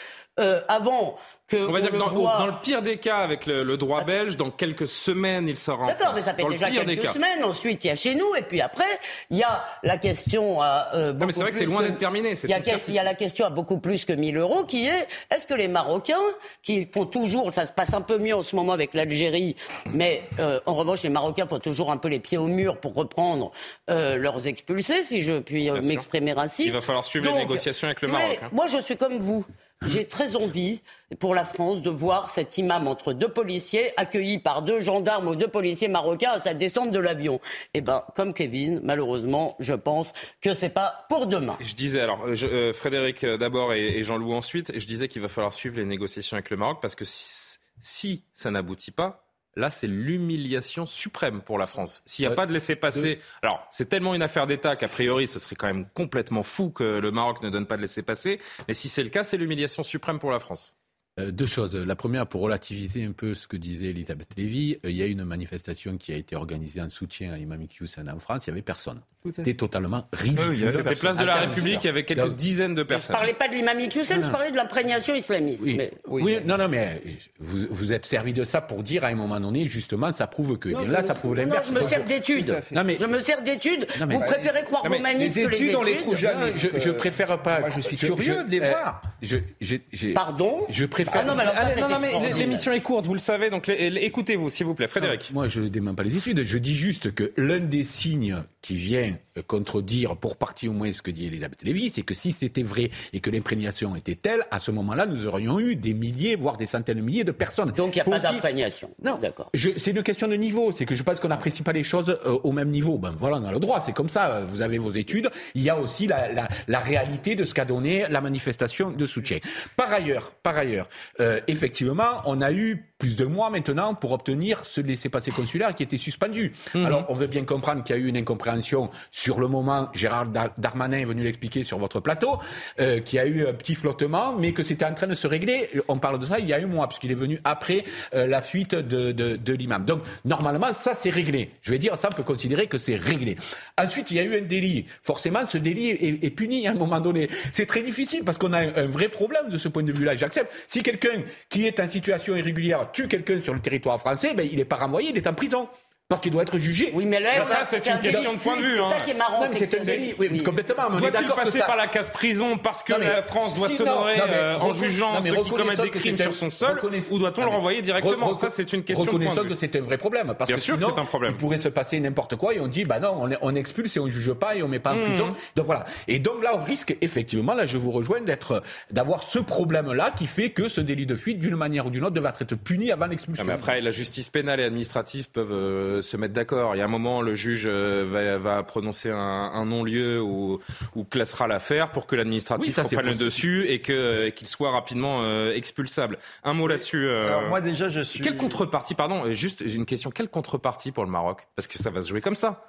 euh, 0.40 0.62
avant 0.68 1.18
que 1.48 1.56
On 1.56 1.72
va 1.72 1.80
dire 1.80 1.90
que 1.90 1.96
dans, 1.96 2.08
voit- 2.08 2.38
dans 2.38 2.46
le 2.46 2.60
pire 2.62 2.82
des 2.82 2.98
cas, 2.98 3.18
avec 3.18 3.46
le, 3.46 3.62
le 3.64 3.76
droit 3.76 4.04
belge, 4.04 4.36
dans 4.36 4.50
quelques 4.50 4.86
semaines, 4.86 5.48
il 5.48 5.56
sera 5.56 5.84
en 5.84 5.86
D'accord, 5.86 6.12
mais 6.14 6.20
ça 6.20 6.34
fait 6.34 6.42
dans 6.42 6.48
déjà 6.48 6.68
quelques 6.70 7.08
semaines. 7.08 7.42
Ensuite, 7.42 7.84
il 7.84 7.88
y 7.88 7.90
a 7.90 7.94
chez 7.94 8.14
nous, 8.14 8.34
et 8.36 8.42
puis 8.42 8.60
après, 8.60 8.84
il 9.30 9.38
y 9.38 9.42
a 9.42 9.64
la 9.82 9.96
question 9.98 10.60
à. 10.60 10.88
euh, 10.94 11.12
Non, 11.12 11.26
mais 11.26 11.32
c'est 11.32 11.40
beaucoup 11.40 11.40
vrai 11.40 11.50
que 11.50 11.56
c'est 11.58 11.64
plus 11.64 11.72
loin 11.72 11.82
d'être 11.82 11.98
terminé, 11.98 12.34
Il 12.44 12.50
y, 12.50 12.54
a, 12.54 12.58
y 12.58 13.04
la 13.04 13.14
question 13.14 13.46
à 13.46 13.50
beaucoup 13.50 13.78
plus 13.78 14.04
que 14.04 14.12
1000 14.12 14.36
euros, 14.36 14.64
qui 14.64 14.86
est 14.86 15.08
est-ce 15.34 15.46
que 15.46 15.54
les 15.54 15.68
Marocains, 15.68 16.14
qui 16.62 16.84
font 16.92 17.06
toujours, 17.06 17.52
ça 17.52 17.66
se 17.66 17.72
passe 17.72 17.94
un 17.94 18.02
peu 18.02 18.18
mieux 18.18 18.34
en 18.36 18.42
ce 18.42 18.54
moment 18.54 18.72
avec 18.72 18.92
l'Algérie, 18.94 19.56
mais 19.92 20.22
euh, 20.38 20.60
en 20.66 20.74
revanche, 20.74 21.02
les 21.02 21.08
Marocains 21.08 21.46
font 21.46 21.58
toujours 21.58 21.90
un 21.90 21.96
peu 21.96 22.08
les 22.08 22.20
pieds 22.20 22.38
au 22.38 22.46
mur 22.46 22.76
pour 22.78 22.94
reprendre 22.94 23.52
euh, 23.90 24.16
leurs 24.16 24.46
expulsés, 24.46 25.02
si 25.02 25.22
je 25.22 25.38
puis 25.38 25.70
euh, 25.70 25.80
m'exprimer 25.82 26.34
ainsi. 26.36 26.66
Il 26.66 26.72
va 26.72 26.80
falloir 26.82 27.04
suivre 27.04 27.26
les 27.32 27.38
négociations 27.38 27.86
avec 27.88 28.02
le 28.02 28.08
Maroc, 28.08 28.38
hein. 28.42 28.48
Moi, 28.52 28.66
je 28.66 28.78
suis 28.82 28.96
comme 28.96 29.18
vous. 29.18 29.44
J'ai 29.86 30.06
très 30.06 30.34
envie 30.34 30.80
pour 31.20 31.34
la 31.34 31.44
France 31.44 31.82
de 31.82 31.90
voir 31.90 32.30
cet 32.30 32.58
imam 32.58 32.88
entre 32.88 33.12
deux 33.12 33.28
policiers 33.28 33.92
accueilli 33.96 34.38
par 34.38 34.62
deux 34.62 34.80
gendarmes 34.80 35.28
ou 35.28 35.36
deux 35.36 35.48
policiers 35.48 35.88
marocains 35.88 36.32
à 36.32 36.40
sa 36.40 36.52
descente 36.52 36.90
de 36.90 36.98
l'avion. 36.98 37.40
Eh 37.74 37.80
ben, 37.80 38.04
comme 38.16 38.34
Kevin, 38.34 38.80
malheureusement, 38.82 39.56
je 39.60 39.74
pense 39.74 40.12
que 40.40 40.52
c'est 40.52 40.68
pas 40.68 41.06
pour 41.08 41.26
demain. 41.26 41.56
Je 41.60 41.74
disais, 41.74 42.00
alors, 42.00 42.26
euh, 42.26 42.34
euh, 42.42 42.72
Frédéric 42.72 43.24
euh, 43.24 43.36
d'abord 43.36 43.72
et, 43.72 44.02
Jean-Loup 44.02 44.32
ensuite, 44.32 44.76
je 44.76 44.86
disais 44.86 45.06
qu'il 45.08 45.22
va 45.22 45.28
falloir 45.28 45.52
suivre 45.52 45.76
les 45.76 45.84
négociations 45.84 46.36
avec 46.36 46.50
le 46.50 46.56
Maroc 46.56 46.78
parce 46.82 46.94
que 46.94 47.04
si 47.04 48.24
ça 48.34 48.50
n'aboutit 48.50 48.90
pas, 48.90 49.27
là, 49.56 49.70
c'est 49.70 49.86
l'humiliation 49.86 50.86
suprême 50.86 51.40
pour 51.42 51.58
la 51.58 51.66
France. 51.66 52.02
S'il 52.06 52.26
n'y 52.26 52.32
a 52.32 52.34
pas 52.34 52.46
de 52.46 52.52
laisser-passer, 52.52 53.20
alors, 53.42 53.66
c'est 53.70 53.88
tellement 53.88 54.14
une 54.14 54.22
affaire 54.22 54.46
d'État 54.46 54.76
qu'a 54.76 54.88
priori, 54.88 55.26
ce 55.26 55.38
serait 55.38 55.56
quand 55.56 55.66
même 55.66 55.88
complètement 55.94 56.42
fou 56.42 56.70
que 56.70 56.84
le 56.84 57.10
Maroc 57.10 57.42
ne 57.42 57.50
donne 57.50 57.66
pas 57.66 57.76
de 57.76 57.82
laisser-passer. 57.82 58.40
Mais 58.68 58.74
si 58.74 58.88
c'est 58.88 59.02
le 59.02 59.10
cas, 59.10 59.22
c'est 59.22 59.36
l'humiliation 59.36 59.82
suprême 59.82 60.18
pour 60.18 60.30
la 60.30 60.38
France. 60.38 60.77
Euh, 61.18 61.30
deux 61.32 61.46
choses. 61.46 61.74
La 61.76 61.96
première, 61.96 62.26
pour 62.26 62.42
relativiser 62.42 63.04
un 63.04 63.12
peu 63.12 63.34
ce 63.34 63.46
que 63.48 63.56
disait 63.56 63.86
Elisabeth 63.86 64.28
Lévy, 64.36 64.78
euh, 64.84 64.90
il 64.90 64.96
y 64.96 65.02
a 65.02 65.06
eu 65.06 65.10
une 65.10 65.24
manifestation 65.24 65.96
qui 65.96 66.12
a 66.12 66.16
été 66.16 66.36
organisée 66.36 66.80
en 66.80 66.90
soutien 66.90 67.32
à 67.32 67.36
l'imam 67.36 67.60
Iqiyoussen 67.62 68.08
en 68.08 68.18
France. 68.18 68.46
Il 68.46 68.50
n'y 68.50 68.54
avait 68.54 68.62
personne. 68.62 69.00
C'était 69.34 69.54
totalement 69.54 70.06
ridicule. 70.12 70.46
Oui, 70.50 70.54
il 70.58 70.60
y 70.60 70.68
avait 70.68 70.78
C'était 70.78 70.94
place 70.94 71.18
de 71.18 71.24
la 71.24 71.34
République, 71.34 71.80
il 71.82 71.86
y 71.88 71.90
avait 71.90 72.04
quelques 72.04 72.20
Donc, 72.20 72.36
dizaines 72.36 72.74
de 72.76 72.82
Je 72.82 72.86
personnes. 72.86 73.12
parlais 73.16 73.34
pas 73.34 73.48
de 73.48 73.56
l'imam 73.56 73.78
Iqiyoussen, 73.80 74.22
je 74.24 74.30
parlais 74.30 74.52
de 74.52 74.56
l'imprégnation 74.56 75.14
islamiste. 75.14 75.60
Oui, 75.62 75.74
Mais- 75.76 75.92
oui, 76.06 76.38
non, 76.46 76.56
non, 76.56 76.68
mais 76.68 77.02
vous 77.40 77.66
vous 77.68 77.92
êtes 77.92 78.06
servi 78.06 78.32
de 78.32 78.44
ça 78.44 78.60
pour 78.60 78.82
dire 78.84 79.04
à 79.04 79.08
un 79.08 79.16
moment 79.16 79.40
donné, 79.40 79.66
justement, 79.66 80.12
ça 80.12 80.28
prouve 80.28 80.56
que. 80.56 80.68
Et 80.68 80.86
là, 80.86 81.02
ça 81.02 81.14
prouve 81.14 81.32
Non, 81.34 81.42
non, 81.42 81.48
l'inverse. 81.48 81.68
je 81.68 81.74
me 81.74 81.88
sers 81.88 82.04
d'études. 82.04 82.62
Non, 82.72 82.82
Je 82.98 83.06
me 83.06 83.20
sers 83.20 83.42
d'études. 83.42 83.86
Non, 83.98 84.06
mais- 84.06 84.14
Vous 84.14 84.20
préférez 84.20 84.62
croire 84.62 84.84
Non, 84.84 84.90
mais 84.90 84.96
vos 84.98 85.02
manifs 85.02 85.34
les 85.34 85.42
que 85.42 85.48
les 85.48 85.56
études, 85.62 85.74
on 85.74 85.82
les 85.82 85.96
trouve 85.96 86.14
études 86.14 86.28
jamais. 86.28 86.50
Non, 86.52 86.56
je, 86.56 86.68
je 86.78 86.88
euh, 86.90 86.92
préfère 86.94 87.42
pas. 87.42 87.60
moi, 87.60 87.68
je 87.70 87.80
suis 87.80 87.96
curieux 87.96 88.36
je- 88.40 88.46
de 88.46 88.50
les 88.50 88.60
euh, 88.60 88.70
voir. 88.70 89.02
Je, 89.20 89.38
j'ai- 89.60 89.82
j'ai- 89.92 90.12
Pardon? 90.14 90.64
Je 90.70 90.86
préfère 90.86 91.07
faire. 91.08 91.22
Ah 91.22 91.24
non, 91.24 91.34
mais 91.34 91.42
alors 91.42 91.54
ça, 91.54 91.60
Allez, 91.60 91.74
c'est 91.74 91.80
non, 91.80 91.88
non, 91.88 91.98
mais 91.98 92.06
extraordinaire. 92.06 92.38
l'émission 92.38 92.72
est 92.72 92.80
courte, 92.80 93.06
vous 93.06 93.14
le 93.14 93.20
savez, 93.20 93.50
donc 93.50 93.68
écoutez-vous, 93.68 94.50
s'il 94.50 94.66
vous 94.66 94.74
plaît, 94.74 94.88
Frédéric. 94.88 95.30
Moi, 95.32 95.48
je 95.48 95.60
ne 95.60 95.68
dément 95.68 95.94
pas 95.94 96.02
les 96.02 96.16
études. 96.16 96.42
Je 96.44 96.58
dis 96.58 96.74
juste 96.74 97.14
que 97.14 97.30
l'un 97.36 97.58
des 97.58 97.84
signes 97.84 98.36
qui 98.62 98.76
vient 98.76 99.16
contredire 99.40 100.16
pour 100.16 100.36
partie 100.36 100.68
au 100.68 100.72
moins 100.72 100.92
ce 100.92 101.02
que 101.02 101.10
dit 101.10 101.26
Elisabeth 101.26 101.62
Lévy, 101.62 101.90
c'est 101.90 102.02
que 102.02 102.14
si 102.14 102.32
c'était 102.32 102.62
vrai 102.62 102.90
et 103.12 103.20
que 103.20 103.30
l'imprégnation 103.30 103.94
était 103.96 104.14
telle, 104.14 104.42
à 104.50 104.58
ce 104.58 104.70
moment-là, 104.70 105.06
nous 105.06 105.26
aurions 105.26 105.58
eu 105.60 105.76
des 105.76 105.94
milliers, 105.94 106.36
voire 106.36 106.56
des 106.56 106.66
centaines 106.66 106.98
de 106.98 107.02
milliers 107.02 107.24
de 107.24 107.32
personnes. 107.32 107.72
Donc 107.72 107.94
il 107.94 107.98
n'y 107.98 108.00
a 108.00 108.04
Faut 108.04 108.10
pas 108.10 108.18
aussi- 108.18 108.32
d'imprégnation. 108.32 108.90
Non, 109.02 109.18
D'accord. 109.20 109.50
C'est 109.54 109.90
une 109.90 110.02
question 110.02 110.28
de 110.28 110.34
niveau. 110.34 110.72
C'est 110.74 110.84
que 110.84 110.94
je 110.94 111.02
pense 111.02 111.20
qu'on 111.20 111.28
n'apprécie 111.28 111.62
pas 111.62 111.72
les 111.72 111.82
choses 111.82 112.10
euh, 112.26 112.38
au 112.42 112.52
même 112.52 112.70
niveau. 112.70 112.98
Ben 112.98 113.14
voilà, 113.16 113.36
on 113.38 113.44
a 113.44 113.52
le 113.52 113.58
droit. 113.58 113.80
C'est 113.80 113.92
comme 113.92 114.08
ça. 114.08 114.30
euh, 114.30 114.44
Vous 114.46 114.62
avez 114.62 114.78
vos 114.78 114.90
études. 114.92 115.28
Il 115.54 115.62
y 115.62 115.70
a 115.70 115.78
aussi 115.78 116.06
la, 116.06 116.32
la, 116.32 116.48
la 116.68 116.78
réalité 116.80 117.34
de 117.34 117.44
ce 117.44 117.54
qu'a 117.54 117.64
donné 117.64 118.04
la 118.08 118.20
manifestation 118.20 118.90
de 118.90 119.06
soutien. 119.06 119.38
Par 119.76 119.92
ailleurs, 119.92 120.32
par 120.42 120.56
ailleurs, 120.56 120.88
euh, 121.20 121.40
effectivement, 121.48 122.22
on 122.26 122.40
a 122.40 122.52
eu 122.52 122.84
plus 122.98 123.14
de 123.16 123.24
mois 123.24 123.48
maintenant 123.48 123.94
pour 123.94 124.10
obtenir 124.10 124.64
ce 124.64 124.80
laissez-passer 124.80 125.30
consulaire 125.30 125.74
qui 125.74 125.84
était 125.84 125.98
suspendu. 125.98 126.52
Alors, 126.74 127.06
on 127.08 127.14
veut 127.14 127.28
bien 127.28 127.44
comprendre 127.44 127.84
qu'il 127.84 127.94
y 127.94 127.98
a 127.98 128.02
eu 128.02 128.08
une 128.08 128.16
incompréhension 128.16 128.90
sur 129.12 129.38
le 129.38 129.46
moment. 129.46 129.88
Gérard 129.94 130.26
Dar- 130.26 130.50
Darmanin 130.58 130.98
est 130.98 131.04
venu 131.04 131.22
l'expliquer 131.22 131.62
sur 131.62 131.78
votre 131.78 132.00
plateau, 132.00 132.38
euh, 132.80 132.98
qu'il 132.98 133.16
y 133.16 133.20
a 133.20 133.26
eu 133.26 133.46
un 133.46 133.52
petit 133.52 133.76
flottement, 133.76 134.34
mais 134.36 134.52
que 134.52 134.64
c'était 134.64 134.84
en 134.84 134.94
train 134.94 135.06
de 135.06 135.14
se 135.14 135.28
régler. 135.28 135.70
On 135.86 135.98
parle 135.98 136.18
de 136.18 136.24
ça 136.24 136.40
il 136.40 136.48
y 136.48 136.52
a 136.52 136.56
un 136.56 136.66
mois, 136.66 136.88
puisqu'il 136.88 137.12
est 137.12 137.14
venu 137.16 137.40
après 137.44 137.84
euh, 138.14 138.26
la 138.26 138.42
fuite 138.42 138.74
de, 138.74 139.12
de, 139.12 139.36
de 139.36 139.52
l'imam. 139.52 139.84
Donc, 139.84 140.02
normalement, 140.24 140.72
ça, 140.72 140.94
c'est 140.94 141.10
réglé. 141.10 141.50
Je 141.62 141.70
vais 141.70 141.78
dire, 141.78 141.96
ça, 141.96 142.08
on 142.12 142.16
peut 142.16 142.24
considérer 142.24 142.66
que 142.66 142.78
c'est 142.78 142.96
réglé. 142.96 143.36
Ensuite, 143.80 144.10
il 144.10 144.16
y 144.16 144.20
a 144.20 144.24
eu 144.24 144.36
un 144.36 144.42
délit. 144.42 144.86
Forcément, 145.04 145.46
ce 145.46 145.58
délit 145.58 145.90
est, 145.90 146.24
est 146.24 146.30
puni 146.30 146.66
à 146.66 146.72
un 146.72 146.74
moment 146.74 146.98
donné. 147.00 147.30
C'est 147.52 147.66
très 147.66 147.82
difficile 147.82 148.24
parce 148.24 148.38
qu'on 148.38 148.52
a 148.52 148.58
un, 148.58 148.74
un 148.74 148.86
vrai 148.88 149.08
problème 149.08 149.50
de 149.50 149.56
ce 149.56 149.68
point 149.68 149.84
de 149.84 149.92
vue-là. 149.92 150.16
J'accepte. 150.16 150.50
Si 150.66 150.82
quelqu'un 150.82 151.22
qui 151.48 151.64
est 151.64 151.78
en 151.78 151.88
situation 151.88 152.36
irrégulière 152.36 152.87
tue 152.92 153.08
quelqu'un 153.08 153.42
sur 153.42 153.54
le 153.54 153.60
territoire 153.60 153.98
français, 153.98 154.34
ben, 154.34 154.48
il 154.50 154.56
n'est 154.56 154.64
pas 154.64 154.76
renvoyé, 154.76 155.10
il 155.10 155.16
est 155.16 155.26
en 155.26 155.34
prison. 155.34 155.68
Parce 156.08 156.22
qu'il 156.22 156.32
doit 156.32 156.40
être 156.40 156.56
jugé. 156.56 156.90
Oui, 156.94 157.04
mais 157.04 157.20
là, 157.20 157.44
ça, 157.44 157.64
c'est 157.66 157.86
un 157.90 157.96
une 157.96 158.00
question 158.00 158.22
délit 158.30 158.36
de 158.38 158.42
point 158.42 158.56
de 158.56 158.62
vue, 158.62 158.72
C'est 158.76 158.80
hein. 158.80 158.90
ça 158.96 159.00
qui 159.04 159.10
est 159.10 159.14
marrant. 159.14 159.42
C'est 159.52 159.74
un 159.74 159.78
que 159.78 159.84
délit. 159.84 160.14
Oui, 160.18 160.28
oui. 160.32 160.42
complètement. 160.42 160.84
mais 160.88 160.94
on 160.94 160.98
est 161.00 161.00
Doit-il 161.02 161.12
d'accord 161.26 161.36
que 161.40 161.44
passer 161.44 161.58
par 161.58 161.76
la 161.76 161.86
case 161.86 162.08
prison 162.08 162.56
parce 162.56 162.82
que 162.82 162.94
Non, 162.94 162.98
mais 163.00 163.08
la 163.08 163.22
France 163.22 163.54
doit 163.58 163.68
sinon- 163.68 163.84
s'honorer 163.90 164.16
euh, 164.26 164.56
en 164.58 164.72
jugeant 164.72 165.20
ceux 165.20 165.28
qui 165.28 165.36
reconnaissons 165.36 165.56
commettent 165.64 165.80
des 165.82 165.90
que 165.90 165.98
crimes 165.98 166.16
sur 166.16 166.32
son 166.32 166.48
sol 166.48 166.78
reconnaissons- 166.80 167.12
ou 167.12 167.18
doit-on 167.18 167.42
le 167.42 167.48
renvoyer 167.50 167.82
directement 167.82 168.32
re- 168.32 168.38
Ça, 168.40 168.48
c'est 168.48 168.72
une 168.72 168.84
question 168.84 169.04
de 169.04 169.10
point 169.10 169.18
Reconnaissons 169.18 169.42
de 169.42 169.48
que 169.48 169.52
vue. 169.52 169.58
c'est 169.60 169.76
un 169.76 169.82
vrai 169.82 169.98
problème. 169.98 170.32
Parce 170.38 170.48
Bien 170.48 170.56
que 170.56 170.62
sûr 170.62 170.76
que 170.76 170.80
sinon, 170.80 170.94
c'est 170.96 171.00
un 171.02 171.04
problème. 171.04 171.32
Il 171.32 171.36
pourrait 171.36 171.58
se 171.58 171.68
passer 171.68 172.00
n'importe 172.00 172.36
quoi 172.36 172.54
et 172.54 172.60
on 172.60 172.68
dit, 172.68 172.86
bah 172.86 173.00
non, 173.00 173.14
on, 173.20 173.28
on 173.42 173.54
expulse 173.54 173.94
et 173.98 174.00
on 174.00 174.08
juge 174.08 174.32
pas 174.32 174.56
et 174.56 174.62
on 174.62 174.68
met 174.68 174.78
pas 174.78 174.92
en 174.94 174.96
Mmh. 174.96 175.04
prison. 175.10 175.34
Donc 175.56 175.66
voilà. 175.66 175.84
Et 176.06 176.20
donc 176.20 176.42
là, 176.42 176.52
on 176.58 176.64
risque 176.64 176.96
effectivement, 177.02 177.52
là, 177.52 177.66
je 177.66 177.76
vous 177.76 177.90
rejoins, 177.90 178.22
d'être, 178.22 178.62
d'avoir 178.90 179.22
ce 179.24 179.40
problème-là 179.40 180.10
qui 180.16 180.26
fait 180.26 180.52
que 180.52 180.70
ce 180.70 180.80
délit 180.80 181.04
de 181.04 181.16
fuite, 181.16 181.38
d'une 181.38 181.56
manière 181.56 181.84
ou 181.84 181.90
d'une 181.90 182.04
autre, 182.04 182.14
devrait 182.14 182.32
être 182.40 182.54
puni 182.54 182.92
avant 182.92 183.08
l'expulsion. 183.08 183.44
Mais 183.44 183.52
après, 183.52 183.82
la 183.82 183.90
justice 183.90 184.30
pénale 184.30 184.58
et 184.60 184.64
administrative 184.64 185.28
peuvent 185.28 185.97
euh, 185.98 186.02
se 186.02 186.16
mettre 186.16 186.34
d'accord. 186.34 186.74
Il 186.74 186.78
y 186.78 186.80
a 186.80 186.84
un 186.84 186.88
moment, 186.88 187.20
le 187.22 187.34
juge 187.34 187.64
euh, 187.66 188.06
va, 188.10 188.38
va 188.38 188.62
prononcer 188.62 189.10
un, 189.10 189.16
un 189.16 189.64
non-lieu 189.66 190.20
ou, 190.20 190.58
ou 190.96 191.04
classera 191.04 191.46
l'affaire 191.46 191.90
pour 191.90 192.06
que 192.06 192.16
l'administratif 192.16 192.76
Oui, 192.76 192.82
reprenne 192.82 193.06
le 193.06 193.14
dessus 193.14 193.66
et 193.68 193.78
qu'il 193.80 194.46
soit 194.46 194.70
rapidement 194.70 195.22
euh, 195.22 195.52
expulsable. 195.54 196.18
Un 196.44 196.54
mot 196.54 196.66
là-dessus. 196.66 197.06
euh, 197.06 197.26
Alors 197.28 197.48
moi 197.48 197.60
déjà 197.60 197.88
je 197.88 198.00
suis. 198.00 198.20
Quelle 198.20 198.36
contrepartie, 198.36 198.94
pardon, 198.94 199.30
juste 199.32 199.60
une 199.60 199.86
question, 199.86 200.10
quelle 200.10 200.28
contrepartie 200.28 200.92
pour 200.92 201.04
le 201.04 201.10
Maroc? 201.10 201.46
Parce 201.56 201.68
que 201.68 201.78
ça 201.78 201.90
va 201.90 202.02
se 202.02 202.08
jouer 202.08 202.20
comme 202.20 202.34
ça. 202.34 202.64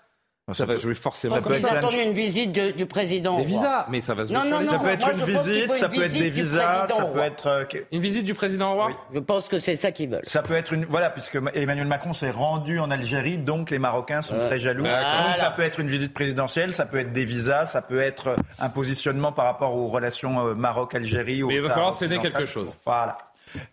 Ça 0.54 0.66
va 0.66 0.76
jouer 0.76 0.93
forcément 0.95 1.36
Parce 1.36 1.45
comme 1.47 1.58
ça. 1.60 1.74
ont 1.74 1.78
entendu 1.78 1.97
une 2.02 2.14
visite 2.14 2.52
de- 2.52 2.72
du 2.72 2.86
président. 2.86 3.38
Des 3.38 3.45
visas, 3.45 3.86
mais 3.89 4.02
ça 4.02 4.14
va 4.14 4.26
se 4.26 4.34
jouer 4.34 4.38
Non, 4.43 4.50
non, 4.50 4.60
non, 4.62 4.66
Ça 4.72 4.80
peut 4.80 4.89
être 4.89 5.06
moi, 5.06 5.14
une 5.16 5.24
visite, 5.38 5.74
ça 5.74 5.89
peut 5.89 6.04
être 6.04 6.14
des 6.14 6.30
visas, 6.30 6.88
ça 6.88 7.06
peut 7.06 7.20
être. 7.20 7.47
euh, 7.47 7.64
Une 7.91 8.02
visite 8.02 8.24
du 8.26 8.34
président 8.34 8.74
roi 8.74 8.91
Je 9.14 9.20
pense 9.20 9.47
que 9.47 9.60
c'est 9.60 9.76
ça 9.76 9.91
qu'ils 9.91 10.10
veulent. 10.10 10.22
Ça 10.24 10.41
peut 10.41 10.56
être 10.56 10.74
une 10.74 10.86
voilà 10.86 11.10
puisque 11.10 11.38
Emmanuel 11.54 11.88
Macron 11.88 12.14
s'est 12.14 12.32
rendu 12.32 12.80
en 12.80 12.91
Algérie, 12.91 13.38
donc 13.38 13.70
les 13.72 13.80
Marocains 13.80 14.22
sont 14.22 14.39
très 14.39 14.60
jaloux. 14.60 14.84
D'accord. 14.84 15.28
Donc 15.28 15.36
ça 15.36 15.52
peut 15.52 15.62
être 15.64 15.80
une 15.80 15.89
visite 15.89 16.14
présidentielle, 16.14 16.74
ça 16.74 16.86
peut 16.86 17.00
être 17.00 17.12
des 17.12 17.26
visas, 17.26 17.66
ça 17.66 17.82
peut 17.82 18.00
être 18.02 18.36
un 18.60 18.70
positionnement 18.70 19.32
par 19.32 19.45
rapport 19.45 19.76
aux 19.76 19.88
relations 19.88 20.47
euh, 20.47 20.56
Maroc-Algérie. 20.56 21.43
Mais 21.43 21.56
il 21.56 21.62
va 21.62 21.70
falloir 21.70 21.93
céder 21.93 22.18
quelque 22.20 22.45
chose. 22.45 22.78
Voilà. 22.86 23.18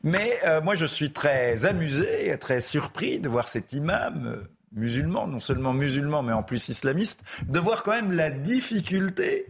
Mais 0.02 0.38
euh, 0.46 0.60
moi 0.62 0.74
je 0.74 0.86
suis 0.86 1.12
très 1.12 1.66
amusé, 1.66 2.36
très 2.40 2.60
surpris 2.60 3.20
de 3.20 3.28
voir 3.28 3.46
cet 3.48 3.72
imam. 3.74 4.42
Euh, 4.74 4.80
musulman, 4.80 5.26
non 5.26 5.40
seulement 5.40 5.72
musulman, 5.72 6.22
mais 6.22 6.32
en 6.32 6.42
plus 6.42 6.68
islamiste, 6.68 7.22
de 7.46 7.58
voir 7.58 7.82
quand 7.82 7.92
même 7.92 8.12
la 8.12 8.30
difficulté 8.30 9.46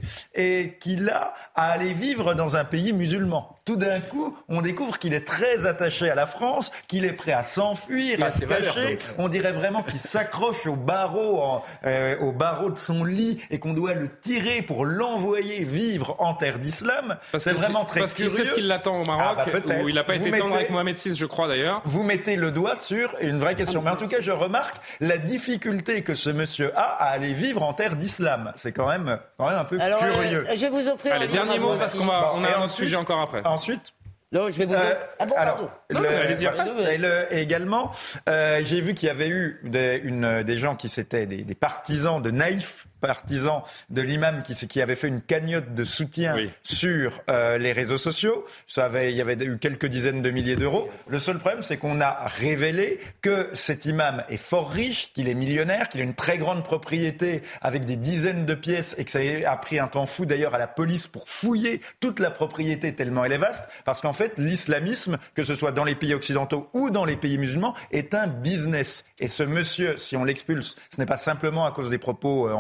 qu'il 0.81 1.09
a 1.11 1.35
à 1.55 1.71
aller 1.71 1.95
vivre 1.95 2.35
dans 2.35 2.57
un 2.57 2.65
pays 2.65 2.93
musulman. 2.93 3.56
Tout 3.67 3.77
d'un 3.77 4.01
coup, 4.01 4.35
on 4.49 4.63
découvre 4.63 4.97
qu'il 4.99 5.13
est 5.13 5.27
très 5.27 5.67
attaché 5.67 6.09
à 6.09 6.15
la 6.15 6.25
France, 6.27 6.71
qu'il 6.87 7.05
est 7.05 7.13
prêt 7.13 7.33
à 7.33 7.43
s'enfuir, 7.43 8.23
à 8.23 8.31
se 8.31 8.45
cacher. 8.45 8.97
On 9.19 9.29
dirait 9.29 9.51
vraiment 9.51 9.83
qu'il 9.83 9.99
s'accroche 9.99 10.67
au 10.69 10.77
barreau, 10.77 11.41
en- 11.43 11.63
euh, 11.85 12.17
au 12.21 12.31
barreau 12.31 12.71
de 12.71 12.79
son 12.79 13.03
lit 13.05 13.43
et 13.51 13.59
qu'on 13.59 13.73
doit 13.75 13.95
le 13.95 14.09
tirer 14.21 14.63
pour 14.63 14.85
l'envoyer 14.85 15.65
vivre 15.65 16.15
en 16.21 16.35
terre 16.35 16.61
d'islam. 16.61 17.17
C'est 17.39 17.53
vraiment 17.55 17.85
très 17.85 18.01
Parce 18.01 18.15
qu'il 18.15 18.27
curieux. 18.29 18.45
sait 18.45 18.51
ce 18.51 18.55
qu'il 18.55 18.69
l'attend 18.69 19.01
au 19.01 19.03
Ah, 19.09 19.17
Maroc, 19.17 19.37
bah, 19.39 19.45
peut-être. 19.51 19.83
où 19.83 19.89
il 19.89 19.97
n'a 19.97 20.05
pas 20.05 20.15
été 20.15 20.31
tendre 20.31 20.55
avec 20.55 20.71
Mohamed 20.71 20.97
VI, 20.97 21.17
je 21.17 21.27
crois 21.27 21.49
d'ailleurs. 21.49 21.83
Vous 21.85 22.05
mettez 22.05 22.37
le 22.37 22.53
doigt 22.53 22.77
sur 22.77 23.17
une 23.21 23.39
vraie 23.41 23.57
question. 23.57 23.83
Mais 23.83 23.91
en 23.91 23.97
tout 23.97 24.07
cas, 24.07 24.21
je 24.21 24.31
remarque 24.31 24.77
la 25.01 25.19
difficulté 25.19 26.03
que 26.03 26.15
ce 26.15 26.31
monsieur 26.31 26.71
a 26.79 26.83
à 26.83 27.07
aller 27.11 27.35
vivre 27.35 27.65
en 27.65 27.73
terre 27.73 27.97
d'islam. 27.97 28.53
C'est 28.55 28.71
quand 28.71 28.87
même, 28.87 29.19
quand 29.39 29.49
même 29.49 29.59
un 29.59 29.65
peu 29.65 29.81
Alors, 29.81 29.99
curieux. 29.99 30.47
euh, 30.49 30.55
je 30.55 30.61
vais 30.61 30.69
vous 30.71 30.89
offrir. 30.89 31.13
un 31.13 31.17
Allez, 31.17 31.27
livre 31.27 31.45
dernier 31.45 31.59
mot 31.59 31.75
parce 31.77 31.95
qu'on 31.97 32.07
on 32.07 32.11
a 32.45 32.49
et 32.49 32.53
un 32.53 32.57
autre 32.59 32.59
ensuite- 32.65 32.77
sujet 32.87 32.97
encore 32.97 33.21
après. 33.21 33.43
Ensuite, 33.57 33.93
Non, 34.33 34.49
je 34.49 34.59
vais 34.59 34.65
vous. 34.67 34.75
euh, 34.75 34.95
ah 35.19 35.27
bon, 35.27 35.35
alors. 35.37 35.71
Non, 35.93 36.01
allez-y 36.05 36.47
après. 36.47 36.95
et 36.95 36.99
le- 36.99 37.27
également, 37.33 37.91
euh, 38.29 38.61
j'ai 38.65 38.81
vu 38.81 38.95
qu'il 38.95 39.07
y 39.09 39.11
avait 39.11 39.29
eu 39.29 39.61
des, 39.65 40.01
une, 40.05 40.43
des 40.43 40.57
gens 40.57 40.77
qui 40.77 40.89
s'étaient 40.89 41.27
des, 41.27 41.43
des 41.45 41.55
partisans, 41.55 42.21
de 42.23 42.31
naïfs 42.31 42.87
partisans 43.07 43.63
de 43.91 44.03
l'imam 44.03 44.43
qui, 44.43 44.83
avaient 44.83 44.95
fait 44.95 45.09
une 45.09 45.21
cagnotte 45.21 45.75
de 45.75 45.85
soutien 45.85 46.35
Oui. 46.35 46.51
sur 46.63 47.23
euh, 47.31 47.57
les 47.57 47.73
réseaux 47.73 47.97
sociaux. 47.97 48.45
Ça 48.67 48.85
avait, 48.87 49.13
il 49.13 49.17
y 49.17 49.21
avait 49.21 49.37
eu 49.45 49.59
quelques 49.59 49.87
dizaines 49.87 50.23
de 50.23 50.31
milliers 50.31 50.57
d'euros. 50.57 50.89
Le 51.09 51.19
seul 51.19 51.39
problème, 51.39 51.63
c'est 51.63 51.77
qu'on 51.77 52.01
a 52.01 52.27
révélé 52.27 52.99
que 53.23 53.49
cet 53.55 53.87
imam 53.87 54.25
est 54.29 54.37
fort 54.37 54.71
riche, 54.71 55.13
qu'il 55.13 55.29
est 55.29 55.35
millionnaire, 55.35 55.89
qu'il 55.89 56.01
a 56.01 56.05
une 56.05 56.15
très 56.15 56.37
grande 56.37 56.65
propriété 56.65 57.43
avec 57.63 57.85
des 57.85 57.97
dizaines 57.97 58.45
de 58.45 58.55
pièces 58.55 58.95
et 58.99 59.05
que 59.05 59.11
ça 59.11 59.21
a 59.47 59.57
pris 59.57 59.79
un 59.79 59.89
temps 59.89 60.07
fou 60.07 60.27
d'ailleurs 60.27 60.55
à 60.55 60.59
la 60.59 60.67
police 60.67 61.07
pour 61.07 61.29
fouiller 61.29 61.81
toute 62.01 62.19
la 62.19 62.31
propriété 62.31 62.95
tellement 62.95 63.25
elle 63.25 63.33
est 63.33 63.39
vaste. 63.39 63.65
Parce 63.85 64.01
qu'en 64.01 64.13
fait, 64.13 64.33
l'islamisme, 64.39 65.19
que 65.35 65.43
ce 65.45 65.55
soit 65.55 65.73
dans 65.73 65.85
les 65.85 65.95
pays 65.95 66.15
occidentaux 66.15 66.69
ou 66.75 66.91
dans 66.91 67.05
les 67.05 67.17
pays 67.17 67.39
musulmans, 67.39 67.75
est 67.93 68.15
un 68.15 68.27
business. 68.27 69.05
Et 69.19 69.29
ce 69.29 69.43
monsieur, 69.43 69.97
si 69.97 70.17
on 70.17 70.25
l'expulse, 70.25 70.77
ce 70.91 71.01
n'est 71.01 71.07
pas 71.07 71.17
simplement 71.17 71.65
à 71.65 71.73
cause 71.73 71.89
des 71.89 71.99
propos 71.99 72.49
euh, 72.49 72.53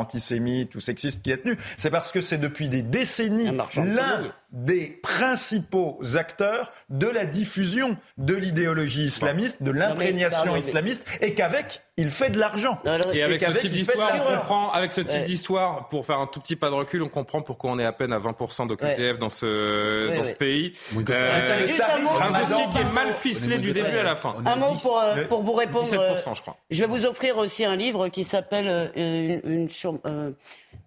ou 0.74 0.80
sexistes 0.80 1.22
qu'il 1.22 1.32
a 1.32 1.36
tenus, 1.36 1.56
c'est 1.76 1.90
parce 1.90 2.12
que 2.12 2.20
c'est 2.20 2.38
depuis 2.38 2.68
des 2.68 2.82
décennies 2.82 3.50
l'un 3.76 4.32
des 4.52 4.98
principaux 5.02 6.00
acteurs 6.14 6.72
de 6.90 7.06
la 7.08 7.26
diffusion 7.26 7.96
de 8.18 8.34
l'idéologie 8.34 9.06
islamiste, 9.06 9.62
de 9.62 9.70
l'imprégnation 9.70 10.56
islamiste, 10.56 11.06
et 11.20 11.34
qu'avec, 11.34 11.82
il 11.98 12.10
fait 12.10 12.28
de 12.30 12.38
l'argent. 12.38 12.78
Et 13.14 13.22
avec 13.22 13.42
ce 13.42 13.58
type 13.58 13.72
d'histoire, 13.72 14.10
on 14.14 14.36
comprend, 14.36 14.70
avec 14.72 14.92
ce 14.92 15.00
type 15.00 15.16
Ouais. 15.20 15.22
d'histoire, 15.24 15.88
pour 15.88 16.04
faire 16.04 16.18
un 16.18 16.26
tout 16.26 16.40
petit 16.40 16.54
pas 16.56 16.68
de 16.68 16.74
recul, 16.74 17.02
on 17.02 17.08
comprend 17.08 17.40
pourquoi 17.40 17.70
on 17.70 17.78
est 17.78 17.84
à 17.86 17.92
peine 17.92 18.12
à 18.12 18.18
20% 18.18 18.66
d'OQTF 18.66 19.18
dans 19.18 19.30
ce, 19.30 20.08
Ouais, 20.08 20.14
dans 20.16 20.22
ouais. 20.22 20.28
ce 20.28 20.34
pays. 20.34 20.74
Oui, 20.94 21.04
Euh, 21.08 21.40
C'est 21.40 21.60
le 21.60 21.66
Juste 21.68 21.82
un 21.82 22.40
dossier 22.40 22.64
qui 22.72 22.78
est 22.78 22.94
mal 22.94 23.12
ficelé 23.14 23.58
du 23.58 23.72
début 23.72 23.96
à 23.98 24.02
la 24.02 24.14
fin. 24.14 24.34
Un 24.44 24.56
mot 24.56 24.74
pour, 24.82 25.00
euh, 25.00 25.24
pour 25.24 25.42
vous 25.42 25.54
répondre. 25.54 25.84
17%, 25.84 26.30
euh, 26.30 26.34
je 26.34 26.42
crois. 26.42 26.56
Je 26.70 26.80
vais 26.84 26.86
vous 26.88 27.06
offrir 27.06 27.38
aussi 27.38 27.64
un 27.64 27.76
livre 27.76 28.08
qui 28.08 28.24
s'appelle 28.24 28.68
euh, 28.68 29.40
une, 29.44 29.50
une 29.50 29.70
chambre, 29.70 30.00
euh, 30.06 30.32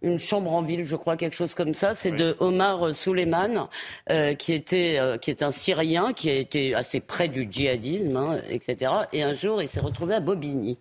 une 0.01 0.19
chambre 0.19 0.53
en 0.53 0.61
ville, 0.61 0.85
je 0.85 0.95
crois, 0.95 1.17
quelque 1.17 1.35
chose 1.35 1.55
comme 1.55 1.73
ça. 1.73 1.95
C'est 1.95 2.11
de 2.11 2.35
Omar 2.39 2.93
Souleyman, 2.95 3.67
euh, 4.09 4.33
qui 4.33 4.53
était 4.53 4.97
euh, 4.99 5.17
qui 5.17 5.29
est 5.29 5.43
un 5.43 5.51
Syrien 5.51 6.13
qui 6.13 6.29
a 6.29 6.35
été 6.35 6.73
assez 6.73 6.99
près 6.99 7.27
du 7.27 7.47
djihadisme, 7.49 8.15
hein, 8.15 8.41
etc. 8.49 8.91
Et 9.13 9.23
un 9.23 9.33
jour, 9.33 9.61
il 9.61 9.67
s'est 9.67 9.79
retrouvé 9.79 10.15
à 10.15 10.19
Bobigny. 10.19 10.77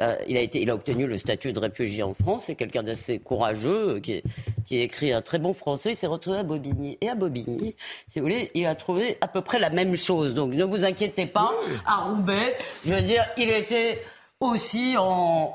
Euh, 0.00 0.16
il 0.26 0.36
a 0.36 0.40
été, 0.40 0.60
il 0.60 0.70
a 0.70 0.74
obtenu 0.74 1.06
le 1.06 1.18
statut 1.18 1.52
de 1.52 1.58
réfugié 1.60 2.02
en 2.02 2.14
France. 2.14 2.44
C'est 2.46 2.56
quelqu'un 2.56 2.82
d'assez 2.82 3.20
courageux 3.20 3.96
euh, 3.96 4.00
qui, 4.00 4.22
qui 4.66 4.80
a 4.80 4.82
écrit 4.82 5.12
un 5.12 5.22
très 5.22 5.38
bon 5.38 5.54
français. 5.54 5.90
Il 5.90 5.96
s'est 5.96 6.08
retrouvé 6.08 6.38
à 6.38 6.42
Bobigny. 6.42 6.98
Et 7.00 7.08
à 7.08 7.14
Bobigny, 7.14 7.76
si 8.08 8.18
vous 8.18 8.26
voulez, 8.26 8.50
il 8.54 8.66
a 8.66 8.74
trouvé 8.74 9.18
à 9.20 9.28
peu 9.28 9.40
près 9.40 9.60
la 9.60 9.70
même 9.70 9.96
chose. 9.96 10.34
Donc 10.34 10.52
ne 10.52 10.64
vous 10.64 10.84
inquiétez 10.84 11.26
pas. 11.26 11.52
À 11.86 12.06
Roubaix, 12.06 12.56
je 12.84 12.92
veux 12.92 13.02
dire, 13.02 13.24
il 13.38 13.50
était 13.50 14.02
aussi 14.50 14.96
en, 14.96 15.02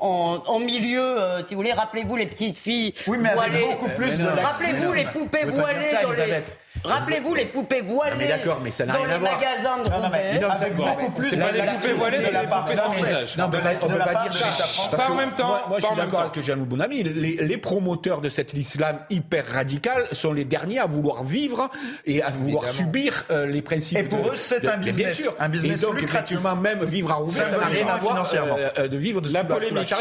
en, 0.00 0.42
en 0.46 0.58
milieu, 0.58 1.00
euh, 1.20 1.42
si 1.42 1.54
vous 1.54 1.60
voulez, 1.60 1.72
rappelez-vous 1.72 2.16
les 2.16 2.26
petites 2.26 2.58
filles 2.58 2.94
Oui, 3.06 3.18
mais 3.20 3.32
voilées. 3.34 3.60
beaucoup 3.70 3.88
plus 3.90 4.06
laxisme. 4.18 4.28
Rappelez-vous 4.42 4.92
les 4.92 5.04
poupées 5.06 5.44
voilées 5.44 5.92
dans 6.02 6.10
les... 6.12 6.42
Rappelez-vous 6.84 7.34
les 7.34 7.46
poupées 7.46 7.82
voilées. 7.82 8.16
mais 8.18 8.28
d'accord, 8.28 8.60
mais 8.62 8.70
ça 8.70 8.86
n'a 8.86 8.94
dans 8.94 8.98
rien 9.00 9.08
à 9.10 9.12
les 9.14 9.18
voir. 9.18 9.32
magasins 9.38 9.78
de 9.84 9.90
Non, 9.90 10.00
non, 10.00 10.08
mais- 10.10 10.38
non, 10.38 10.48
c'est 10.58 10.74
beaucoup 10.74 11.10
plus 11.12 11.30
pas 11.36 11.52
des 11.52 11.60
poupées 11.62 11.92
voilées, 11.92 12.18
c'est 12.22 12.30
des 12.30 12.46
poupées 12.46 12.76
sans 12.76 12.90
visage. 12.90 13.36
Non, 13.36 13.48
mais 13.52 13.58
on 13.82 13.86
de 13.86 13.92
peut 13.92 13.98
la 13.98 14.04
pas 14.06 14.22
dire 14.22 14.30
de 14.32 14.36
ça. 14.36 14.96
Pas 14.96 15.10
en 15.10 15.14
même 15.14 15.34
temps, 15.34 15.58
Moi, 15.68 15.78
je 15.80 15.86
suis 15.86 15.96
d'accord 15.96 16.20
avec 16.20 16.42
Jean 16.44 16.56
Bounami. 16.56 17.02
Les, 17.02 17.36
les 17.36 17.58
promoteurs 17.58 18.20
de 18.20 18.28
cet 18.28 18.54
islam 18.54 19.00
hyper 19.10 19.46
radical 19.46 20.04
sont 20.12 20.32
les 20.32 20.44
derniers 20.44 20.78
à 20.78 20.86
vouloir 20.86 21.24
vivre 21.24 21.68
et 22.06 22.22
à 22.22 22.30
vouloir 22.30 22.64
subir 22.72 23.24
euh, 23.30 23.46
les 23.46 23.62
principes. 23.62 23.98
Et 23.98 24.02
pour 24.04 24.26
eux, 24.28 24.34
c'est 24.34 24.66
un 24.66 24.78
bien 24.78 24.92
business, 24.92 25.16
sûr. 25.22 25.34
un 25.38 25.48
business 25.48 25.82
et 25.82 25.86
donc, 25.86 26.00
lucratif. 26.00 26.14
effectivement, 26.36 26.56
même 26.56 26.84
vivre 26.84 27.10
à 27.10 27.14
Roubaix, 27.14 27.32
ça 27.32 27.50
n'a 27.58 27.66
rien 27.66 27.86
à 27.88 27.96
voir 27.98 28.14
financièrement. 28.14 28.56
euh, 28.58 28.68
euh, 28.78 28.88
de 28.88 28.96
vivre 28.96 29.20
de 29.20 29.32
La 29.32 29.44
polémique, 29.44 29.94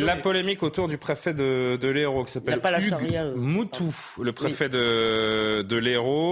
la 0.00 0.16
polémique 0.16 0.62
autour 0.62 0.88
du 0.88 0.98
préfet 0.98 1.34
de, 1.34 1.78
l'Hérault 1.82 2.24
qui 2.24 2.32
s'appelle. 2.32 2.60
Moutou, 3.36 3.94
le 4.20 4.32
préfet 4.32 4.68
de, 4.68 5.62
de 5.62 5.76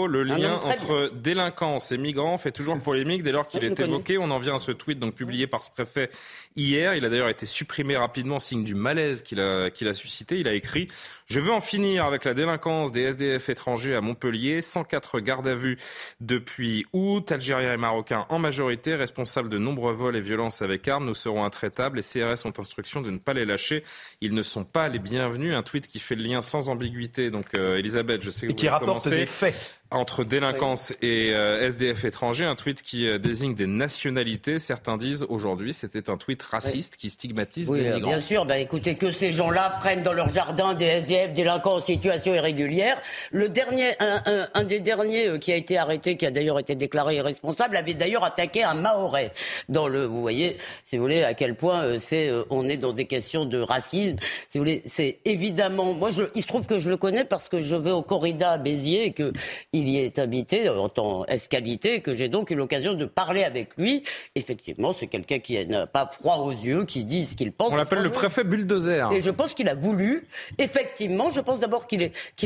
Le 0.08 0.22
lien 0.22 0.58
entre 0.62 1.10
délinquance 1.14 1.92
et 1.92 1.98
migrants 1.98 2.38
fait 2.38 2.52
toujours 2.52 2.78
polémique 2.80 3.22
dès 3.22 3.32
lors 3.32 3.48
qu'il 3.48 3.64
est 3.64 3.78
évoqué. 3.78 4.18
On 4.18 4.30
en 4.30 4.38
vient 4.38 4.56
à 4.56 4.58
ce 4.58 4.72
tweet 4.72 4.98
donc 4.98 5.14
publié 5.14 5.46
par 5.46 5.62
ce 5.62 5.70
préfet 5.70 6.10
hier. 6.56 6.94
Il 6.94 7.04
a 7.04 7.08
d'ailleurs 7.08 7.28
été 7.28 7.46
supprimé 7.46 7.96
rapidement, 7.96 8.38
signe 8.38 8.64
du 8.64 8.74
malaise 8.74 9.22
qu'il 9.22 9.40
a, 9.40 9.70
qu'il 9.70 9.88
a 9.88 9.94
suscité. 9.94 10.38
Il 10.38 10.48
a 10.48 10.54
écrit 10.54 10.88
«Je 11.26 11.40
veux 11.40 11.52
en 11.52 11.60
finir 11.60 12.04
avec 12.04 12.24
la 12.24 12.34
délinquance 12.34 12.92
des 12.92 13.02
SDF 13.02 13.48
étrangers 13.48 13.94
à 13.94 14.00
Montpellier. 14.00 14.62
104 14.62 15.20
gardes 15.20 15.48
à 15.48 15.54
vue 15.54 15.78
depuis 16.20 16.86
août. 16.92 17.30
Algériens 17.32 17.74
et 17.74 17.76
Marocains 17.76 18.26
en 18.28 18.38
majorité, 18.38 18.94
responsables 18.94 19.48
de 19.48 19.58
nombreux 19.58 19.92
vols 19.92 20.16
et 20.16 20.20
violences 20.20 20.62
avec 20.62 20.86
armes. 20.88 21.06
Nous 21.06 21.14
serons 21.14 21.44
intraitables. 21.44 21.96
Les 21.96 22.02
CRS 22.02 22.46
ont 22.46 22.52
instruction 22.58 23.00
de 23.00 23.10
ne 23.10 23.18
pas 23.18 23.34
les 23.34 23.44
lâcher. 23.44 23.84
Ils 24.20 24.34
ne 24.34 24.42
sont 24.42 24.64
pas 24.64 24.88
les 24.88 24.98
bienvenus.» 24.98 25.54
Un 25.60 25.62
tweet 25.62 25.86
qui 25.86 25.98
fait 25.98 26.14
le 26.14 26.22
lien 26.22 26.40
sans 26.40 26.68
ambiguïté. 26.68 27.30
Donc, 27.30 27.46
euh, 27.54 27.76
Elisabeth, 27.76 28.22
je 28.22 28.30
sais 28.30 28.46
que 28.46 28.52
Et 28.52 28.54
vous 28.54 28.56
qui 28.56 28.68
rapporte 28.68 28.88
commencé 28.88 29.10
des 29.10 29.26
faits. 29.26 29.79
Entre 29.90 30.22
délinquance 30.24 30.92
et 31.02 31.30
euh, 31.34 31.66
SDF 31.68 32.04
étrangers, 32.04 32.44
un 32.44 32.54
tweet 32.54 32.82
qui 32.82 33.08
euh, 33.08 33.18
désigne 33.18 33.54
des 33.54 33.66
nationalités. 33.66 34.58
Certains 34.58 34.96
disent 34.96 35.26
aujourd'hui 35.28 35.74
c'était 35.74 36.08
un 36.10 36.16
tweet 36.16 36.42
raciste 36.42 36.96
qui 36.96 37.10
stigmatise 37.10 37.70
Oui, 37.70 37.80
les 37.80 37.88
euh, 37.88 37.94
migrants. 37.96 38.10
bien 38.10 38.20
sûr. 38.20 38.46
Bah, 38.46 38.58
écoutez, 38.58 38.94
que 38.96 39.10
ces 39.10 39.32
gens-là 39.32 39.76
prennent 39.80 40.02
dans 40.02 40.12
leur 40.12 40.28
jardin 40.28 40.74
des 40.74 40.84
SDF 40.84 41.32
délinquants 41.32 41.76
en 41.76 41.80
situation 41.80 42.34
irrégulière. 42.34 43.00
Le 43.32 43.48
dernier, 43.48 43.90
un, 44.00 44.22
un- 44.26 44.48
un 44.54 44.64
des 44.64 44.80
derniers 44.80 45.26
euh, 45.28 45.38
qui 45.38 45.52
a 45.52 45.56
été 45.56 45.76
arrêté, 45.76 46.16
qui 46.16 46.24
a 46.26 46.30
d'ailleurs 46.30 46.58
été 46.60 46.74
déclaré 46.76 47.16
irresponsable, 47.16 47.76
avait 47.76 47.94
d'ailleurs 47.94 48.24
attaqué 48.24 48.62
un 48.62 48.74
Mahorais. 48.74 49.32
Dans 49.68 49.88
le, 49.88 50.04
vous 50.04 50.20
voyez, 50.20 50.56
si 50.84 50.96
vous 50.96 51.02
voulez, 51.02 51.24
à 51.24 51.34
quel 51.34 51.56
point 51.56 51.82
euh, 51.82 51.98
c'est, 51.98 52.30
on 52.50 52.68
est 52.68 52.76
dans 52.76 52.92
des 52.92 53.06
questions 53.06 53.44
de 53.44 53.58
racisme. 53.60 54.16
Si 54.48 54.58
vous 54.58 54.64
voulez, 54.64 54.82
c'est 54.84 55.18
évidemment. 55.24 55.94
Moi, 55.94 56.10
je, 56.10 56.22
il 56.34 56.42
se 56.42 56.46
trouve 56.46 56.66
que 56.66 56.78
je 56.78 56.88
le 56.88 56.96
connais 56.96 57.24
parce 57.24 57.48
que 57.48 57.60
je 57.60 57.74
vais 57.74 57.90
au 57.90 58.02
corrida 58.02 58.52
à 58.52 58.58
Béziers 58.58 59.04
et 59.06 59.12
que 59.12 59.32
il 59.72 59.79
y 59.88 59.98
est 59.98 60.18
habité 60.18 60.68
en 60.68 60.88
tant 60.88 61.24
escalité 61.26 61.94
et 61.96 62.00
que 62.00 62.14
j'ai 62.14 62.28
donc 62.28 62.50
eu 62.50 62.54
l'occasion 62.54 62.94
de 62.94 63.04
parler 63.04 63.44
avec 63.44 63.70
lui. 63.76 64.02
Effectivement, 64.34 64.92
c'est 64.92 65.06
quelqu'un 65.06 65.38
qui 65.38 65.64
n'a 65.66 65.86
pas 65.86 66.08
froid 66.12 66.36
aux 66.38 66.50
yeux, 66.52 66.84
qui 66.84 67.04
dit 67.04 67.26
ce 67.26 67.36
qu'il 67.36 67.52
pense. 67.52 67.72
On 67.72 67.76
l'appelle 67.76 68.02
le 68.02 68.10
préfet 68.10 68.44
bulldozer. 68.44 69.10
et 69.12 69.20
je 69.20 69.30
pense 69.30 69.54
qu'il 69.54 69.68
a 69.68 69.74
voulu, 69.74 70.26
effectivement, 70.58 71.30
je 71.30 71.40
pense 71.40 71.60
d'abord 71.60 71.86
qu'il 71.86 72.02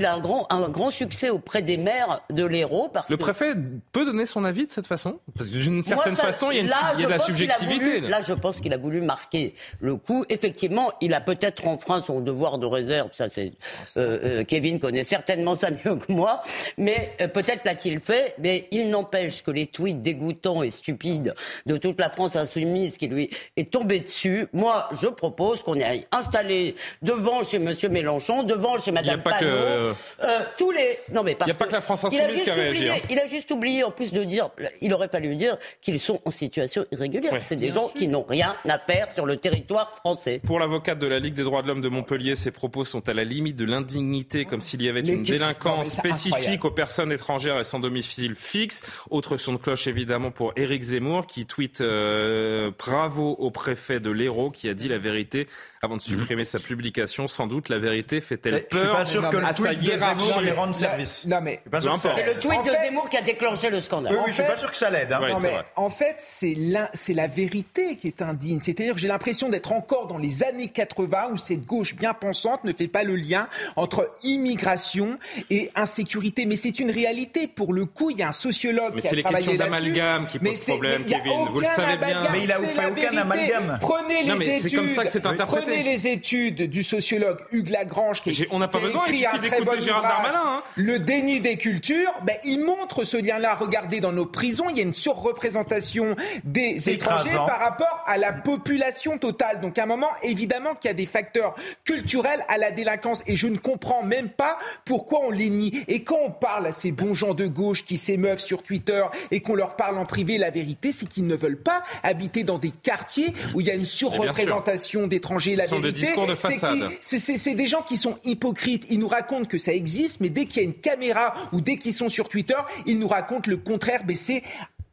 a 0.07 0.15
un 0.15 0.21
grand, 0.21 0.47
un 0.51 0.69
grand 0.69 0.91
succès 0.91 1.31
auprès 1.31 1.63
des 1.63 1.77
maires 1.77 2.23
de 2.31 2.45
l'Hérault. 2.45 2.91
Le 3.09 3.17
que 3.17 3.21
préfet 3.21 3.55
peut 3.93 4.05
donner 4.05 4.27
son 4.27 4.45
avis 4.45 4.67
de 4.67 4.73
cette 4.73 4.87
façon? 4.87 5.19
Parce 5.37 5.51
que 5.51 5.57
d'une 5.57 5.83
certaine 5.83 6.13
Moi, 6.13 6.21
ça- 6.21 6.27
façon, 6.29 6.51
il 6.51 6.57
y 6.57 6.59
a, 6.59 6.63
une- 6.63 6.69
là, 6.69 6.77
il 6.95 7.01
y 7.01 7.05
a 7.05 7.07
je 7.07 7.07
de 7.07 7.11
la 7.11 7.19
subjectivité. 7.19 8.01
voulu- 8.01 8.09
là, 8.09 8.21
je 8.27 8.33
pense 8.35 8.61
qu'il 8.61 8.73
a 8.73 8.77
voulu 8.77 9.01
marquer 9.01 9.55
le 9.81 9.97
coup. 9.97 10.25
Effectivement, 10.29 10.93
il 11.01 11.15
a 11.15 11.21
peut-être 11.21 11.67
enfreint 11.67 12.03
son 12.03 12.21
devoir 12.21 12.59
de 12.59 12.67
réserve. 12.67 13.11
Ça, 13.13 13.29
c'est 13.29 13.53
euh, 13.97 14.19
euh, 14.41 14.45
Kevin 14.45 14.79
connaît 14.79 15.05
certainement 15.05 15.55
ça 15.55 15.71
mieux 15.71 15.97
que 15.97 16.13
moi. 16.13 16.43
Mais 16.79 17.13
peut-être 17.29 17.65
l'a-t-il 17.65 18.01
fait. 18.01 18.35
Mais 18.39 18.69
il 18.71 18.91
n'empêche 18.91 19.43
que 19.43 19.51
les 19.51 19.67
tweets 19.67 20.03
dégoûtants 20.03 20.63
et 20.63 20.71
stupides 20.71 21.35
de 21.67 21.77
toute 21.77 21.99
la 21.99 22.11
France 22.11 22.37
insoumise 22.37 22.97
qui 22.99 23.09
lui 23.09 23.31
est 23.57 23.71
tombé 23.71 24.01
dessus. 24.01 24.47
Moi, 24.53 24.89
je 25.01 25.09
propose 25.09 25.63
qu'on 25.63 25.81
aille 25.81 26.07
installer 26.13 26.75
devant 27.03 27.43
chez 27.45 27.59
Monsieur 27.59 27.89
Mélenchon, 27.89 28.43
devant 28.43 28.79
chez 28.79 28.91
Il 28.91 28.95
n'y 28.95 28.99
a 28.99 29.03
Madame 29.03 29.23
pas 29.23 29.31
Panot, 29.33 29.41
que- 29.41 29.95
euh, 30.25 30.41
tous 30.59 30.71
les. 30.71 30.99
Non, 31.13 31.23
mais 31.23 31.35
parce 31.35 31.49
Il 31.51 31.53
y 31.53 31.57
a 31.57 31.59
pas 31.59 31.67
que 31.67 31.73
la 31.73 31.81
France 31.81 32.05
insoumise 32.05 32.43
qui 32.43 32.51
a 32.51 32.55
réagi, 32.55 32.81
oublié- 32.89 32.91
hein. 32.91 33.07
il 33.11 33.19
a 33.19 33.27
juste 33.27 33.51
oublié, 33.51 33.85
en 33.85 33.91
plus 33.91 34.13
de 34.13 34.23
dire, 34.25 34.51
il 34.81 34.93
aurait 34.95 35.09
fallu 35.09 35.35
dire 35.37 35.57
qu'ils 35.81 36.01
sont 36.01 36.21
en 36.25 36.31
situation 36.31 36.85
irrégulière. 36.93 37.33
Ouais. 37.33 37.41
C'est 37.41 37.57
des 37.57 37.71
gens 37.71 37.89
qui 37.89 38.09
n'ont 38.09 38.25
rien 38.29 38.55
à 38.69 38.79
faire 38.79 39.09
sur 39.13 39.27
le 39.27 39.37
territoire 39.37 39.91
français. 39.97 40.41
Pour 40.45 40.59
l'avocate 40.61 40.99
de 40.99 41.07
la 41.07 41.19
Ligue 41.19 41.35
des 41.35 41.45
droits 41.45 41.63
de 41.63 41.69
l'homme 41.69 41.81
de 41.81 41.89
Montpellier, 41.89 42.37
ces 42.37 42.51
propos 42.51 42.85
sont 42.85 43.09
à 43.09 43.13
la 43.15 43.25
limite 43.25 43.57
de 43.57 43.65
l'indignité, 43.65 44.45
comme 44.45 44.61
s'il 44.61 44.83
y 44.83 44.89
avait 44.89 45.03
Mais 45.03 45.09
une 45.11 45.23
délinquance 45.23 45.89
spécifique 45.91 46.35
incroyable. 46.35 46.67
aux 46.67 46.71
personnes 46.71 47.13
étrangères 47.15 47.59
et 47.59 47.65
sans 47.65 47.81
domicile 47.81 48.35
fixe. 48.35 48.83
Autre 49.11 49.37
son 49.37 49.55
de 49.55 49.59
cloche 49.59 49.87
évidemment 49.87 50.31
pour 50.31 50.53
Éric 50.57 50.83
Zemmour 50.83 51.27
qui 51.27 51.47
tweet 51.47 51.81
euh, 51.81 52.71
bravo 52.79 53.37
au 53.39 53.51
préfet 53.51 54.01
de 54.01 54.11
l'Hérault 54.11 54.51
qui 54.51 54.69
a 54.69 54.75
dit 54.75 54.89
la 54.89 54.99
vérité 54.99 55.49
avant 55.85 55.97
de 55.97 56.03
supprimer 56.03 56.45
sa 56.45 56.59
publication. 56.59 57.29
Sans 57.29 57.47
doute 57.47 57.69
la 57.69 57.79
vérité 57.79 58.21
fait-elle 58.21 58.67
Je 58.71 58.77
suis 58.77 58.87
peur 58.87 58.97
pas 58.97 59.05
sûr 59.05 59.29
que 59.29 59.37
mais 59.37 59.43
le 59.43 59.47
à 59.49 59.53
sa 59.53 59.63
tweet 59.65 59.79
de 59.81 59.85
hiérarchie 59.87 60.27
Zemmour 60.27 60.41
lui 60.41 60.51
rende 60.51 60.69
Non, 60.69 60.73
service. 60.75 61.27
Non, 61.27 61.41
mais 61.43 61.53
Je 61.53 61.61
suis 61.61 61.71
pas 61.71 61.81
sûr 61.81 61.91
Peu 61.93 61.97
que 61.97 62.03
ça 62.03 62.09
importe. 62.09 62.23
C'est 62.27 62.35
le 62.35 62.41
tweet 62.41 62.59
En 62.59 62.63
de 62.63 62.71
fait- 62.71 62.81
Zemmour 62.85 63.09
qui 63.09 63.17
a 63.17 63.23
déclenché 63.23 63.71
le 63.71 63.81
scandale. 63.81 64.13
Oui, 64.13 64.19
En 64.19 64.23
oui, 64.25 64.29
je 64.31 64.35
suis 64.35 64.43
pas 64.43 64.57
sûr 64.57 64.71
que 64.71 64.77
ça 64.77 64.91
l'aide. 64.91 65.13
hein. 65.13 65.21
Ouais, 65.21 65.33
mais 65.43 65.55
en 65.77 65.91
fait, 65.91 66.15
c'est 66.19 66.55
la, 66.57 66.91
c'est 66.95 67.15
la 67.15 67.27
vérité 67.27 67.97
qui 67.97 68.07
est 68.09 68.23
indigne. 68.23 68.61
C'est-à-dire 68.63 68.95
que 68.95 69.01
j'ai 69.01 69.09
l'impression 69.09 69.49
d'être 69.49 69.73
encore 69.73 70.07
dans 70.07 70.19
les 70.19 70.43
années 70.43 70.69
80 70.69 71.29
où 71.33 71.37
cette 71.37 71.65
gauche 71.65 71.95
bien 71.95 72.15
pensante 72.15 72.65
ne 72.65 72.73
fait 72.73 72.89
pas 72.89 73.03
le 73.05 73.17
lien 73.17 73.49
entre 73.77 74.11
immigration 74.23 75.19
et 75.51 75.71
insécurité. 75.75 76.47
Mais 76.47 76.57
c'est 76.57 76.79
une 76.81 76.91
réalité. 76.91 77.47
Pour 77.47 77.73
le 77.73 77.87
coup, 77.87 78.11
il 78.11 78.19
y 78.19 78.23
a 78.23 78.29
un 78.29 78.33
sociologue 78.33 78.93
Mais 78.95 79.01
qui 79.01 79.07
a 79.07 79.11
c'est 79.11 79.17
les 79.17 79.23
travaillé 79.23 79.47
questions 79.47 79.65
là-dessus. 79.65 79.83
d'amalgame 79.93 80.27
qui 80.27 80.39
Mais 80.41 80.51
posent 80.51 80.65
problème, 80.65 81.03
mais 81.07 81.11
Kevin. 81.17 81.49
Vous 81.51 81.61
le 81.61 81.67
savez 81.67 81.97
bien. 81.99 82.23
Mais 82.33 82.41
il 82.43 82.53
a 82.53 82.59
fait 82.59 82.87
aucun 82.91 83.17
amalgame. 83.17 83.79
Prenez 83.81 84.25
Non, 84.25 84.35
les 84.35 84.39
mais 84.39 84.57
études. 84.59 84.71
c'est 84.71 84.77
comme 84.77 84.89
ça 84.95 85.05
que 85.05 85.11
c'est 85.11 85.27
interprété. 85.27 85.74
Prenez 85.75 85.91
les 85.91 86.09
études 86.09 86.63
du 86.71 86.83
sociologue 86.83 87.39
Hugues 87.53 87.71
Lagrange 87.71 88.21
qui, 88.21 88.47
on 88.51 88.59
n'a 88.59 88.69
pas 88.69 88.79
besoin, 88.79 89.05
écrit 89.07 89.27
un 89.27 89.39
très 89.39 89.61
bon 89.61 89.79
Gérard 89.79 90.01
ouvrage, 90.01 90.23
Darmanin, 90.23 90.59
hein. 90.59 90.63
Le 90.77 90.99
déni 90.99 91.41
des 91.41 91.57
cultures, 91.57 92.13
ben, 92.23 92.37
il 92.45 92.59
montre 92.65 93.05
ce 93.05 93.17
lien-là. 93.17 93.55
Regardez 93.55 94.01
dans 94.01 94.13
nos 94.13 94.27
prisons, 94.27 94.69
il 94.71 94.77
y 94.77 94.81
a 94.81 94.83
une 94.83 94.95
surreprésentation 94.95 96.17
des 96.45 96.91
étrangers 96.91 97.31
Écrasant. 97.31 97.47
par 97.47 97.61
rapport 97.61 98.05
à 98.07 98.19
la 98.19 98.33
population 98.33 99.19
totale. 99.19 99.61
Donc 99.61 99.79
à 99.79 99.85
un 99.85 99.87
moment, 99.87 100.11
évidemment 100.23 100.75
qu'il 100.75 100.89
y 100.89 100.93
a 100.93 100.95
des 100.95 101.07
facteurs 101.07 101.55
culturels 101.85 102.45
à 102.49 102.59
la 102.59 102.71
délinquance 102.71 103.23
et 103.27 103.37
je 103.37 103.47
ne 103.47 103.59
comprends 103.59 104.03
même 104.03 104.29
pas 104.29 104.59
pourquoi 104.85 105.21
on 105.25 105.31
les 105.31 105.49
nie. 105.49 105.85
Et 105.89 106.03
quand 106.03 106.19
on 106.25 106.31
parle 106.31 106.67
à 106.67 106.73
ces 106.73 106.93
bons 106.93 107.15
gens 107.15 107.35
de 107.35 107.47
gauche 107.47 107.85
qui 107.85 107.99
s'émeuvent 107.99 108.41
sur 108.41 108.63
Twitter 108.63 109.05
et 109.31 109.41
qu'on 109.41 109.55
leur 109.55 109.77
parle 109.77 109.99
en 109.99 110.05
privé, 110.05 110.39
la 110.39 110.51
vérité 110.51 110.93
c'est 110.93 111.07
qu'ils 111.07 111.27
ne 111.27 111.35
veulent 111.35 111.63
pas 111.63 111.83
habiter 112.03 112.45
dans 112.45 112.59
des 112.59 112.71
quartiers 112.71 113.35
où 113.55 113.61
il 113.61 113.67
y 113.67 113.71
a 113.71 113.75
une 113.75 113.85
surreprésentation 113.85 115.07
d'étrangers. 115.07 115.57
La 115.65 115.69
Ce 115.69 115.75
sont 115.75 115.81
des 115.81 115.93
discours 115.93 116.27
de 116.27 116.35
façade. 116.35 116.91
c'est- 117.01 117.55
des 117.55 117.67
gens 117.67 117.83
qui 117.83 117.97
sont 117.97 118.19
hypocrites. 118.25 118.87
Ils 118.91 118.99
nous 118.99 119.09
racontent 119.09 119.47
que 119.47 119.59
ça 119.59 119.73
existe, 119.73 120.21
mais 120.21 120.29
dès 120.31 120.47
qu'il 120.47 120.63
y 120.63 120.65
a 120.65 120.69
une 120.69 120.75
caméra 120.75 121.35
ou 121.53 121.61
dès 121.61 121.77
qu'ils 121.77 121.95
sont 121.95 122.09
sur 122.09 122.29
Twitter, 122.29 122.57
ils 122.87 122.99
nous 122.99 123.09
racontent 123.09 123.51
le 123.51 123.57
contraire. 123.57 124.03
Mais 124.07 124.15
c'est 124.15 124.43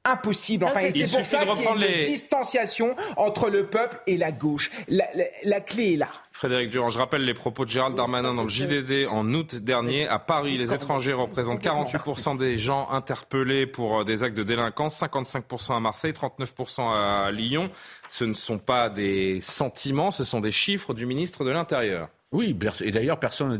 impossible. 0.03 0.65
Enfin, 0.65 0.79
c'est- 0.91 1.11
pour 1.11 1.25
ça 1.25 1.45
qu'il 1.45 1.63
y 1.63 1.67
a 1.67 1.71
une 1.73 1.79
les- 1.79 2.05
distanciation 2.07 2.95
entre 3.17 3.49
le 3.49 3.67
peuple 3.67 3.99
et 4.07 4.17
la 4.17 4.31
gauche. 4.31 4.71
La, 4.87 5.07
la- 5.15 5.25
la 5.43 5.61
clé 5.61 5.93
est 5.93 5.97
là. 5.97 6.09
Frédéric 6.41 6.71
Durand, 6.71 6.89
je 6.89 6.97
rappelle 6.97 7.23
les 7.23 7.35
propos 7.35 7.65
de 7.65 7.69
Gérald 7.69 7.95
Darmanin 7.95 8.33
dans 8.33 8.41
le 8.41 8.49
JDD 8.49 9.05
en 9.07 9.31
août 9.31 9.57
dernier. 9.57 10.07
À 10.07 10.17
Paris, 10.17 10.57
les 10.57 10.73
étrangers 10.73 11.13
représentent 11.13 11.61
48% 11.61 12.35
des 12.35 12.57
gens 12.57 12.89
interpellés 12.89 13.67
pour 13.67 13.99
euh, 13.99 14.03
des 14.03 14.23
actes 14.23 14.35
de 14.35 14.41
délinquance, 14.41 14.99
55% 14.99 15.75
à 15.75 15.79
Marseille, 15.79 16.13
39% 16.13 16.81
à 16.81 17.29
Lyon. 17.29 17.69
Ce 18.07 18.25
ne 18.25 18.33
sont 18.33 18.57
pas 18.57 18.89
des 18.89 19.39
sentiments, 19.39 20.09
ce 20.09 20.23
sont 20.23 20.39
des 20.39 20.49
chiffres 20.49 20.95
du 20.95 21.05
ministre 21.05 21.45
de 21.45 21.51
l'Intérieur. 21.51 22.09
Oui, 22.31 22.57
et 22.81 22.89
d'ailleurs, 22.89 23.19
personne 23.19 23.51
ne 23.51 23.57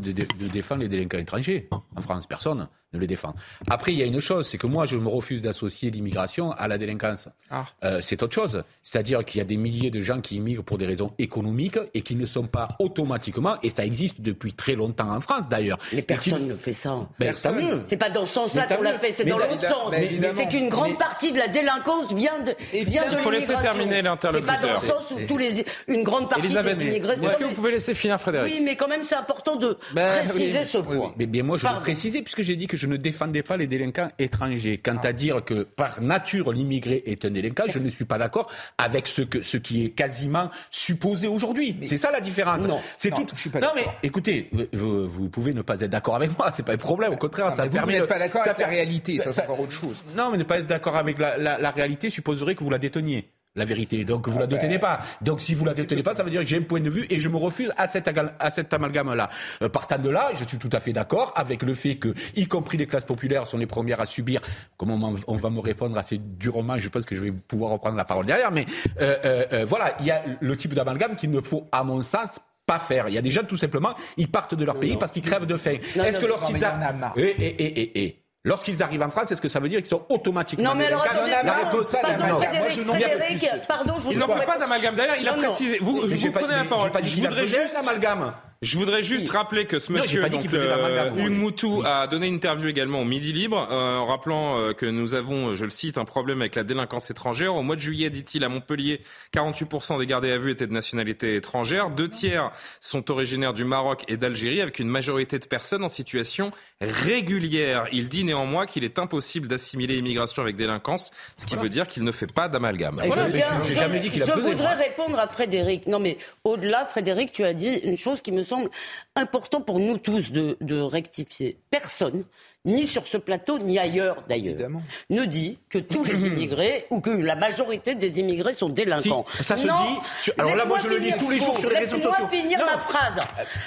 défend 0.48 0.74
les 0.74 0.88
délinquants 0.88 1.18
étrangers. 1.18 1.68
En 1.70 2.02
France, 2.02 2.26
personne 2.26 2.68
ne 2.92 2.98
les 2.98 3.06
défend. 3.06 3.34
Après, 3.70 3.92
il 3.92 3.98
y 3.98 4.02
a 4.02 4.06
une 4.06 4.20
chose, 4.20 4.46
c'est 4.48 4.58
que 4.58 4.66
moi, 4.66 4.86
je 4.86 4.96
me 4.96 5.08
refuse 5.08 5.40
d'associer 5.42 5.90
l'immigration 5.90 6.52
à 6.52 6.68
la 6.68 6.78
délinquance. 6.78 7.28
Ah. 7.50 7.64
Euh, 7.84 8.00
c'est 8.02 8.22
autre 8.22 8.34
chose. 8.34 8.62
C'est-à-dire 8.82 9.24
qu'il 9.24 9.38
y 9.38 9.40
a 9.40 9.44
des 9.44 9.56
milliers 9.56 9.90
de 9.90 10.00
gens 10.00 10.20
qui 10.20 10.36
immigrent 10.36 10.64
pour 10.64 10.78
des 10.78 10.86
raisons 10.86 11.12
économiques 11.18 11.78
et 11.94 12.02
qui 12.02 12.16
ne 12.16 12.26
sont 12.26 12.46
pas 12.46 12.76
automatiquement, 12.78 13.56
et 13.62 13.70
ça 13.70 13.84
existe 13.84 14.20
depuis 14.20 14.52
très 14.52 14.74
longtemps 14.74 15.10
en 15.10 15.20
France 15.20 15.48
d'ailleurs. 15.48 15.78
Mais 15.92 15.98
qui- 16.00 16.06
personne 16.06 16.46
ne 16.48 16.54
fait 16.56 16.72
ça. 16.72 16.90
Ben, 17.18 17.26
Personne. 17.26 17.82
C'est 17.88 17.96
pas 17.96 18.10
dans 18.10 18.26
ce 18.26 18.34
sens-là 18.34 18.66
qu'on 18.66 18.82
l'a 18.82 18.98
fait, 18.98 19.12
c'est 19.12 19.24
dans 19.24 19.38
l'autre 19.38 19.60
sens. 19.60 19.90
mais 19.90 20.00
Mais 20.00 20.06
évidemment. 20.06 20.34
c'est 20.36 20.48
qu'une 20.48 20.68
grande 20.68 20.90
Mais- 20.90 20.96
partie 20.98 21.32
de 21.32 21.38
la 21.38 21.48
délinquance 21.48 22.12
vient 22.12 22.38
de, 22.40 22.54
vient 22.84 23.08
de 23.08 23.12
Il 23.16 23.18
faut 23.18 23.30
laisser 23.30 23.54
terminer 23.60 24.02
l'interlocuteur. 24.02 24.54
C'est 24.60 24.60
pas 24.68 24.74
dans 24.74 24.80
le 24.80 24.86
sens 24.88 25.10
où 25.12 25.26
tous 25.26 25.38
les, 25.38 25.64
une 25.88 26.02
grande 26.02 26.28
partie 26.28 26.44
Elisabeth, 26.46 26.78
des 26.78 26.88
immigrés. 26.88 27.14
est-ce 27.24 27.36
que 27.38 27.44
vous 27.44 27.54
pouvez 27.54 27.70
laisser 27.72 27.94
finir 27.94 28.20
Frédéric 28.20 28.52
Oui, 28.52 28.60
mais 28.64 28.76
quand 28.76 28.88
même, 28.88 29.04
c'est 29.04 29.14
important 29.14 29.56
de 29.56 29.78
Ben, 29.94 30.08
préciser 30.08 30.58
oui. 30.60 30.64
ce 30.64 30.78
point. 30.78 31.12
Mais 31.16 31.26
bien 31.26 31.42
moi, 31.42 31.56
je 31.58 31.66
veux 31.66 31.80
préciser, 31.80 32.22
puisque 32.22 32.42
j'ai 32.42 32.56
dit 32.56 32.66
que 32.66 32.76
je 32.82 32.88
ne 32.88 32.96
défendais 32.96 33.44
pas 33.44 33.56
les 33.56 33.68
délinquants 33.68 34.10
étrangers. 34.18 34.78
Quant 34.78 34.96
à 35.04 35.12
dire 35.12 35.44
que 35.44 35.62
par 35.62 36.02
nature, 36.02 36.52
l'immigré 36.52 37.04
est 37.06 37.24
un 37.24 37.30
délinquant, 37.30 37.62
je 37.68 37.78
ne 37.78 37.88
suis 37.88 38.04
pas 38.04 38.18
d'accord 38.18 38.50
avec 38.76 39.06
ce, 39.06 39.22
que, 39.22 39.40
ce 39.42 39.56
qui 39.56 39.84
est 39.84 39.90
quasiment 39.90 40.50
supposé 40.72 41.28
aujourd'hui. 41.28 41.76
C'est 41.84 41.96
ça 41.96 42.10
la 42.10 42.20
différence. 42.20 42.62
Non. 42.66 42.80
c'est 42.96 43.10
Non, 43.10 43.18
tout. 43.18 43.26
je 43.36 43.40
suis 43.40 43.50
pas 43.50 43.60
non, 43.60 43.68
d'accord. 43.76 43.94
mais 44.02 44.08
écoutez, 44.08 44.50
vous, 44.72 45.08
vous 45.08 45.28
pouvez 45.28 45.54
ne 45.54 45.62
pas 45.62 45.74
être 45.80 45.90
d'accord 45.90 46.16
avec 46.16 46.36
moi, 46.36 46.50
c'est 46.52 46.64
pas 46.64 46.72
un 46.72 46.76
problème. 46.76 47.12
Au 47.12 47.16
contraire, 47.16 47.50
Non, 47.50 47.56
ça 47.56 47.64
vous, 47.66 47.70
permet. 47.70 47.92
vous 47.94 47.98
n'êtes 48.00 48.08
pas 48.08 48.18
d'accord 48.18 48.42
ça 48.42 48.50
avec 48.50 48.62
la 48.62 48.68
réalité, 48.68 49.18
ça, 49.18 49.32
c'est 49.32 49.42
encore 49.42 49.60
autre 49.60 49.72
chose. 49.72 50.02
Non, 50.16 50.30
mais 50.32 50.38
ne 50.38 50.44
pas 50.44 50.58
être 50.58 50.66
d'accord 50.66 50.96
avec 50.96 51.18
la, 51.20 51.38
la- 51.38 51.58
la 51.58 51.70
réalité 51.70 52.10
supposerait 52.10 52.56
que 52.56 52.64
vous 52.64 52.70
la 52.70 52.78
déteniez. 52.78 53.28
La 53.54 53.66
vérité. 53.66 54.04
Donc 54.04 54.28
vous 54.28 54.38
Ah 54.38 54.40
la 54.40 54.46
ben. 54.46 54.56
détenez 54.56 54.78
pas. 54.78 55.00
Donc 55.20 55.42
si 55.42 55.52
vous 55.52 55.64
la 55.66 55.74
détenez 55.74 56.02
pas, 56.02 56.14
ça 56.14 56.22
veut 56.22 56.30
dire 56.30 56.40
que 56.40 56.46
j'ai 56.46 56.56
un 56.56 56.62
point 56.62 56.80
de 56.80 56.88
vue 56.88 57.06
et 57.10 57.18
je 57.18 57.28
me 57.28 57.36
refuse 57.36 57.70
à 57.76 57.86
cet, 57.86 58.08
à 58.38 58.50
cet 58.50 58.72
amalgame-là. 58.72 59.28
Euh, 59.62 59.68
partant 59.68 59.98
de 59.98 60.08
là, 60.08 60.30
je 60.34 60.44
suis 60.44 60.56
tout 60.56 60.70
à 60.72 60.80
fait 60.80 60.94
d'accord 60.94 61.32
avec 61.36 61.62
le 61.62 61.74
fait 61.74 61.96
que, 61.96 62.14
y 62.34 62.46
compris 62.46 62.78
les 62.78 62.86
classes 62.86 63.04
populaires, 63.04 63.46
sont 63.46 63.58
les 63.58 63.66
premières 63.66 64.00
à 64.00 64.06
subir. 64.06 64.40
Comment 64.78 65.14
on, 65.26 65.36
va 65.36 65.50
me 65.50 65.60
répondre 65.60 65.98
assez 65.98 66.18
durement 66.18 66.78
Je 66.78 66.88
pense 66.88 67.04
que 67.04 67.14
je 67.14 67.20
vais 67.20 67.32
pouvoir 67.32 67.72
reprendre 67.72 67.96
la 67.98 68.06
parole 68.06 68.24
derrière. 68.24 68.52
Mais 68.52 68.64
euh, 69.00 69.16
euh, 69.24 69.44
euh, 69.52 69.64
voilà, 69.66 69.96
il 70.00 70.06
y 70.06 70.10
a 70.10 70.22
le 70.40 70.56
type 70.56 70.72
d'amalgame 70.72 71.16
qu'il 71.16 71.30
ne 71.30 71.40
faut, 71.42 71.68
à 71.72 71.84
mon 71.84 72.02
sens, 72.02 72.38
pas 72.64 72.78
faire. 72.78 73.08
Il 73.08 73.14
y 73.14 73.18
a 73.18 73.22
des 73.22 73.30
gens, 73.30 73.42
tout 73.42 73.56
simplement, 73.58 73.94
ils 74.16 74.30
partent 74.30 74.54
de 74.54 74.64
leur 74.64 74.78
pays 74.78 74.96
parce 74.96 75.12
qu'ils 75.12 75.22
crèvent 75.22 75.46
de 75.46 75.56
faim. 75.58 75.76
Est-ce 75.96 76.20
que 76.20 76.26
lorsqu'ils 76.26 76.64
a- 76.64 77.12
et, 77.16 77.22
et, 77.22 78.04
et. 78.04 78.21
Lorsqu'ils 78.44 78.82
arrivent 78.82 79.02
en 79.02 79.10
France, 79.10 79.30
est-ce 79.30 79.40
que 79.40 79.48
ça 79.48 79.60
veut 79.60 79.68
dire 79.68 79.78
qu'ils 79.78 79.90
sont 79.90 80.04
automatiquement 80.08 80.70
Non, 80.70 80.74
mais 80.74 80.86
alors 80.86 81.02
attendez, 81.04 81.30
La 81.30 81.70
de 81.72 81.84
ça, 81.84 81.98
pardon, 81.98 82.40
Frédéric, 82.40 82.86
Frédéric, 82.86 83.48
pardon, 83.68 83.94
je 83.98 84.02
vous 84.02 84.12
Il 84.12 84.18
n'en 84.18 84.26
fait 84.26 84.44
pas 84.44 84.58
d'amalgame. 84.58 84.96
D'ailleurs, 84.96 85.16
il 85.20 85.28
a 85.28 85.34
précisé. 85.34 85.78
Vous, 85.80 86.08
je 86.08 86.16
vous 86.16 86.32
pas 86.32 86.40
prenez 86.40 86.56
la 86.56 86.64
parole. 86.64 86.90
pas 86.90 87.02
dit 87.02 87.10
Je 87.10 87.20
voudrais 87.20 87.46
juste 87.46 87.74
l'amalgame. 87.74 88.32
Je 88.62 88.78
voudrais 88.78 89.02
juste 89.02 89.28
rappeler 89.30 89.64
que 89.66 89.80
ce 89.80 89.92
Non, 89.92 89.98
monsieur, 90.00 90.22
donc. 90.28 90.44
Hugues 90.44 91.30
Moutou, 91.32 91.82
a 91.84 92.06
donné 92.06 92.28
une 92.28 92.34
interview 92.36 92.68
également 92.68 93.00
au 93.00 93.04
Midi 93.04 93.32
Libre, 93.32 93.66
euh, 93.72 93.98
en 93.98 94.06
rappelant 94.06 94.56
euh, 94.58 94.72
que 94.72 94.86
nous 94.86 95.16
avons, 95.16 95.56
je 95.56 95.64
le 95.64 95.70
cite, 95.70 95.98
un 95.98 96.04
problème 96.04 96.40
avec 96.42 96.54
la 96.54 96.62
délinquance 96.62 97.10
étrangère. 97.10 97.56
Au 97.56 97.62
mois 97.62 97.74
de 97.74 97.80
juillet, 97.80 98.08
dit-il, 98.08 98.44
à 98.44 98.48
Montpellier, 98.48 99.00
48% 99.34 99.98
des 99.98 100.06
gardés 100.06 100.30
à 100.30 100.38
vue 100.38 100.52
étaient 100.52 100.68
de 100.68 100.72
nationalité 100.72 101.34
étrangère. 101.34 101.90
Deux 101.90 102.08
tiers 102.08 102.52
sont 102.80 103.10
originaires 103.10 103.52
du 103.52 103.64
Maroc 103.64 104.04
et 104.06 104.16
d'Algérie, 104.16 104.60
avec 104.60 104.78
une 104.78 104.88
majorité 104.88 105.40
de 105.40 105.46
personnes 105.46 105.82
en 105.82 105.88
situation 105.88 106.52
régulière. 106.80 107.86
Il 107.92 108.08
dit 108.08 108.22
néanmoins 108.24 108.66
qu'il 108.66 108.84
est 108.84 108.98
impossible 108.98 109.48
d'assimiler 109.48 109.96
immigration 109.98 110.40
avec 110.42 110.56
délinquance, 110.56 111.10
ce 111.36 111.46
qui 111.46 111.56
veut 111.56 111.68
dire 111.68 111.86
qu'il 111.88 112.04
ne 112.04 112.12
fait 112.12 112.32
pas 112.32 112.48
d'amalgame. 112.48 113.00
Voilà, 113.04 113.26
je 113.26 113.32
mais 113.32 113.36
viens- 113.38 113.62
j'ai 113.64 113.74
je- 113.74 113.78
jamais 113.78 113.98
dit 113.98 114.10
qu'il 114.10 114.20
la 114.20 114.26
Je 114.26 114.32
faisait, 114.32 114.50
voudrais 114.50 114.74
moi. 114.76 114.84
répondre 114.84 115.18
à 115.18 115.26
Frédéric. 115.26 115.86
Non, 115.88 115.98
mais 115.98 116.16
au-delà, 116.44 116.84
Frédéric, 116.84 117.32
tu 117.32 117.44
as 117.44 117.54
dit 117.54 117.74
une 117.84 117.98
chose 117.98 118.20
qui 118.22 118.30
me 118.32 118.44
semble 118.52 118.70
important 119.16 119.60
pour 119.60 119.78
nous 119.80 119.98
tous 119.98 120.30
de, 120.32 120.56
de 120.60 120.80
rectifier. 120.80 121.56
Personne, 121.70 122.24
ni 122.64 122.86
sur 122.86 123.04
ce 123.06 123.16
plateau, 123.16 123.58
ni 123.58 123.78
ailleurs 123.78 124.22
d'ailleurs, 124.28 124.70
ne 125.10 125.24
dit 125.24 125.58
que 125.68 125.78
tous 125.78 126.04
les 126.04 126.20
immigrés 126.26 126.86
ou 126.90 127.00
que 127.00 127.10
la 127.10 127.34
majorité 127.34 127.94
des 127.94 128.20
immigrés 128.20 128.52
sont 128.54 128.68
délinquants. 128.68 129.24
Si, 129.38 129.44
ça 129.44 129.56
se 129.56 129.66
Non. 129.66 129.74
dit 129.74 130.30
alors 130.38 130.54
là, 130.54 130.64
moi, 130.66 130.78
je 130.78 130.86
le 130.88 130.98
Laisse-moi 130.98 131.18
tous 131.18 131.30
les 131.30 131.38
jours 131.38 131.46
finir. 131.56 131.60
sur 131.60 131.70
les 131.70 131.78
réseaux 131.78 131.96
Laisse-moi 131.96 132.12
sociaux. 132.18 132.28
finir 132.28 132.58
Non. 132.60 132.66
ma 132.66 132.78
phrase. 132.78 133.14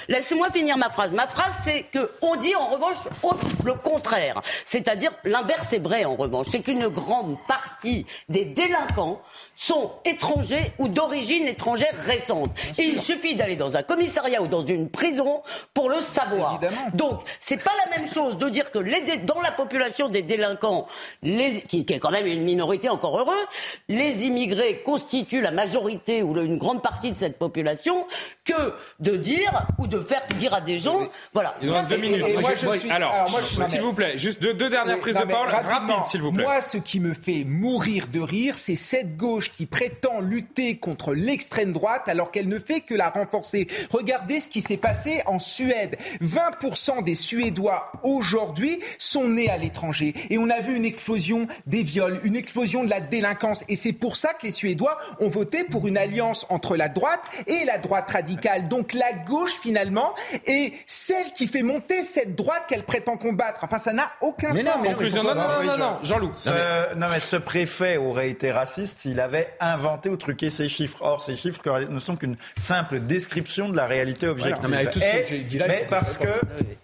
Laissez-moi 0.08 0.50
finir 0.50 0.76
ma 0.78 0.88
phrase. 0.90 1.12
Ma 1.12 1.26
phrase, 1.26 1.52
c'est 1.64 1.82
que 1.92 2.10
on 2.22 2.36
dit 2.36 2.54
en 2.54 2.68
revanche 2.70 2.96
le 3.64 3.74
contraire. 3.74 4.40
C'est-à-dire 4.64 5.10
l'inverse 5.24 5.72
est 5.72 5.78
vrai 5.78 6.04
en 6.04 6.16
revanche. 6.16 6.46
C'est 6.50 6.60
qu'une 6.60 6.88
grande 6.88 7.36
partie 7.48 8.06
des 8.30 8.44
délinquants 8.46 9.20
sont 9.56 9.90
étrangers 10.04 10.72
ou 10.78 10.88
d'origine 10.88 11.46
étrangère 11.46 11.94
récente. 12.04 12.50
Et 12.78 12.82
il 12.84 13.00
suffit 13.00 13.34
d'aller 13.34 13.56
dans 13.56 13.76
un 13.76 13.82
commissariat 13.82 14.42
ou 14.42 14.46
dans 14.46 14.64
une 14.64 14.90
prison 14.90 15.42
pour 15.74 15.88
le 15.88 16.00
savoir. 16.00 16.52
Évidemment. 16.62 16.86
Donc, 16.94 17.20
c'est 17.40 17.56
pas 17.56 17.72
la 17.88 17.96
même 17.98 18.08
chose 18.08 18.36
de 18.38 18.48
dire 18.50 18.70
que 18.70 18.78
les 18.78 19.00
dé- 19.00 19.16
dans 19.16 19.40
la 19.40 19.50
population 19.50 20.08
des 20.08 20.22
délinquants, 20.22 20.86
les, 21.22 21.62
qui, 21.62 21.84
qui 21.86 21.92
est 21.94 21.98
quand 21.98 22.10
même 22.10 22.26
une 22.26 22.42
minorité 22.42 22.88
encore 22.90 23.18
heureux, 23.18 23.34
les 23.88 24.24
immigrés 24.24 24.82
constituent 24.84 25.40
la 25.40 25.50
majorité 25.50 26.22
ou 26.22 26.34
le- 26.34 26.44
une 26.44 26.58
grande 26.58 26.82
partie 26.82 27.10
de 27.12 27.16
cette 27.16 27.38
population, 27.38 28.06
que 28.44 28.74
de 29.00 29.16
dire 29.16 29.66
ou 29.78 29.86
de 29.86 30.00
faire 30.00 30.22
dire 30.38 30.52
à 30.54 30.60
des 30.60 30.78
gens, 30.78 30.98
voilà. 31.32 31.54
Il 31.62 31.70
reste 31.70 31.88
deux 31.88 31.96
minutes. 31.96 32.24
et 32.28 32.36
moi, 32.38 32.50
je 32.54 32.68
suis- 32.78 32.90
alors, 32.90 33.12
alors, 33.12 33.30
moi, 33.30 33.40
je- 33.42 33.60
non, 33.60 33.66
s'il 33.66 33.80
vous 33.80 33.92
plaît, 33.94 34.18
juste 34.18 34.40
deux, 34.42 34.52
deux 34.54 34.68
dernières 34.68 35.00
prises 35.00 35.14
non, 35.16 35.22
de 35.22 35.26
parole, 35.30 35.48
rapides, 35.48 36.04
s'il 36.04 36.20
vous 36.20 36.32
plaît. 36.32 36.44
Moi, 36.44 36.60
ce 36.60 36.76
qui 36.76 37.00
me 37.00 37.14
fait 37.14 37.44
mourir 37.44 38.06
de 38.12 38.20
rire, 38.20 38.58
c'est 38.58 38.76
cette 38.76 39.16
gauche 39.16 39.45
qui 39.50 39.66
prétend 39.66 40.20
lutter 40.20 40.76
contre 40.78 41.14
l'extrême 41.14 41.72
droite 41.72 42.02
alors 42.08 42.30
qu'elle 42.30 42.48
ne 42.48 42.58
fait 42.58 42.80
que 42.80 42.94
la 42.94 43.10
renforcer. 43.10 43.66
Regardez 43.90 44.40
ce 44.40 44.48
qui 44.48 44.60
s'est 44.62 44.76
passé 44.76 45.22
en 45.26 45.38
Suède. 45.38 45.96
20% 46.22 47.04
des 47.04 47.14
Suédois 47.14 47.90
aujourd'hui 48.02 48.80
sont 48.98 49.28
nés 49.28 49.50
à 49.50 49.56
l'étranger. 49.56 50.14
Et 50.30 50.38
on 50.38 50.48
a 50.50 50.60
vu 50.60 50.74
une 50.76 50.84
explosion 50.84 51.46
des 51.66 51.82
viols, 51.82 52.20
une 52.24 52.36
explosion 52.36 52.84
de 52.84 52.90
la 52.90 53.00
délinquance. 53.00 53.64
Et 53.68 53.76
c'est 53.76 53.92
pour 53.92 54.16
ça 54.16 54.32
que 54.34 54.46
les 54.46 54.52
Suédois 54.52 54.98
ont 55.20 55.28
voté 55.28 55.64
pour 55.64 55.86
une 55.86 55.98
alliance 55.98 56.46
entre 56.48 56.76
la 56.76 56.88
droite 56.88 57.20
et 57.46 57.64
la 57.64 57.78
droite 57.78 58.10
radicale. 58.10 58.68
Donc 58.68 58.92
la 58.92 59.12
gauche, 59.12 59.54
finalement, 59.60 60.14
est 60.46 60.72
celle 60.86 61.32
qui 61.34 61.46
fait 61.46 61.62
monter 61.62 62.02
cette 62.02 62.34
droite 62.34 62.64
qu'elle 62.68 62.84
prétend 62.84 63.16
combattre. 63.16 63.64
Enfin, 63.64 63.78
ça 63.78 63.92
n'a 63.92 64.10
aucun 64.20 64.52
Mais 64.52 64.62
non, 64.62 64.72
sens. 64.72 64.80
mais. 64.82 65.16
Non, 65.16 65.22
non, 65.22 65.34
non, 65.34 65.62
non, 65.64 65.78
non, 65.78 65.98
Jean-Loup. 66.02 66.32
Non, 66.96 67.06
mais 67.10 67.20
ce 67.20 67.36
préfet 67.36 67.96
aurait 67.96 68.30
été 68.30 68.50
raciste 68.50 69.00
s'il 69.00 69.20
avait 69.20 69.35
inventé 69.60 70.08
ou 70.08 70.16
truqué 70.16 70.50
ces 70.50 70.68
chiffres. 70.68 70.98
Or, 71.00 71.20
ces 71.20 71.36
chiffres 71.36 71.60
ne 71.90 71.98
sont 71.98 72.16
qu'une 72.16 72.36
simple 72.56 73.00
description 73.00 73.68
de 73.68 73.76
la 73.76 73.86
réalité 73.86 74.26
objective. 74.28 74.62
Non, 74.62 74.68
mais 74.68 74.76
avec 74.78 74.90
tout 74.90 75.00
ce 75.00 75.04
que 75.04 75.16
Et- 75.22 75.26
j'ai 75.28 75.38
dit 75.40 75.58
là, 75.58 75.66
mais 75.68 75.86
parce 75.88 76.18
que, 76.18 76.28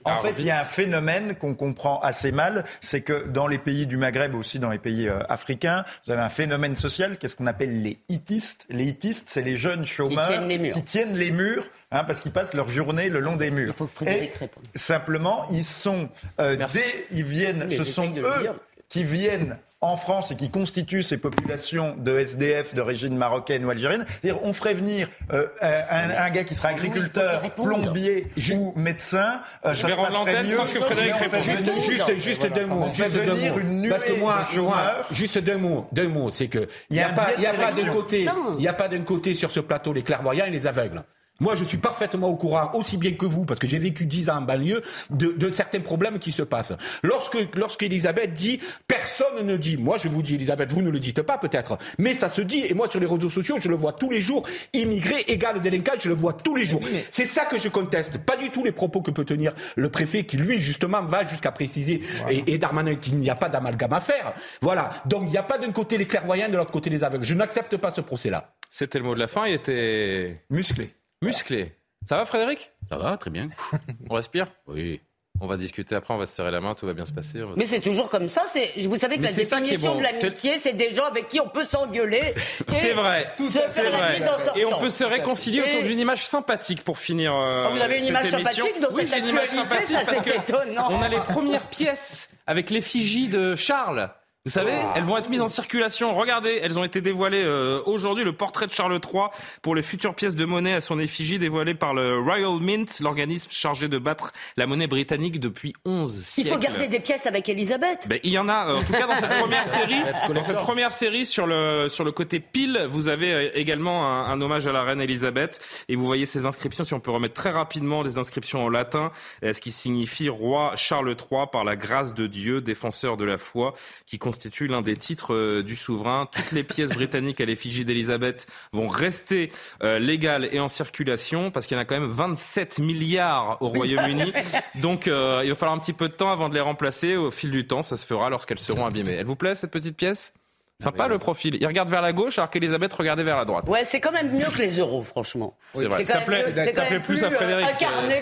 en 0.05 0.11
Alors, 0.11 0.23
fait, 0.23 0.35
il 0.39 0.45
y 0.47 0.51
a 0.51 0.61
un 0.61 0.65
phénomène 0.65 1.35
qu'on 1.37 1.55
comprend 1.55 2.01
assez 2.01 2.33
mal, 2.33 2.65
c'est 2.81 3.01
que 3.03 3.27
dans 3.29 3.47
les 3.47 3.59
pays 3.59 3.87
du 3.87 3.97
Maghreb, 3.97 4.35
aussi 4.35 4.59
dans 4.59 4.71
les 4.71 4.79
pays 4.79 5.09
euh, 5.09 5.21
africains, 5.29 5.85
vous 6.07 6.13
avez 6.13 6.23
un 6.23 6.29
phénomène 6.29 6.77
social, 6.77 7.17
qu'est-ce 7.19 7.37
qu'on 7.37 7.47
appelle 7.47 7.83
les 7.83 7.99
hitistes. 8.09 8.67
Les 8.71 8.85
hitistes, 8.87 9.29
c'est 9.29 9.43
les 9.43 9.57
jeunes 9.57 9.87
chômeurs 9.87 10.27
tiennent 10.29 10.49
les 10.49 10.59
murs. 10.59 10.75
qui 10.75 10.83
tiennent 10.83 11.17
les 11.17 11.31
murs, 11.31 11.65
hein, 11.91 12.05
parce 12.05 12.21
qu'ils 12.21 12.33
passent 12.33 12.55
leur 12.55 12.69
journée 12.69 13.09
le 13.09 13.21
long 13.21 13.37
des 13.37 13.51
murs. 13.51 13.73
Il 13.75 13.79
faut 13.79 13.87
que 13.87 13.95
Frédéric 13.95 14.33
Et 14.35 14.39
réponde. 14.39 14.65
Simplement, 14.75 15.47
ils 15.51 15.65
sont, 15.65 16.09
euh, 16.41 16.57
dès- 16.73 17.07
ils 17.11 17.25
viennent, 17.25 17.67
Mais 17.69 17.77
ce 17.77 17.85
sont 17.85 18.13
eux 18.17 18.51
qui 18.89 19.05
viennent 19.05 19.57
en 19.83 19.97
France 19.97 20.31
et 20.31 20.37
qui 20.37 20.49
constituent 20.49 21.03
ces 21.03 21.19
populations 21.19 21.95
de 21.99 22.17
SDF 22.19 22.75
d'origine 22.75 23.17
marocaine 23.17 23.65
ou 23.65 23.71
algérienne. 23.71 24.07
C'est-à-dire, 24.09 24.43
on 24.45 24.53
ferait 24.53 24.75
venir 24.75 25.09
euh, 25.33 25.47
un, 25.61 26.11
un 26.11 26.31
gars 26.31 26.45
qui 26.45 26.55
sera 26.55 26.73
il 26.73 26.79
faut 26.79 26.87
agriculteur, 26.87 27.43
plombier 27.55 28.29
ou 28.55 28.73
médecin. 28.77 29.43
euh, 29.67 29.75
ça 29.75 29.89
vais 29.89 29.93
rendre 29.95 30.13
l'antenne 30.13 30.51
sans 30.51 30.65
que 30.65 30.81
Frédéric 30.81 31.15
on 31.17 31.19
réponde. 31.19 31.43
Juste, 31.43 31.83
juste, 31.83 32.19
juste 32.19 32.47
d'un 32.53 32.67
mot. 32.67 32.83
On 32.85 32.91
fait 32.91 33.11
juste 33.11 33.17
d'un 33.27 33.35
venir 33.35 33.53
mot. 33.55 33.61
une 33.61 33.81
nuée 33.83 33.91
Parce 33.91 34.05
que 34.05 34.13
moi, 34.13 34.47
de 34.55 34.61
moi, 34.61 34.83
juste 35.11 35.39
d'un 35.39 35.59
mot, 35.59 35.87
d'un 35.93 36.09
mot, 36.09 36.31
c'est 36.31 36.47
que 36.49 36.69
il 36.89 36.97
n'y 36.97 37.03
a 37.03 37.09
a 37.09 37.13
pas, 37.13 37.29
y 37.39 37.47
a 37.47 37.53
pas 37.53 37.73
d'un 37.73 37.89
côté, 37.89 38.29
il 38.59 38.65
y 38.65 38.69
a 38.69 38.73
pas 38.73 38.89
d'un 38.89 39.03
côté 39.03 39.35
sur 39.35 39.51
ce 39.51 39.61
plateau 39.61 39.93
les 39.93 40.03
clairvoyants 40.03 40.47
et 40.47 40.51
les 40.51 40.67
aveugles. 40.67 41.03
Moi, 41.41 41.57
je 41.57 41.65
suis 41.65 41.79
parfaitement 41.79 42.29
au 42.29 42.37
courant, 42.37 42.71
aussi 42.75 42.97
bien 42.97 43.13
que 43.13 43.27
vous, 43.27 43.45
parce 43.45 43.59
que 43.59 43.67
j'ai 43.67 43.79
vécu 43.79 44.07
10 44.07 44.31
ans 44.31 44.37
en 44.37 44.43
banlieue, 44.43 44.83
de, 45.11 45.33
de 45.33 45.53
certains 45.53 45.81
problèmes 45.81 46.19
qui 46.19 46.31
se 46.31 46.43
passent. 46.43 46.75
Lorsque, 47.03 47.37
lorsque 47.57 47.83
Elisabeth 47.83 48.33
dit, 48.33 48.61
personne 48.87 49.45
ne 49.45 49.57
dit, 49.57 49.77
moi 49.77 49.97
je 49.99 50.09
vous 50.09 50.23
dis, 50.23 50.37
Elisabeth, 50.37 50.71
vous 50.71 50.83
ne 50.83 50.91
le 50.91 51.01
dites 51.01 51.23
pas 51.23 51.39
peut-être, 51.39 51.79
mais 51.99 52.15
ça 52.15 52.29
se 52.33 52.43
dit, 52.43 52.65
et 52.69 52.75
moi 52.75 52.89
sur 52.89 53.01
les 53.01 53.07
réseaux 53.07 53.31
sociaux, 53.31 53.57
je 53.61 53.69
le 53.69 53.75
vois 53.75 53.93
tous 53.93 54.11
les 54.11 54.21
jours, 54.21 54.47
immigré 54.73 55.25
égale 55.27 55.61
délinquant, 55.61 55.93
je 55.99 56.09
le 56.09 56.15
vois 56.15 56.35
tous 56.35 56.55
les 56.55 56.65
jours. 56.65 56.83
C'est 57.11 57.25
ça 57.25 57.45
que 57.47 57.59
je 57.59 57.69
conteste, 57.69 58.19
pas 58.19 58.37
du 58.37 58.51
tout 58.51 58.63
les 58.63 58.73
propos 58.73 59.03
que 59.03 59.11
peut 59.11 59.25
tenir 59.25 59.53
le 59.75 59.89
préfet, 59.89 60.25
qui 60.25 60.37
lui, 60.37 60.61
justement, 60.61 61.03
va 61.03 61.25
jusqu'à 61.25 61.51
préciser, 61.51 62.03
et, 62.31 62.45
et 62.47 62.59
Darmanin, 62.59 62.95
qu'il 62.95 63.17
n'y 63.17 63.31
a 63.31 63.35
pas 63.35 63.49
d'amalgame 63.49 63.93
à 63.95 64.01
faire. 64.01 64.33
Voilà. 64.61 64.91
Donc, 65.07 65.25
il 65.27 65.31
n'y 65.31 65.39
a 65.39 65.43
pas 65.43 65.59
d'un 65.59 65.73
côté 65.73 65.99
les 65.99 66.07
clairvoyants, 66.07 66.49
de 66.49 66.57
l'autre 66.57 66.71
côté 66.71 66.91
les 66.91 67.03
aveugles. 67.03 67.25
Je 67.25 67.35
n'accepte 67.35 67.77
pas 67.79 67.91
ce 67.91 68.01
procès-là. 68.01 68.55
C'était 68.71 68.99
le 68.99 69.05
mot 69.05 69.15
de 69.15 69.21
la 69.21 69.29
fin. 69.29 69.47
Il 69.47 69.55
était 69.55 70.45
Musclé. 70.51 70.95
Musclé. 71.23 71.73
Ça 72.07 72.17
va, 72.17 72.25
Frédéric 72.25 72.71
Ça 72.89 72.97
va, 72.97 73.17
très 73.17 73.31
bien. 73.31 73.49
On 74.11 74.15
respire 74.15 74.49
Oui. 74.67 75.01
On 75.41 75.47
va 75.47 75.57
discuter 75.57 75.95
après, 75.97 76.13
on 76.15 76.19
va 76.19 76.27
se 76.27 76.35
serrer 76.37 76.51
la 76.53 76.61
main, 76.61 76.75
tout 76.75 76.87
va 76.87 76.93
bien 76.93 77.05
se 77.07 77.13
passer. 77.13 77.41
va 77.41 77.49
Mais 77.57 77.65
c'est 77.65 77.81
toujours 77.81 78.09
comme 78.11 78.29
ça. 78.29 78.43
C'est, 78.49 78.71
vous 78.87 78.97
savez 78.97 79.17
que 79.17 79.23
Mais 79.23 79.29
la 79.29 79.35
définition 79.35 79.93
bon. 79.95 79.99
de 79.99 80.03
l'amitié, 80.05 80.59
c'est 80.59 80.75
des 80.75 80.91
gens 80.95 81.07
avec 81.07 81.27
qui 81.29 81.41
on 81.41 81.49
peut 81.49 81.65
s'engueuler. 81.65 82.35
C'est 82.69 82.93
vrai, 82.93 83.33
se 83.39 83.45
c'est 83.67 83.89
vrai. 83.89 84.21
Et 84.57 84.65
on 84.67 84.79
peut 84.79 84.91
se 84.91 85.03
réconcilier 85.05 85.63
autour 85.63 85.83
d'une 85.83 85.99
image 85.99 86.25
sympathique 86.27 86.85
pour 86.85 86.99
finir. 86.99 87.35
euh, 87.35 87.65
Ah, 87.67 87.71
vous 87.75 87.81
avez 87.81 87.95
une 87.95 88.01
cette 88.03 88.09
image 88.11 88.35
émission. 88.35 88.67
sympathique 88.67 88.83
dans 88.83 88.95
oui, 88.95 89.09
cette 89.09 89.19
une 89.19 89.29
image 89.29 89.43
actualité, 89.49 89.69
sympathique 89.69 89.97
ça, 89.97 90.05
parce 90.05 90.19
c'est 90.19 90.25
que 90.25 90.39
étonnant. 90.39 90.89
On 90.91 91.03
a 91.03 91.09
les 91.09 91.19
premières 91.21 91.67
pièces 91.69 92.31
avec 92.47 92.71
l'effigie 92.71 93.29
de 93.29 93.57
Charles. 93.57 94.11
Vous 94.45 94.51
savez, 94.51 94.73
elles 94.97 95.05
vont 95.05 95.17
être 95.17 95.31
mises 95.31 95.41
en 95.41 95.47
circulation. 95.47 96.13
Regardez, 96.17 96.59
elles 96.61 96.77
ont 96.77 96.83
été 96.83 97.01
dévoilées 97.01 97.45
euh, 97.45 97.81
aujourd'hui. 97.87 98.25
Le 98.25 98.33
portrait 98.33 98.67
de 98.67 98.73
Charles 98.73 98.93
III 98.93 99.27
pour 99.63 99.77
les 99.77 99.83
futures 99.83 100.17
pièces 100.17 100.35
de 100.35 100.45
monnaie 100.45 100.75
à 100.75 100.81
son 100.81 100.99
effigie 100.99 101.39
dévoilé 101.39 101.75
par 101.75 101.95
le 101.95 102.19
Royal 102.19 102.59
Mint, 102.61 102.99
l'organisme 102.99 103.53
chargé 103.53 103.87
de 103.87 103.99
battre 103.99 104.33
la 104.57 104.67
monnaie 104.67 104.89
britannique 104.89 105.39
depuis 105.39 105.75
11 105.85 106.25
siècles. 106.25 106.49
Il 106.49 106.53
faut 106.53 106.59
garder 106.59 106.89
des 106.89 106.99
pièces 106.99 107.27
avec 107.27 107.49
Elisabeth. 107.49 108.09
Ben, 108.09 108.19
il 108.25 108.33
y 108.33 108.39
en 108.39 108.49
a, 108.49 108.67
euh, 108.67 108.79
en 108.79 108.83
tout 108.83 108.93
cas 108.93 109.07
dans 109.07 109.15
cette 109.15 109.39
première 109.39 109.67
série, 109.69 110.03
dans 110.35 110.43
cette 110.43 110.57
première 110.57 110.91
série 110.91 111.25
sur 111.25 111.47
le 111.47 111.87
sur 111.89 112.03
le 112.03 112.11
côté 112.11 112.41
pile, 112.41 112.85
vous 112.89 113.09
avez 113.09 113.33
euh, 113.33 113.51
également 113.55 114.09
un, 114.09 114.25
un 114.25 114.41
hommage 114.41 114.67
à 114.67 114.73
la 114.73 114.83
reine 114.83 115.01
Elisabeth 115.01 115.85
et 115.89 115.95
vous 115.95 116.05
voyez 116.05 116.27
ces 116.27 116.47
inscriptions. 116.47 116.83
Si 116.83 116.95
on 116.95 117.01
peut 117.01 117.13
remettre 117.13 117.35
très 117.35 117.51
rapidement 117.51 118.03
des 118.03 118.19
inscriptions 118.19 118.65
en 118.65 118.69
latin, 118.69 119.13
ce 119.45 119.61
qui 119.61 119.71
signifie 119.71 120.29
roi 120.29 120.73
Charles 120.75 121.11
III 121.11 121.43
par 121.53 121.63
la 121.63 121.77
grâce 121.77 122.13
de 122.13 122.27
Dieu, 122.27 122.61
défenseur 122.61 123.17
de 123.17 123.25
la 123.25 123.39
foi, 123.39 123.75
qui 124.05 124.19
constitue 124.33 124.67
l'un 124.67 124.81
des 124.81 124.97
titres 124.97 125.35
euh, 125.35 125.63
du 125.63 125.77
souverain. 125.77 126.27
Toutes 126.33 126.53
les 126.53 126.63
pièces 126.63 126.93
britanniques 126.93 127.39
à 127.43 127.45
l'effigie 127.45 127.85
d'Elisabeth 127.85 128.47
vont 128.73 128.89
rester 128.89 129.53
euh, 129.83 129.99
légales 129.99 130.49
et 130.53 130.59
en 130.59 130.69
circulation 130.69 131.51
parce 131.51 131.67
qu'il 131.67 131.77
y 131.77 131.79
en 131.79 131.83
a 131.83 131.85
quand 131.85 132.01
même 132.01 132.11
27 132.11 132.79
milliards 132.79 133.59
au 133.61 133.69
Royaume-Uni. 133.69 134.33
Donc 134.77 135.07
euh, 135.07 135.43
il 135.45 135.51
va 135.51 135.55
falloir 135.55 135.77
un 135.77 135.81
petit 135.81 135.93
peu 135.93 136.09
de 136.09 136.15
temps 136.15 136.33
avant 136.33 136.49
de 136.49 136.55
les 136.55 136.63
remplacer. 136.63 137.15
Au 137.15 137.31
fil 137.31 137.51
du 137.51 137.67
temps, 137.67 137.83
ça 137.83 137.97
se 137.97 138.07
fera 138.07 138.31
lorsqu'elles 138.31 138.59
seront 138.59 138.87
abîmées. 138.87 139.17
Elle 139.19 139.27
vous 139.27 139.37
plaît 139.37 139.55
cette 139.55 139.71
petite 139.71 139.99
pièce? 139.99 140.33
Sympa 140.81 141.09
le 141.09 141.19
profil. 141.19 141.59
Il 141.61 141.67
regarde 141.67 141.91
vers 141.91 142.03
la 142.03 142.15
gauche 142.15 142.39
alors 142.39 142.49
qu'Elisabeth 142.49 142.93
regardait 142.95 143.23
vers 143.23 143.37
la 143.37 143.45
droite. 143.45 143.69
Ouais, 143.69 143.85
c'est 143.85 144.01
quand 144.01 144.11
même 144.13 144.33
mieux 144.33 144.47
que 144.47 144.59
les 144.59 144.79
euros, 144.79 145.03
franchement. 145.03 145.57
C'est 145.75 145.85
vrai. 145.85 146.05
Ça 146.07 146.23
plaît, 146.23 146.73
ça 146.73 146.83
plaît 146.83 147.01
plus, 147.01 147.23
à 147.23 147.31
Frédéric. 147.31 147.69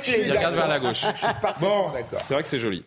Il 0.09 0.33
regarde 0.33 0.57
vers 0.57 0.69
la 0.69 0.81
gauche. 0.81 1.05
Bon, 1.61 1.93
c'est 2.25 2.35
vrai 2.35 2.43
que 2.43 2.49
c'est 2.49 2.59
joli. 2.59 2.85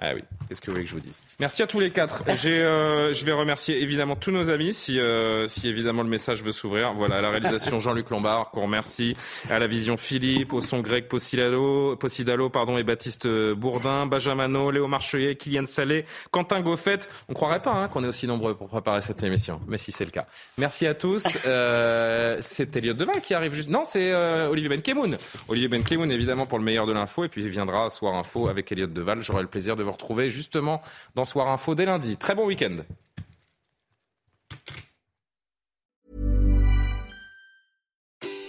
Ah 0.00 0.12
oui, 0.14 0.22
qu'est-ce 0.48 0.60
que 0.60 0.66
vous 0.66 0.74
voulez 0.74 0.84
que 0.84 0.90
je 0.90 0.94
vous 0.94 1.00
dise? 1.00 1.20
Merci 1.40 1.62
à 1.62 1.66
tous 1.66 1.80
les 1.80 1.90
quatre. 1.90 2.22
Euh, 2.28 3.12
je 3.12 3.24
vais 3.24 3.32
remercier 3.32 3.82
évidemment 3.82 4.14
tous 4.14 4.30
nos 4.30 4.48
amis, 4.48 4.72
si, 4.72 5.00
euh, 5.00 5.48
si 5.48 5.68
évidemment 5.68 6.04
le 6.04 6.08
message 6.08 6.44
veut 6.44 6.52
s'ouvrir. 6.52 6.92
Voilà, 6.92 7.16
à 7.16 7.20
la 7.20 7.30
réalisation 7.30 7.78
Jean-Luc 7.80 8.10
Lombard, 8.10 8.50
qu'on 8.52 8.62
remercie. 8.62 9.16
À 9.50 9.58
la 9.58 9.66
vision 9.66 9.96
Philippe, 9.96 10.52
au 10.52 10.60
son 10.60 10.80
grec 10.80 11.08
Possidalo, 11.08 11.96
Possidalo 11.96 12.48
pardon, 12.48 12.78
et 12.78 12.84
Baptiste 12.84 13.26
Bourdin, 13.26 14.06
Benjamin 14.06 14.70
Léo 14.70 14.86
Marcheuillet, 14.86 15.34
Kylian 15.34 15.66
Salé, 15.66 16.04
Quentin 16.30 16.60
Goffet. 16.60 17.00
On 17.28 17.34
croirait 17.34 17.60
pas 17.60 17.72
hein, 17.72 17.88
qu'on 17.88 18.04
est 18.04 18.08
aussi 18.08 18.28
nombreux 18.28 18.54
pour 18.54 18.68
préparer 18.68 19.00
cette 19.00 19.22
émission, 19.24 19.60
mais 19.66 19.78
si 19.78 19.90
c'est 19.90 20.04
le 20.04 20.12
cas. 20.12 20.26
Merci 20.58 20.86
à 20.86 20.94
tous. 20.94 21.26
Euh, 21.44 22.38
c'est 22.40 22.76
Elliot 22.76 22.94
Deval 22.94 23.20
qui 23.20 23.34
arrive 23.34 23.52
juste. 23.52 23.70
Non, 23.70 23.82
c'est 23.84 24.12
euh, 24.12 24.48
Olivier 24.48 24.68
Benkemoun. 24.68 25.18
Olivier 25.48 25.68
Benkemoun, 25.68 26.12
évidemment, 26.12 26.46
pour 26.46 26.58
le 26.58 26.64
meilleur 26.64 26.86
de 26.86 26.92
l'info. 26.92 27.24
Et 27.24 27.28
puis 27.28 27.42
il 27.42 27.48
viendra 27.48 27.90
Soir 27.90 28.14
Info 28.14 28.48
avec 28.48 28.70
Elliot 28.70 28.86
Deval. 28.86 29.22
J'aurai 29.22 29.42
le 29.42 29.48
plaisir 29.48 29.74
de 29.74 29.87
vous 29.88 29.92
retrouver 29.92 30.30
justement 30.30 30.80
dans 31.14 31.24
Soir 31.24 31.48
Info 31.48 31.74
dès 31.74 31.86
lundi. 31.86 32.16
Très 32.16 32.34
bon 32.34 32.46
week-end. 32.46 32.84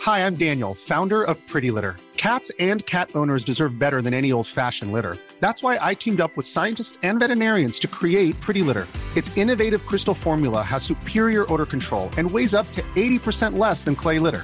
Hi, 0.05 0.19
I'm 0.19 0.35
Daniel, 0.35 0.73
founder 0.73 1.23
of 1.23 1.35
Pretty 1.47 1.71
Litter. 1.71 1.97
Cats 2.17 2.51
and 2.59 2.85
cat 2.85 3.09
owners 3.15 3.43
deserve 3.45 3.79
better 3.79 4.01
than 4.01 4.13
any 4.13 4.31
old-fashioned 4.31 4.91
litter. 4.91 5.17
That's 5.39 5.63
why 5.63 5.77
I 5.81 5.93
teamed 5.93 6.19
up 6.19 6.35
with 6.35 6.45
scientists 6.45 6.97
and 7.03 7.19
veterinarians 7.19 7.79
to 7.79 7.87
create 7.87 8.39
Pretty 8.41 8.61
Litter. 8.61 8.87
Its 9.15 9.35
innovative 9.37 9.85
crystal 9.85 10.13
formula 10.13 10.61
has 10.61 10.83
superior 10.83 11.45
odor 11.51 11.65
control 11.65 12.09
and 12.17 12.29
weighs 12.29 12.53
up 12.53 12.69
to 12.73 12.81
80% 12.95 13.57
less 13.57 13.83
than 13.83 13.95
clay 13.95 14.19
litter. 14.19 14.43